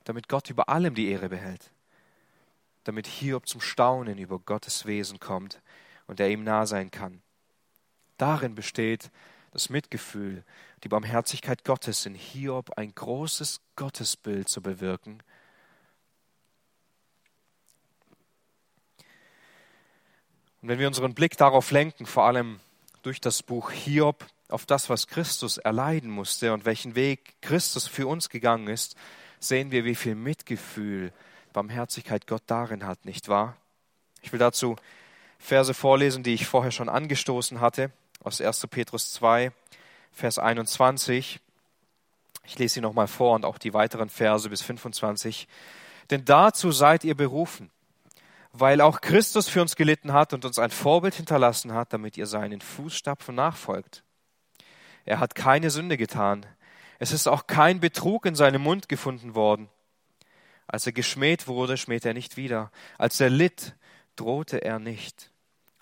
damit 0.06 0.30
Gott 0.30 0.50
über 0.50 0.70
allem 0.70 0.96
die 0.96 1.10
Ehre 1.10 1.30
behält, 1.30 1.72
damit 2.86 3.08
Hiob 3.08 3.48
zum 3.48 3.60
Staunen 3.60 4.18
über 4.18 4.40
Gottes 4.40 4.86
Wesen 4.86 5.20
kommt 5.20 5.62
und 6.08 6.20
er 6.20 6.30
ihm 6.30 6.44
nah 6.44 6.66
sein 6.66 6.92
kann. 6.92 7.22
Darin 8.18 8.56
besteht 8.56 9.12
das 9.52 9.70
Mitgefühl, 9.70 10.44
die 10.84 10.90
Barmherzigkeit 10.90 11.64
Gottes 11.64 12.06
in 12.06 12.14
Hiob 12.14 12.78
ein 12.78 12.94
großes 12.94 13.62
Gottesbild 13.76 14.48
zu 14.48 14.62
bewirken. 14.62 15.22
Und 20.62 20.70
wenn 20.70 20.80
wir 20.80 20.88
unseren 20.88 21.14
Blick 21.14 21.38
darauf 21.38 21.72
lenken, 21.72 22.06
vor 22.06 22.26
allem 22.26 22.60
durch 23.02 23.22
das 23.22 23.44
Buch 23.44 23.72
Hiob, 23.72 24.26
auf 24.50 24.66
das, 24.66 24.90
was 24.90 25.08
Christus 25.08 25.58
erleiden 25.58 26.10
musste 26.10 26.54
und 26.54 26.66
welchen 26.66 26.96
Weg 26.96 27.42
Christus 27.42 27.88
für 27.88 28.08
uns 28.08 28.30
gegangen 28.30 28.68
ist, 28.68 28.96
sehen 29.40 29.72
wir, 29.72 29.86
wie 29.86 29.96
viel 29.96 30.16
Mitgefühl, 30.16 31.12
Barmherzigkeit 31.54 32.28
Gott 32.28 32.44
darin 32.48 32.86
hat, 32.86 33.06
nicht 33.06 33.28
wahr? 33.28 33.56
Ich 34.22 34.32
will 34.32 34.40
dazu 34.40 34.76
Verse 35.38 35.74
vorlesen, 35.74 36.24
die 36.24 36.34
ich 36.34 36.48
vorher 36.48 36.72
schon 36.72 36.90
angestoßen 36.90 37.62
hatte, 37.62 37.92
aus 38.24 38.42
1. 38.42 38.68
Petrus 38.68 39.12
2, 39.14 39.52
Vers 40.12 40.40
21. 40.40 41.40
Ich 42.46 42.60
lese 42.60 42.76
sie 42.76 42.82
nochmal 42.82 43.08
vor 43.08 43.36
und 43.36 43.46
auch 43.46 43.58
die 43.58 43.74
weiteren 43.74 44.10
Verse 44.10 44.50
bis 44.50 44.62
25. 44.62 45.48
Denn 46.10 46.26
dazu 46.26 46.72
seid 46.72 47.04
ihr 47.04 47.16
berufen, 47.16 47.70
weil 48.52 48.82
auch 48.82 49.02
Christus 49.02 49.50
für 49.50 49.62
uns 49.62 49.76
gelitten 49.76 50.14
hat 50.14 50.34
und 50.34 50.46
uns 50.46 50.60
ein 50.60 50.72
Vorbild 50.72 51.16
hinterlassen 51.16 51.74
hat, 51.74 51.94
damit 51.94 52.18
ihr 52.18 52.28
seinen 52.28 52.62
Fußstapfen 52.62 53.36
nachfolgt. 53.36 54.04
Er 55.06 55.20
hat 55.20 55.36
keine 55.36 55.70
Sünde 55.70 55.98
getan. 55.98 56.46
Es 57.00 57.12
ist 57.12 57.28
auch 57.28 57.48
kein 57.48 57.80
Betrug 57.80 58.26
in 58.26 58.36
seinem 58.36 58.62
Mund 58.62 58.88
gefunden 58.90 59.36
worden. 59.36 59.70
Als 60.68 60.86
er 60.86 60.94
geschmäht 60.94 61.48
wurde, 61.48 61.78
schmähte 61.78 62.10
er 62.10 62.14
nicht 62.14 62.38
wieder. 62.38 62.72
Als 62.98 63.20
er 63.20 63.30
litt, 63.30 63.76
drohte 64.16 64.64
er 64.64 64.80
nicht, 64.80 65.32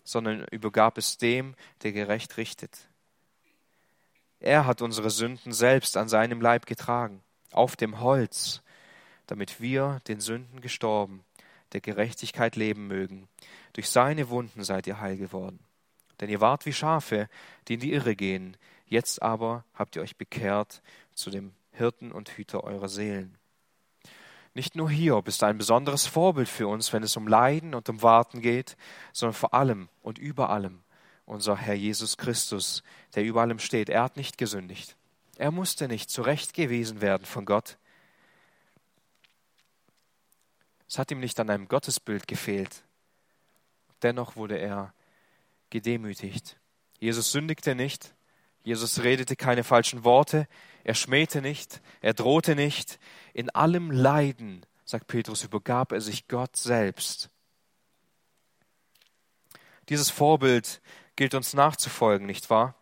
sondern 0.04 0.46
übergab 0.52 0.98
es 0.98 1.18
dem, 1.18 1.56
der 1.84 1.92
gerecht 1.92 2.38
richtet. 2.38 2.88
Er 4.40 4.66
hat 4.66 4.82
unsere 4.82 5.10
Sünden 5.10 5.54
selbst 5.54 5.96
an 5.96 6.10
seinem 6.10 6.42
Leib 6.42 6.66
getragen, 6.66 7.22
auf 7.52 7.78
dem 7.78 8.02
Holz, 8.02 8.62
damit 9.28 9.62
wir 9.62 10.02
den 10.08 10.20
Sünden 10.20 10.60
gestorben, 10.60 11.24
der 11.72 11.80
Gerechtigkeit 11.80 12.58
leben 12.58 12.88
mögen. 12.88 13.30
Durch 13.72 13.90
seine 13.90 14.30
Wunden 14.30 14.64
seid 14.64 14.86
ihr 14.86 15.00
heil 15.00 15.16
geworden. 15.16 15.60
Denn 16.20 16.30
ihr 16.30 16.42
wart 16.42 16.66
wie 16.66 16.74
Schafe, 16.74 17.30
die 17.68 17.76
in 17.76 17.80
die 17.80 17.94
Irre 17.94 18.16
gehen. 18.16 18.58
Jetzt 18.86 19.22
aber 19.22 19.64
habt 19.74 19.96
ihr 19.96 20.02
euch 20.02 20.18
bekehrt 20.18 20.82
zu 21.16 21.30
dem 21.30 21.54
Hirten 21.72 22.12
und 22.12 22.30
Hüter 22.30 22.64
eurer 22.64 22.90
Seelen. 22.90 23.38
Nicht 24.54 24.76
nur 24.76 24.90
Hiob 24.90 25.28
ist 25.28 25.44
ein 25.44 25.58
besonderes 25.58 26.06
Vorbild 26.06 26.48
für 26.48 26.68
uns, 26.68 26.94
wenn 26.94 27.02
es 27.02 27.18
um 27.18 27.28
Leiden 27.28 27.74
und 27.74 27.90
um 27.90 28.02
Warten 28.04 28.42
geht, 28.42 28.78
sondern 29.12 29.34
vor 29.34 29.54
allem 29.54 29.90
und 30.02 30.20
über 30.20 30.50
allem 30.50 30.84
unser 31.26 31.58
Herr 31.58 31.74
Jesus 31.74 32.18
Christus, 32.18 32.84
der 33.16 33.24
über 33.24 33.42
allem 33.42 33.60
steht. 33.60 33.90
Er 33.90 34.04
hat 34.04 34.18
nicht 34.18 34.38
gesündigt. 34.38 34.96
Er 35.38 35.52
musste 35.52 35.88
nicht 35.88 36.10
zurechtgewiesen 36.10 37.02
werden 37.02 37.26
von 37.26 37.46
Gott. 37.46 37.78
Es 40.88 41.00
hat 41.00 41.10
ihm 41.10 41.20
nicht 41.20 41.40
an 41.40 41.50
einem 41.50 41.68
Gottesbild 41.68 42.28
gefehlt. 42.28 42.84
Dennoch 44.04 44.36
wurde 44.36 44.60
er 44.60 44.94
gedemütigt. 45.72 46.60
Jesus 47.00 47.32
sündigte 47.32 47.74
nicht. 47.74 48.13
Jesus 48.64 49.04
redete 49.04 49.36
keine 49.36 49.64
falschen 49.64 50.04
Worte. 50.04 50.48
Er 50.84 50.96
schmähte 50.96 51.42
nicht. 51.42 51.82
Er 52.02 52.14
drohte 52.14 52.56
nicht. 52.56 53.00
In 53.34 53.50
allem 53.50 53.92
Leiden, 53.92 54.66
sagt 54.86 55.08
Petrus, 55.08 55.44
übergab 55.44 55.92
er 55.92 56.02
sich 56.02 56.28
Gott 56.28 56.56
selbst. 56.56 57.30
Dieses 59.90 60.10
Vorbild 60.10 60.82
gilt 61.16 61.36
uns 61.36 61.54
nachzufolgen, 61.54 62.26
nicht 62.26 62.50
wahr? 62.50 62.76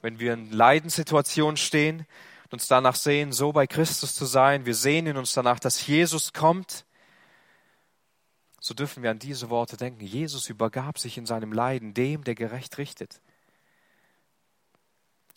Wenn 0.00 0.18
wir 0.18 0.32
in 0.34 0.52
Leidenssituationen 0.52 1.56
stehen 1.56 2.06
und 2.44 2.54
uns 2.54 2.68
danach 2.68 2.96
sehen, 2.96 3.32
so 3.32 3.52
bei 3.52 3.66
Christus 3.66 4.14
zu 4.14 4.24
sein, 4.24 4.66
wir 4.66 4.74
sehnen 4.74 5.16
uns 5.16 5.32
danach, 5.32 5.58
dass 5.58 5.86
Jesus 5.86 6.32
kommt, 6.32 6.84
so 8.60 8.74
dürfen 8.74 9.02
wir 9.02 9.10
an 9.10 9.18
diese 9.18 9.50
Worte 9.50 9.76
denken. 9.76 10.04
Jesus 10.04 10.48
übergab 10.48 10.96
sich 10.96 11.18
in 11.18 11.26
seinem 11.26 11.52
Leiden 11.52 11.94
dem, 11.94 12.22
der 12.22 12.36
gerecht 12.36 12.78
richtet. 12.78 13.20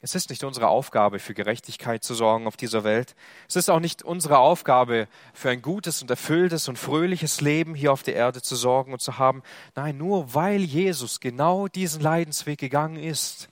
Es 0.05 0.13
ist 0.13 0.29
nicht 0.29 0.43
unsere 0.43 0.67
Aufgabe, 0.67 1.17
für 1.17 1.33
Gerechtigkeit 1.33 2.03
zu 2.03 2.13
sorgen 2.13 2.45
auf 2.45 2.57
dieser 2.57 2.83
Welt. 2.83 3.15
Es 3.47 3.55
ist 3.55 3.71
auch 3.71 3.79
nicht 3.79 4.03
unsere 4.03 4.37
Aufgabe, 4.37 5.07
für 5.33 5.49
ein 5.49 5.63
gutes 5.63 6.03
und 6.03 6.11
erfülltes 6.11 6.67
und 6.67 6.77
fröhliches 6.77 7.41
Leben 7.41 7.73
hier 7.73 7.91
auf 7.91 8.03
der 8.03 8.13
Erde 8.13 8.43
zu 8.43 8.55
sorgen 8.55 8.93
und 8.93 9.01
zu 9.01 9.17
haben. 9.17 9.41
Nein, 9.73 9.97
nur 9.97 10.35
weil 10.35 10.61
Jesus 10.61 11.19
genau 11.19 11.67
diesen 11.67 12.03
Leidensweg 12.03 12.59
gegangen 12.59 12.97
ist, 12.97 13.49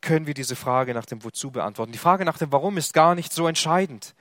können 0.00 0.26
wir 0.26 0.32
diese 0.32 0.56
Frage 0.56 0.94
nach 0.94 1.04
dem 1.04 1.22
Wozu 1.22 1.50
beantworten. 1.50 1.92
Die 1.92 1.98
Frage 1.98 2.24
nach 2.24 2.38
dem 2.38 2.50
Warum 2.50 2.78
ist 2.78 2.94
gar 2.94 3.14
nicht 3.14 3.30
so 3.30 3.46
entscheidend. 3.46 4.14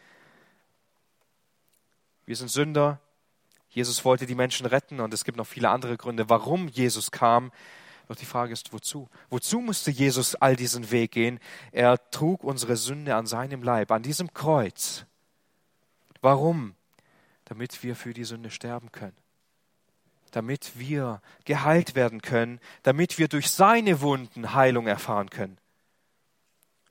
Wir 2.25 2.35
sind 2.35 2.51
Sünder. 2.51 2.99
Jesus 3.69 4.03
wollte 4.03 4.25
die 4.25 4.35
Menschen 4.35 4.65
retten 4.65 4.99
und 4.99 5.13
es 5.13 5.23
gibt 5.23 5.37
noch 5.37 5.47
viele 5.47 5.69
andere 5.69 5.95
Gründe, 5.95 6.29
warum 6.29 6.67
Jesus 6.67 7.11
kam. 7.11 7.53
Doch 8.07 8.15
die 8.15 8.25
Frage 8.25 8.53
ist, 8.53 8.71
wozu? 8.71 9.09
Wozu 9.29 9.59
musste 9.59 9.91
Jesus 9.91 10.35
all 10.35 10.55
diesen 10.55 10.91
Weg 10.91 11.11
gehen? 11.11 11.39
Er 11.71 11.97
trug 12.09 12.43
unsere 12.43 12.77
Sünde 12.77 13.15
an 13.15 13.27
seinem 13.27 13.63
Leib, 13.63 13.91
an 13.91 14.03
diesem 14.03 14.33
Kreuz. 14.33 15.05
Warum? 16.21 16.75
Damit 17.45 17.83
wir 17.83 17.95
für 17.95 18.13
die 18.13 18.23
Sünde 18.23 18.49
sterben 18.49 18.91
können. 18.91 19.17
Damit 20.31 20.79
wir 20.79 21.21
geheilt 21.45 21.95
werden 21.95 22.21
können, 22.21 22.59
damit 22.83 23.17
wir 23.17 23.27
durch 23.27 23.49
seine 23.49 24.01
Wunden 24.01 24.53
Heilung 24.53 24.87
erfahren 24.87 25.29
können. 25.29 25.57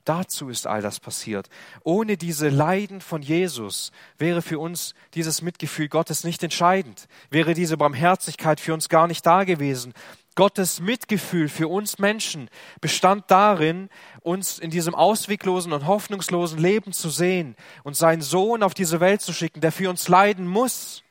Dazu 0.07 0.47
ist 0.47 0.67
all 0.67 0.81
das 0.81 1.01
passiert. 1.01 1.49
Ohne 1.83 2.15
diese 2.15 2.47
Leiden 2.47 3.01
von 3.01 3.21
Jesus 3.21 3.91
wäre 4.17 4.41
für 4.41 4.57
uns 4.57 4.93
dieses 5.15 5.41
Mitgefühl 5.41 5.89
Gottes 5.89 6.23
nicht 6.23 6.41
entscheidend, 6.43 7.09
wäre 7.29 7.53
diese 7.53 7.75
Barmherzigkeit 7.75 8.61
für 8.61 8.73
uns 8.73 8.87
gar 8.87 9.07
nicht 9.07 9.25
da 9.25 9.43
gewesen. 9.43 9.93
Gottes 10.37 10.79
Mitgefühl 10.79 11.49
für 11.49 11.67
uns 11.67 11.97
Menschen 11.97 12.49
bestand 12.79 13.29
darin, 13.31 13.89
uns 14.21 14.59
in 14.59 14.69
diesem 14.69 14.93
ausweglosen 14.93 15.73
und 15.73 15.87
hoffnungslosen 15.87 16.59
Leben 16.59 16.93
zu 16.93 17.09
sehen 17.09 17.55
und 17.83 17.97
seinen 17.97 18.21
Sohn 18.21 18.61
auf 18.61 18.75
diese 18.75 18.99
Welt 18.99 19.21
zu 19.21 19.33
schicken, 19.33 19.61
der 19.61 19.71
für 19.71 19.89
uns 19.89 20.07
leiden 20.07 20.47
muss. 20.47 21.03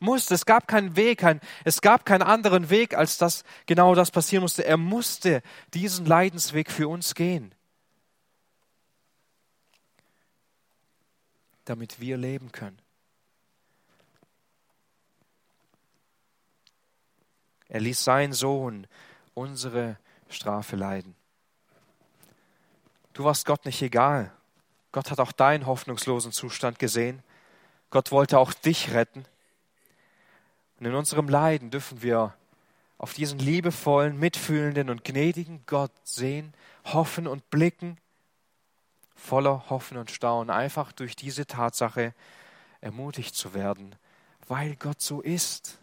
Muss. 0.00 0.30
Es 0.30 0.44
gab 0.44 0.68
keinen 0.68 0.96
Weg, 0.96 1.20
kein, 1.20 1.40
es 1.64 1.80
gab 1.80 2.04
keinen 2.04 2.22
anderen 2.22 2.68
Weg, 2.68 2.94
als 2.94 3.16
dass 3.16 3.42
genau 3.66 3.94
das 3.94 4.10
passieren 4.10 4.42
musste. 4.42 4.66
Er 4.66 4.76
musste 4.76 5.42
diesen 5.72 6.04
Leidensweg 6.04 6.70
für 6.70 6.88
uns 6.88 7.14
gehen, 7.14 7.54
damit 11.64 12.00
wir 12.00 12.18
leben 12.18 12.52
können. 12.52 12.81
Er 17.72 17.80
ließ 17.80 18.04
seinen 18.04 18.34
Sohn 18.34 18.86
unsere 19.32 19.96
Strafe 20.28 20.76
leiden. 20.76 21.14
Du 23.14 23.24
warst 23.24 23.46
Gott 23.46 23.64
nicht 23.64 23.80
egal. 23.80 24.30
Gott 24.92 25.10
hat 25.10 25.18
auch 25.20 25.32
deinen 25.32 25.64
hoffnungslosen 25.64 26.32
Zustand 26.32 26.78
gesehen. 26.78 27.22
Gott 27.88 28.12
wollte 28.12 28.38
auch 28.38 28.52
dich 28.52 28.92
retten. 28.92 29.24
Und 30.78 30.84
in 30.84 30.94
unserem 30.94 31.30
Leiden 31.30 31.70
dürfen 31.70 32.02
wir 32.02 32.34
auf 32.98 33.14
diesen 33.14 33.38
liebevollen, 33.38 34.18
mitfühlenden 34.18 34.90
und 34.90 35.02
gnädigen 35.02 35.62
Gott 35.64 35.92
sehen, 36.04 36.52
hoffen 36.84 37.26
und 37.26 37.48
blicken, 37.48 37.96
voller 39.14 39.70
Hoffen 39.70 39.96
und 39.96 40.10
Staunen, 40.10 40.50
einfach 40.50 40.92
durch 40.92 41.16
diese 41.16 41.46
Tatsache 41.46 42.12
ermutigt 42.82 43.34
zu 43.34 43.54
werden, 43.54 43.96
weil 44.46 44.76
Gott 44.76 45.00
so 45.00 45.22
ist. 45.22 45.78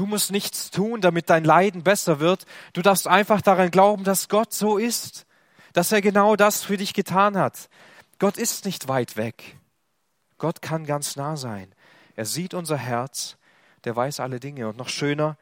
Du 0.00 0.06
musst 0.06 0.30
nichts 0.30 0.70
tun, 0.70 1.02
damit 1.02 1.28
dein 1.28 1.44
Leiden 1.44 1.82
besser 1.82 2.20
wird. 2.20 2.46
Du 2.72 2.80
darfst 2.80 3.06
einfach 3.06 3.42
daran 3.42 3.70
glauben, 3.70 4.02
dass 4.02 4.30
Gott 4.30 4.54
so 4.54 4.78
ist, 4.78 5.26
dass 5.74 5.92
er 5.92 6.00
genau 6.00 6.36
das 6.36 6.62
für 6.62 6.78
dich 6.78 6.94
getan 6.94 7.36
hat. 7.36 7.68
Gott 8.18 8.38
ist 8.38 8.64
nicht 8.64 8.88
weit 8.88 9.18
weg. 9.18 9.58
Gott 10.38 10.62
kann 10.62 10.86
ganz 10.86 11.16
nah 11.16 11.36
sein. 11.36 11.74
Er 12.16 12.24
sieht 12.24 12.54
unser 12.54 12.78
Herz, 12.78 13.36
der 13.84 13.94
weiß 13.94 14.20
alle 14.20 14.40
Dinge. 14.40 14.68
Und 14.70 14.78
noch 14.78 14.88
schöner, 14.88 15.36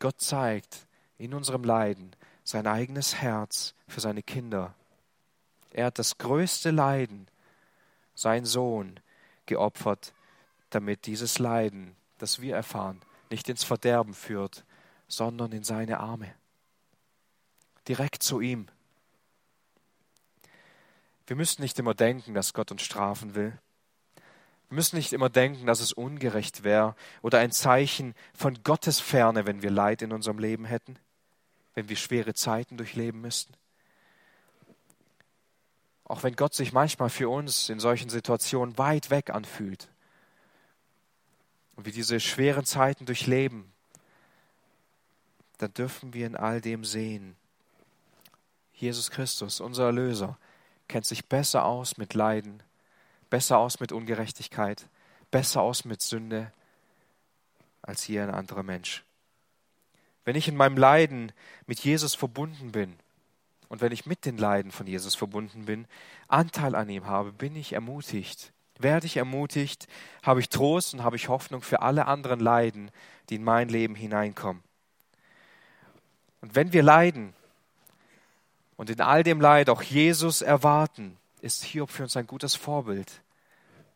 Gott 0.00 0.20
zeigt 0.20 0.88
in 1.16 1.32
unserem 1.32 1.62
Leiden 1.62 2.16
sein 2.42 2.66
eigenes 2.66 3.14
Herz 3.14 3.76
für 3.86 4.00
seine 4.00 4.24
Kinder. 4.24 4.74
Er 5.70 5.86
hat 5.86 6.00
das 6.00 6.18
größte 6.18 6.72
Leiden, 6.72 7.28
sein 8.16 8.46
Sohn, 8.46 8.98
geopfert, 9.46 10.12
damit 10.70 11.06
dieses 11.06 11.38
Leiden, 11.38 11.94
das 12.18 12.40
wir 12.40 12.56
erfahren, 12.56 13.00
nicht 13.30 13.48
ins 13.48 13.64
Verderben 13.64 14.14
führt, 14.14 14.64
sondern 15.08 15.52
in 15.52 15.64
seine 15.64 16.00
Arme. 16.00 16.34
Direkt 17.88 18.22
zu 18.22 18.40
ihm, 18.40 18.68
Wir 21.26 21.36
müssen 21.36 21.62
nicht 21.62 21.78
immer 21.78 21.94
denken, 21.94 22.34
dass 22.34 22.54
Gott 22.54 22.70
uns 22.70 22.82
strafen 22.82 23.34
will. 23.34 23.58
Wir 24.68 24.76
müssen 24.76 24.96
nicht 24.96 25.12
immer 25.12 25.28
denken, 25.28 25.66
dass 25.66 25.80
es 25.80 25.92
ungerecht 25.92 26.64
wäre 26.64 26.94
oder 27.22 27.38
ein 27.38 27.52
Zeichen 27.52 28.14
von 28.32 28.62
Gottes 28.62 29.00
Ferne, 29.00 29.46
wenn 29.46 29.62
wir 29.62 29.70
Leid 29.70 30.02
in 30.02 30.12
unserem 30.12 30.38
Leben 30.38 30.64
hätten, 30.64 30.98
wenn 31.74 31.88
wir 31.88 31.96
schwere 31.96 32.34
Zeiten 32.34 32.76
durchleben 32.76 33.20
müssten. 33.20 33.54
Auch 36.04 36.22
wenn 36.22 36.36
Gott 36.36 36.54
sich 36.54 36.72
manchmal 36.72 37.10
für 37.10 37.28
uns 37.28 37.68
in 37.68 37.80
solchen 37.80 38.10
Situationen 38.10 38.78
weit 38.78 39.10
weg 39.10 39.30
anfühlt 39.30 39.88
und 41.76 41.84
wir 41.86 41.92
diese 41.92 42.18
schweren 42.20 42.64
Zeiten 42.64 43.06
durchleben, 43.06 43.72
dann 45.58 45.72
dürfen 45.72 46.12
wir 46.12 46.26
in 46.26 46.36
all 46.36 46.60
dem 46.60 46.84
sehen, 46.84 47.36
Jesus 48.74 49.10
Christus, 49.10 49.60
unser 49.60 49.86
Erlöser, 49.86 50.38
kennt 50.88 51.06
sich 51.06 51.26
besser 51.26 51.64
aus 51.64 51.96
mit 51.96 52.14
Leiden, 52.14 52.62
besser 53.30 53.58
aus 53.58 53.80
mit 53.80 53.92
Ungerechtigkeit, 53.92 54.86
besser 55.30 55.62
aus 55.62 55.84
mit 55.84 56.02
Sünde 56.02 56.52
als 57.82 58.06
je 58.06 58.20
ein 58.20 58.30
anderer 58.30 58.62
Mensch. 58.62 59.04
Wenn 60.24 60.36
ich 60.36 60.48
in 60.48 60.56
meinem 60.56 60.76
Leiden 60.76 61.32
mit 61.66 61.80
Jesus 61.80 62.14
verbunden 62.14 62.72
bin 62.72 62.96
und 63.68 63.80
wenn 63.80 63.92
ich 63.92 64.06
mit 64.06 64.26
den 64.26 64.38
Leiden 64.38 64.72
von 64.72 64.86
Jesus 64.86 65.14
verbunden 65.14 65.64
bin, 65.64 65.86
Anteil 66.28 66.74
an 66.74 66.90
ihm 66.90 67.06
habe, 67.06 67.32
bin 67.32 67.56
ich 67.56 67.72
ermutigt. 67.72 68.52
Werde 68.78 69.06
ich 69.06 69.16
ermutigt, 69.16 69.86
habe 70.22 70.40
ich 70.40 70.48
Trost 70.48 70.94
und 70.94 71.02
habe 71.02 71.16
ich 71.16 71.28
Hoffnung 71.28 71.62
für 71.62 71.82
alle 71.82 72.06
anderen 72.06 72.40
Leiden, 72.40 72.90
die 73.28 73.36
in 73.36 73.44
mein 73.44 73.68
Leben 73.68 73.94
hineinkommen. 73.94 74.62
Und 76.40 76.54
wenn 76.54 76.72
wir 76.72 76.82
leiden 76.82 77.34
und 78.76 78.90
in 78.90 79.00
all 79.00 79.22
dem 79.22 79.40
Leid 79.40 79.70
auch 79.70 79.82
Jesus 79.82 80.42
erwarten, 80.42 81.16
ist 81.40 81.64
Hiob 81.64 81.90
für 81.90 82.02
uns 82.02 82.16
ein 82.16 82.26
gutes 82.26 82.54
Vorbild. 82.54 83.22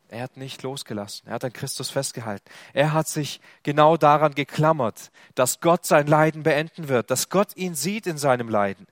Er 0.08 0.24
hat 0.24 0.36
nicht 0.36 0.62
losgelassen. 0.64 1.28
Er 1.28 1.34
hat 1.34 1.44
an 1.44 1.52
Christus 1.52 1.90
festgehalten. 1.90 2.50
Er 2.72 2.92
hat 2.92 3.06
sich 3.06 3.40
genau 3.62 3.96
daran 3.96 4.34
geklammert, 4.34 5.12
dass 5.36 5.60
Gott 5.60 5.86
sein 5.86 6.08
Leiden 6.08 6.42
beenden 6.42 6.88
wird, 6.88 7.10
dass 7.10 7.28
Gott 7.28 7.56
ihn 7.56 7.76
sieht 7.76 8.08
in 8.08 8.18
seinem 8.18 8.48
Leiden. 8.48 8.88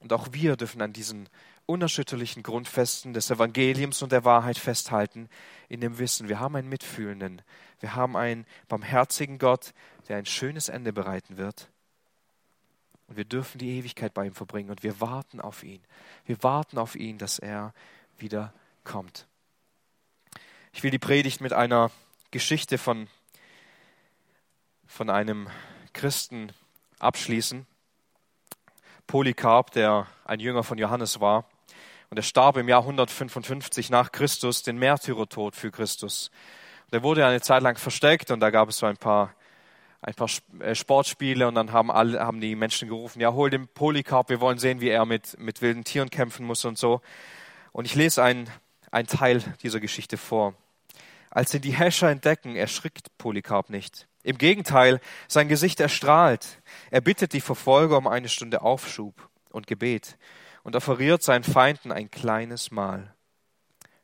Und 0.00 0.12
auch 0.12 0.28
wir 0.32 0.56
dürfen 0.56 0.82
an 0.82 0.92
diesen 0.92 1.28
unerschütterlichen 1.66 2.42
Grundfesten 2.42 3.14
des 3.14 3.30
Evangeliums 3.30 4.02
und 4.02 4.12
der 4.12 4.24
Wahrheit 4.24 4.58
festhalten, 4.58 5.28
in 5.68 5.80
dem 5.80 5.98
Wissen, 5.98 6.28
wir 6.28 6.40
haben 6.40 6.56
einen 6.56 6.68
Mitfühlenden, 6.68 7.42
wir 7.80 7.94
haben 7.94 8.16
einen 8.16 8.46
barmherzigen 8.68 9.38
Gott, 9.38 9.72
der 10.08 10.18
ein 10.18 10.26
schönes 10.26 10.68
Ende 10.68 10.92
bereiten 10.92 11.36
wird. 11.36 11.70
Und 13.06 13.16
wir 13.16 13.24
dürfen 13.24 13.58
die 13.58 13.78
Ewigkeit 13.78 14.14
bei 14.14 14.26
ihm 14.26 14.34
verbringen 14.34 14.70
und 14.70 14.82
wir 14.82 15.00
warten 15.00 15.40
auf 15.40 15.62
ihn. 15.62 15.82
Wir 16.24 16.42
warten 16.42 16.78
auf 16.78 16.96
ihn, 16.96 17.18
dass 17.18 17.38
er 17.38 17.74
wieder 18.18 18.54
kommt. 18.82 19.26
Ich 20.72 20.82
will 20.82 20.90
die 20.90 20.98
Predigt 20.98 21.40
mit 21.40 21.52
einer 21.52 21.90
Geschichte 22.30 22.78
von, 22.78 23.08
von 24.86 25.10
einem 25.10 25.48
Christen 25.92 26.52
abschließen. 26.98 27.66
Polycarp, 29.06 29.70
der 29.72 30.06
ein 30.24 30.40
Jünger 30.40 30.64
von 30.64 30.78
Johannes 30.78 31.20
war. 31.20 31.46
Und 32.14 32.18
er 32.18 32.22
starb 32.22 32.56
im 32.58 32.68
Jahr 32.68 32.82
155 32.82 33.90
nach 33.90 34.12
Christus, 34.12 34.62
den 34.62 34.78
Märtyrertod 34.78 35.56
für 35.56 35.72
Christus. 35.72 36.30
Und 36.84 36.92
er 36.92 37.02
wurde 37.02 37.26
eine 37.26 37.40
Zeit 37.40 37.60
lang 37.60 37.76
versteckt 37.76 38.30
und 38.30 38.38
da 38.38 38.50
gab 38.50 38.68
es 38.68 38.78
so 38.78 38.86
ein 38.86 38.96
paar, 38.96 39.34
ein 40.00 40.14
paar 40.14 40.30
äh, 40.60 40.76
Sportspiele 40.76 41.48
und 41.48 41.56
dann 41.56 41.72
haben, 41.72 41.90
alle, 41.90 42.20
haben 42.20 42.40
die 42.40 42.54
Menschen 42.54 42.86
gerufen, 42.86 43.18
ja, 43.18 43.32
hol 43.32 43.50
den 43.50 43.66
Polycarp, 43.66 44.28
wir 44.28 44.40
wollen 44.40 44.58
sehen, 44.58 44.80
wie 44.80 44.90
er 44.90 45.04
mit, 45.06 45.36
mit 45.40 45.60
wilden 45.60 45.82
Tieren 45.82 46.08
kämpfen 46.08 46.46
muss 46.46 46.64
und 46.64 46.78
so. 46.78 47.00
Und 47.72 47.84
ich 47.84 47.96
lese 47.96 48.22
einen, 48.22 48.48
einen 48.92 49.08
Teil 49.08 49.42
dieser 49.64 49.80
Geschichte 49.80 50.16
vor. 50.16 50.54
Als 51.30 51.52
ihn 51.52 51.62
die 51.62 51.76
Häscher 51.76 52.10
entdecken, 52.10 52.54
erschrickt 52.54 53.08
Polycarp 53.18 53.70
nicht. 53.70 54.06
Im 54.22 54.38
Gegenteil, 54.38 55.00
sein 55.26 55.48
Gesicht 55.48 55.80
erstrahlt. 55.80 56.62
Er 56.92 57.00
bittet 57.00 57.32
die 57.32 57.40
Verfolger 57.40 57.98
um 57.98 58.06
eine 58.06 58.28
Stunde 58.28 58.62
Aufschub 58.62 59.28
und 59.50 59.66
Gebet 59.66 60.16
und 60.64 60.74
offeriert 60.74 61.22
seinen 61.22 61.44
Feinden 61.44 61.92
ein 61.92 62.10
kleines 62.10 62.72
Mahl. 62.72 63.14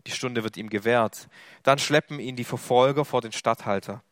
Die 0.06 0.12
Stunde 0.12 0.44
wird 0.44 0.56
ihm 0.56 0.70
gewährt. 0.70 1.28
Dann 1.64 1.78
schleppen 1.78 2.20
ihn 2.20 2.36
die 2.36 2.44
Verfolger 2.44 3.04
vor 3.04 3.20
den 3.20 3.32
Statthalter. 3.32 4.02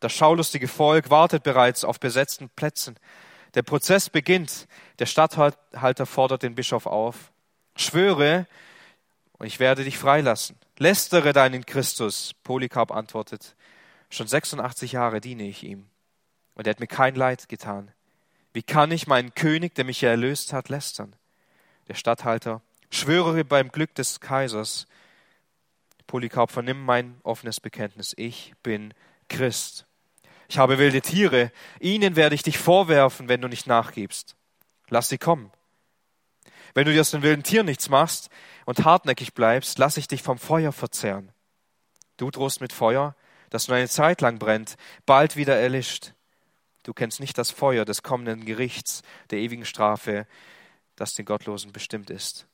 Das 0.00 0.12
schaulustige 0.12 0.68
Volk 0.68 1.10
wartet 1.10 1.42
bereits 1.42 1.84
auf 1.84 1.98
besetzten 1.98 2.50
Plätzen. 2.50 2.96
Der 3.54 3.62
Prozess 3.62 4.10
beginnt. 4.10 4.66
Der 4.98 5.06
Statthalter 5.06 6.06
fordert 6.06 6.42
den 6.42 6.54
Bischof 6.54 6.86
auf. 6.86 7.32
Schwöre, 7.76 8.46
und 9.38 9.46
ich 9.46 9.58
werde 9.58 9.84
dich 9.84 9.98
freilassen. 9.98 10.56
Lästere 10.78 11.32
deinen 11.32 11.66
Christus. 11.66 12.34
Polycarp 12.42 12.92
antwortet. 12.92 13.56
Schon 14.10 14.26
86 14.26 14.92
Jahre 14.92 15.20
diene 15.20 15.44
ich 15.44 15.62
ihm, 15.62 15.88
und 16.54 16.66
er 16.66 16.70
hat 16.70 16.80
mir 16.80 16.86
kein 16.86 17.14
Leid 17.14 17.48
getan. 17.48 17.90
Wie 18.52 18.62
kann 18.62 18.90
ich 18.90 19.06
meinen 19.06 19.34
König, 19.34 19.74
der 19.74 19.84
mich 19.84 20.02
erlöst 20.02 20.52
hat, 20.52 20.68
lästern? 20.68 21.16
Der 21.88 21.94
Statthalter, 21.94 22.62
schwöre 22.90 23.44
beim 23.44 23.70
Glück 23.70 23.94
des 23.94 24.20
Kaisers. 24.20 24.86
Polycarp, 26.06 26.50
vernimm 26.50 26.84
mein 26.84 27.18
offenes 27.22 27.60
Bekenntnis. 27.60 28.14
Ich 28.16 28.52
bin 28.62 28.94
Christ. 29.28 29.86
Ich 30.48 30.58
habe 30.58 30.78
wilde 30.78 31.00
Tiere. 31.00 31.50
Ihnen 31.80 32.16
werde 32.16 32.34
ich 32.34 32.42
dich 32.42 32.58
vorwerfen, 32.58 33.28
wenn 33.28 33.40
du 33.40 33.48
nicht 33.48 33.66
nachgibst. 33.66 34.36
Lass 34.88 35.08
sie 35.08 35.18
kommen. 35.18 35.50
Wenn 36.74 36.86
du 36.86 36.92
dir 36.92 37.00
aus 37.00 37.10
den 37.10 37.22
wilden 37.22 37.42
Tieren 37.42 37.66
nichts 37.66 37.88
machst 37.88 38.30
und 38.64 38.84
hartnäckig 38.84 39.34
bleibst, 39.34 39.78
lass 39.78 39.96
ich 39.96 40.08
dich 40.08 40.22
vom 40.22 40.38
Feuer 40.38 40.72
verzehren. 40.72 41.32
Du 42.16 42.30
drohst 42.30 42.60
mit 42.60 42.72
Feuer, 42.72 43.16
das 43.50 43.68
nur 43.68 43.76
eine 43.76 43.88
Zeit 43.88 44.20
lang 44.20 44.38
brennt, 44.38 44.76
bald 45.06 45.36
wieder 45.36 45.58
erlischt. 45.58 46.12
Du 46.82 46.92
kennst 46.92 47.20
nicht 47.20 47.38
das 47.38 47.50
Feuer 47.50 47.84
des 47.84 48.02
kommenden 48.02 48.44
Gerichts, 48.44 49.02
der 49.30 49.38
ewigen 49.38 49.64
Strafe, 49.64 50.26
das 51.02 51.14
den 51.14 51.26
Gottlosen 51.26 51.72
bestimmt 51.72 52.10
ist. 52.10 52.46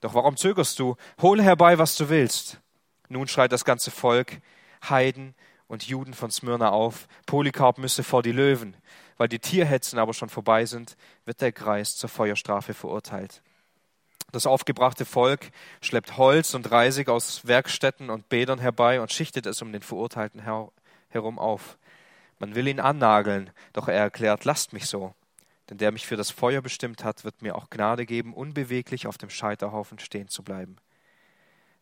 Doch 0.00 0.14
warum 0.14 0.36
zögerst 0.36 0.78
du? 0.78 0.96
Hole 1.20 1.42
herbei, 1.42 1.78
was 1.78 1.94
du 1.96 2.08
willst. 2.08 2.58
Nun 3.08 3.28
schreit 3.28 3.52
das 3.52 3.66
ganze 3.66 3.90
Volk, 3.90 4.40
Heiden 4.88 5.34
und 5.68 5.86
Juden 5.86 6.14
von 6.14 6.30
Smyrna 6.30 6.70
auf, 6.70 7.06
Polycarp 7.26 7.76
müsse 7.76 8.02
vor 8.02 8.22
die 8.22 8.32
Löwen. 8.32 8.76
Weil 9.18 9.28
die 9.28 9.38
Tierhetzen 9.38 9.98
aber 9.98 10.14
schon 10.14 10.30
vorbei 10.30 10.64
sind, 10.64 10.96
wird 11.26 11.42
der 11.42 11.52
Kreis 11.52 11.94
zur 11.94 12.08
Feuerstrafe 12.08 12.72
verurteilt. 12.72 13.42
Das 14.32 14.46
aufgebrachte 14.46 15.04
Volk 15.04 15.50
schleppt 15.82 16.16
Holz 16.16 16.54
und 16.54 16.70
Reisig 16.70 17.10
aus 17.10 17.46
Werkstätten 17.46 18.08
und 18.08 18.30
Bädern 18.30 18.58
herbei 18.58 19.02
und 19.02 19.12
schichtet 19.12 19.44
es 19.44 19.60
um 19.60 19.70
den 19.70 19.82
Verurteilten 19.82 20.42
her 20.42 20.72
herum 21.10 21.38
auf. 21.38 21.76
Man 22.38 22.54
will 22.54 22.66
ihn 22.66 22.80
annageln, 22.80 23.50
doch 23.74 23.88
er 23.88 24.00
erklärt, 24.00 24.46
lasst 24.46 24.72
mich 24.72 24.86
so. 24.86 25.14
Denn 25.72 25.78
der 25.78 25.90
mich 25.90 26.06
für 26.06 26.16
das 26.16 26.30
Feuer 26.30 26.60
bestimmt 26.60 27.02
hat, 27.02 27.24
wird 27.24 27.40
mir 27.40 27.56
auch 27.56 27.70
Gnade 27.70 28.04
geben, 28.04 28.34
unbeweglich 28.34 29.06
auf 29.06 29.16
dem 29.16 29.30
Scheiterhaufen 29.30 29.98
stehen 29.98 30.28
zu 30.28 30.42
bleiben. 30.42 30.76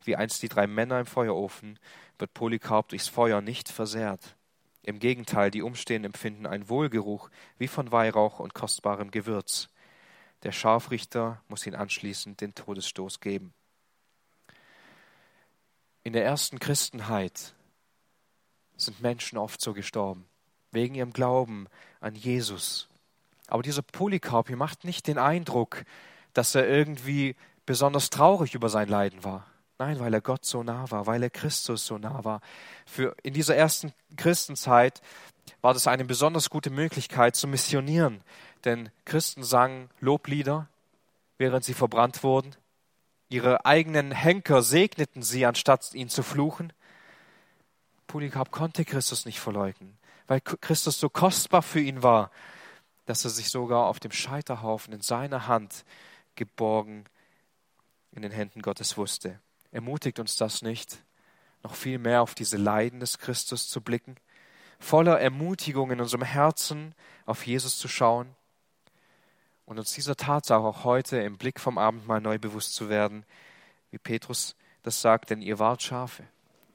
Wie 0.05 0.15
einst 0.15 0.45
die 0.45 0.49
drei 0.49 0.69
Männer 0.69 1.01
im 1.01 1.07
Feuerofen 1.07 1.77
wird 2.17 2.33
Polycarp 2.33 2.91
durchs 2.91 3.09
Feuer 3.09 3.41
nicht 3.41 3.69
versehrt. 3.69 4.37
Im 4.85 5.01
Gegenteil, 5.01 5.51
die 5.51 5.63
Umstehenden 5.63 6.13
empfinden 6.13 6.47
einen 6.47 6.69
Wohlgeruch 6.69 7.31
wie 7.59 7.67
von 7.67 7.91
Weihrauch 7.91 8.39
und 8.39 8.55
kostbarem 8.55 9.11
Gewürz. 9.11 9.69
Der 10.45 10.53
Scharfrichter 10.53 11.43
muss 11.49 11.67
ihn 11.67 11.75
anschließend 11.75 12.41
den 12.41 12.55
Todesstoß 12.55 13.19
geben. 13.19 13.53
In 16.05 16.13
der 16.13 16.25
ersten 16.25 16.61
Christenheit 16.61 17.57
sind 18.77 19.01
Menschen 19.01 19.37
oft 19.37 19.61
so 19.61 19.73
gestorben, 19.73 20.27
wegen 20.71 20.95
ihrem 20.95 21.13
Glauben 21.13 21.67
an 21.99 22.15
Jesus. 22.15 22.87
Aber 23.51 23.63
dieser 23.63 23.83
Polycarp 23.83 24.49
hier 24.49 24.57
macht 24.57 24.85
nicht 24.85 25.07
den 25.07 25.19
Eindruck, 25.19 25.85
dass 26.33 26.55
er 26.55 26.69
irgendwie 26.69 27.37
besonders 27.67 28.11
traurig 28.11 28.55
über 28.55 28.69
sein 28.69 28.89
Leiden 28.89 29.23
war. 29.25 29.47
Nein, 29.79 29.99
weil 29.99 30.13
er 30.13 30.21
Gott 30.21 30.45
so 30.45 30.63
nah 30.63 30.91
war, 30.91 31.07
weil 31.07 31.23
er 31.23 31.31
Christus 31.31 31.87
so 31.87 31.99
nah 31.99 32.25
war. 32.25 32.41
Für 32.87 33.17
in 33.23 33.35
dieser 33.35 33.57
ersten 33.57 33.93
Christenzeit 34.17 35.01
war 35.63 35.75
das 35.75 35.87
eine 35.87 36.05
besonders 36.05 36.51
gute 36.51 36.71
Möglichkeit 36.71 37.35
zu 37.35 37.49
missionieren, 37.49 38.21
denn 38.65 38.91
Christen 39.05 39.43
sangen 39.43 39.89
Loblieder, 40.01 40.69
während 41.39 41.65
sie 41.65 41.75
verbrannt 41.75 42.23
wurden. 42.23 42.55
Ihre 43.31 43.65
eigenen 43.65 44.13
Henker 44.13 44.63
segneten 44.63 45.23
sie, 45.23 45.47
anstatt 45.47 45.95
ihn 45.95 46.09
zu 46.09 46.23
fluchen. 46.23 46.73
Polycarp 48.07 48.51
konnte 48.51 48.85
Christus 48.85 49.25
nicht 49.25 49.41
verleugnen, 49.41 49.97
weil 50.27 50.41
Christus 50.41 51.01
so 51.01 51.09
kostbar 51.09 51.63
für 51.63 51.81
ihn 51.81 52.03
war, 52.03 52.31
dass 53.11 53.25
er 53.25 53.31
sich 53.31 53.51
sogar 53.51 53.87
auf 53.87 53.99
dem 53.99 54.13
Scheiterhaufen 54.13 54.95
in 54.95 55.01
seiner 55.01 55.49
Hand 55.49 55.85
geborgen 56.37 57.07
in 58.13 58.23
den 58.23 58.31
Händen 58.31 58.63
Gottes 58.63 58.97
wusste. 58.97 59.41
Ermutigt 59.73 60.21
uns 60.21 60.37
das 60.37 60.63
nicht, 60.63 61.03
noch 61.65 61.75
viel 61.75 61.99
mehr 61.99 62.23
auf 62.23 62.37
diese 62.37 62.57
Leiden 62.57 63.01
des 63.01 63.19
Christus 63.19 63.69
zu 63.69 63.81
blicken, 63.81 64.15
voller 64.79 65.21
Ermutigung 65.21 65.91
in 65.91 66.01
unserem 66.01 66.23
Herzen 66.23 66.95
auf 67.27 67.45
Jesus 67.45 67.79
zu 67.79 67.89
schauen 67.89 68.37
und 69.67 69.81
uns 69.81 69.93
dieser 69.93 70.15
Tatsache 70.15 70.63
auch 70.63 70.85
heute 70.85 71.19
im 71.19 71.37
Blick 71.37 71.59
vom 71.59 71.79
Abendmahl 71.79 72.21
neu 72.21 72.39
bewusst 72.39 72.75
zu 72.75 72.89
werden. 72.89 73.25
wie 73.91 73.99
Petrus 73.99 74.55
das 74.83 75.01
sagt, 75.01 75.31
denn 75.31 75.43
ihr 75.43 75.59
wart 75.59 75.83
Schafe. 75.83 76.29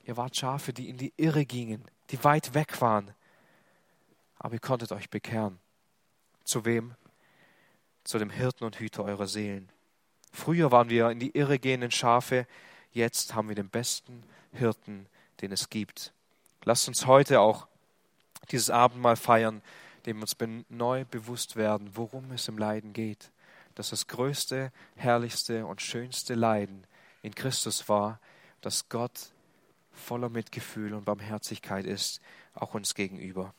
Ihr 0.03 0.17
wart 0.17 0.35
Schafe, 0.35 0.73
die 0.73 0.89
in 0.89 0.97
die 0.97 1.13
Irre 1.15 1.45
gingen, 1.45 1.85
die 2.09 2.21
weit 2.25 2.53
weg 2.53 2.81
waren. 2.81 3.15
Aber 4.37 4.53
ihr 4.55 4.59
konntet 4.59 4.91
euch 4.91 5.09
bekehren. 5.09 5.59
Zu 6.45 6.63
wem? 6.63 6.95
Zu 8.03 8.19
dem 8.19 8.29
Hirten 8.29 8.63
und 8.63 8.79
Hüter 8.79 9.03
eurer 9.03 9.27
Seelen. 9.27 9.69
Früher 10.31 10.71
waren 10.71 10.89
wir 10.89 11.09
in 11.09 11.19
die 11.19 11.35
Irre 11.35 11.59
gehenden 11.59 11.91
Schafe, 11.91 12.45
jetzt 12.91 13.33
haben 13.33 13.49
wir 13.49 13.55
den 13.55 13.69
besten 13.69 14.23
Hirten, 14.53 15.07
den 15.41 15.51
es 15.51 15.69
gibt. 15.69 16.13
Lasst 16.63 16.87
uns 16.87 17.05
heute 17.07 17.39
auch 17.39 17.67
dieses 18.51 18.69
Abendmahl 18.69 19.15
feiern, 19.15 19.61
dem 20.05 20.21
uns 20.21 20.35
neu 20.69 21.05
bewusst 21.05 21.55
werden, 21.55 21.95
worum 21.95 22.31
es 22.31 22.47
im 22.47 22.57
Leiden 22.57 22.93
geht. 22.93 23.31
Dass 23.73 23.89
das 23.89 24.07
größte, 24.07 24.71
herrlichste 24.95 25.65
und 25.65 25.81
schönste 25.81 26.35
Leiden 26.35 26.85
in 27.23 27.33
Christus 27.33 27.89
war, 27.89 28.19
dass 28.61 28.87
Gott 28.87 29.31
voller 29.91 30.29
Mitgefühl 30.29 30.93
und 30.93 31.05
Barmherzigkeit 31.05 31.85
ist, 31.85 32.21
auch 32.53 32.73
uns 32.73 32.93
gegenüber. 32.93 33.53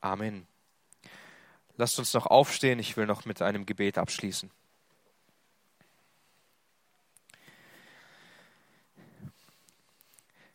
Amen. 0.00 0.46
Lasst 1.76 1.98
uns 1.98 2.14
noch 2.14 2.26
aufstehen, 2.26 2.78
ich 2.78 2.96
will 2.96 3.06
noch 3.06 3.24
mit 3.26 3.42
einem 3.42 3.66
Gebet 3.66 3.98
abschließen. 3.98 4.50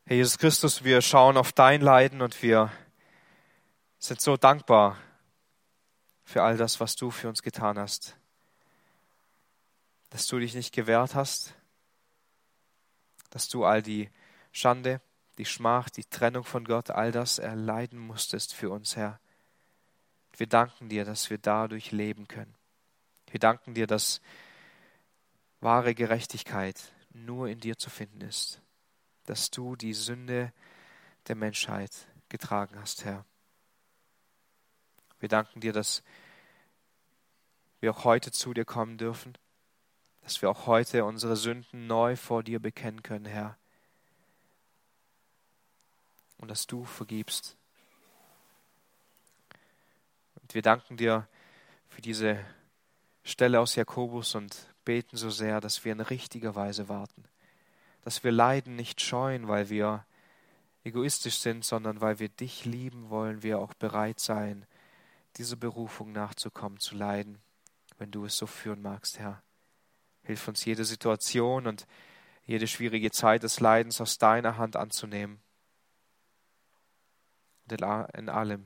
Herr 0.06 0.18
Jesus 0.18 0.38
Christus, 0.40 0.84
wir 0.84 1.02
schauen 1.02 1.38
auf 1.38 1.54
dein 1.54 1.80
Leiden 1.80 2.22
und 2.22 2.42
wir 2.42 2.72
sind 4.00 4.20
so 4.20 4.36
dankbar 4.36 4.98
für 6.26 6.44
all 6.44 6.58
das, 6.58 6.80
was 6.80 6.96
du 6.96 7.12
für 7.12 7.30
uns 7.30 7.44
getan 7.44 7.78
hast. 7.78 8.18
Dass 10.10 10.26
du 10.28 10.40
dich 10.40 10.56
nicht 10.56 10.74
gewehrt 10.74 11.14
hast, 11.14 11.54
dass 13.30 13.48
du 13.48 13.64
all 13.64 13.82
die 13.84 14.10
Schande, 14.52 15.02
die 15.38 15.46
Schmach, 15.46 15.90
die 15.90 16.04
Trennung 16.04 16.44
von 16.44 16.66
Gott, 16.66 16.90
all 16.90 17.12
das 17.12 17.38
erleiden 17.38 18.00
musstest 18.00 18.54
für 18.54 18.72
uns, 18.72 18.96
Herr. 18.96 19.20
Wir 20.38 20.48
danken 20.48 20.90
dir, 20.90 21.06
dass 21.06 21.30
wir 21.30 21.38
dadurch 21.38 21.92
leben 21.92 22.28
können. 22.28 22.56
Wir 23.30 23.40
danken 23.40 23.74
dir, 23.74 23.88
dass 23.88 24.22
wahre 25.60 25.96
Gerechtigkeit 25.96 26.92
nur 27.14 27.48
in 27.48 27.60
dir 27.60 27.78
zu 27.78 27.90
finden 27.90 28.22
ist, 28.22 28.62
dass 29.26 29.52
du 29.52 29.76
die 29.76 29.94
Sünde 29.94 30.52
der 31.28 31.36
Menschheit 31.36 32.08
getragen 32.30 32.80
hast, 32.80 33.06
Herr. 33.06 33.26
Wir 35.20 35.30
danken 35.30 35.62
dir, 35.62 35.72
dass 35.72 36.04
wir 37.80 37.92
auch 37.92 38.04
heute 38.06 38.32
zu 38.32 38.54
dir 38.54 38.66
kommen 38.66 38.98
dürfen, 38.98 39.38
dass 40.22 40.42
wir 40.42 40.50
auch 40.50 40.68
heute 40.68 41.06
unsere 41.06 41.36
Sünden 41.36 41.88
neu 41.88 42.16
vor 42.16 42.44
dir 42.44 42.60
bekennen 42.60 43.04
können, 43.04 43.26
Herr. 43.26 43.58
Und 46.38 46.50
dass 46.50 46.66
du 46.66 46.86
vergibst. 46.86 47.56
Wir 50.54 50.62
danken 50.62 50.98
dir 50.98 51.28
für 51.88 52.02
diese 52.02 52.44
Stelle 53.24 53.60
aus 53.60 53.76
Jakobus 53.76 54.36
und 54.36 54.56
beten 54.86 55.18
so 55.18 55.30
sehr, 55.30 55.62
dass 55.62 55.86
wir 55.86 55.92
in 55.92 56.00
richtiger 56.00 56.56
Weise 56.56 56.90
warten. 56.90 57.24
Dass 58.02 58.24
wir 58.24 58.32
Leiden 58.32 58.76
nicht 58.76 59.02
scheuen, 59.02 59.48
weil 59.48 59.70
wir 59.70 60.06
egoistisch 60.84 61.38
sind, 61.38 61.64
sondern 61.64 62.02
weil 62.02 62.20
wir 62.20 62.30
dich 62.30 62.66
lieben 62.66 63.10
wollen, 63.10 63.44
wir 63.44 63.60
auch 63.60 63.74
bereit 63.76 64.20
sein, 64.20 64.66
dieser 65.38 65.56
Berufung 65.56 66.12
nachzukommen, 66.12 66.80
zu 66.80 66.96
leiden, 66.96 67.40
wenn 67.98 68.12
du 68.12 68.26
es 68.26 68.38
so 68.38 68.48
führen 68.48 68.82
magst, 68.82 69.20
Herr. 69.20 69.42
Hilf 70.24 70.48
uns, 70.48 70.66
jede 70.66 70.86
Situation 70.86 71.68
und 71.68 71.86
jede 72.46 72.68
schwierige 72.68 73.12
Zeit 73.12 73.44
des 73.44 73.60
Leidens 73.60 74.02
aus 74.02 74.18
deiner 74.18 74.58
Hand 74.58 74.76
anzunehmen 74.76 75.40
und 77.70 77.82
in 78.14 78.30
allem 78.30 78.66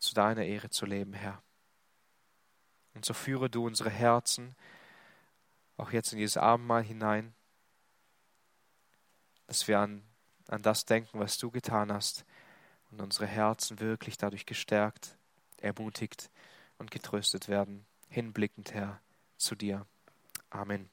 zu 0.00 0.14
deiner 0.14 0.44
Ehre 0.44 0.70
zu 0.70 0.86
leben, 0.86 1.12
Herr. 1.12 1.40
Und 2.94 3.04
so 3.04 3.14
führe 3.14 3.48
du 3.48 3.66
unsere 3.66 3.90
Herzen 3.90 4.56
auch 5.76 5.92
jetzt 5.92 6.12
in 6.12 6.18
dieses 6.18 6.36
Abendmahl 6.36 6.82
hinein, 6.82 7.32
dass 9.46 9.66
wir 9.66 9.78
an, 9.78 10.02
an 10.48 10.62
das 10.62 10.84
denken, 10.84 11.18
was 11.18 11.38
du 11.38 11.50
getan 11.50 11.92
hast 11.92 12.24
und 12.90 13.00
unsere 13.00 13.26
Herzen 13.26 13.80
wirklich 13.80 14.18
dadurch 14.18 14.44
gestärkt 14.44 15.16
ermutigt 15.58 16.30
und 16.78 16.90
getröstet 16.90 17.48
werden, 17.48 17.86
hinblickend, 18.08 18.72
Herr, 18.72 19.00
zu 19.36 19.54
dir. 19.54 19.86
Amen. 20.50 20.90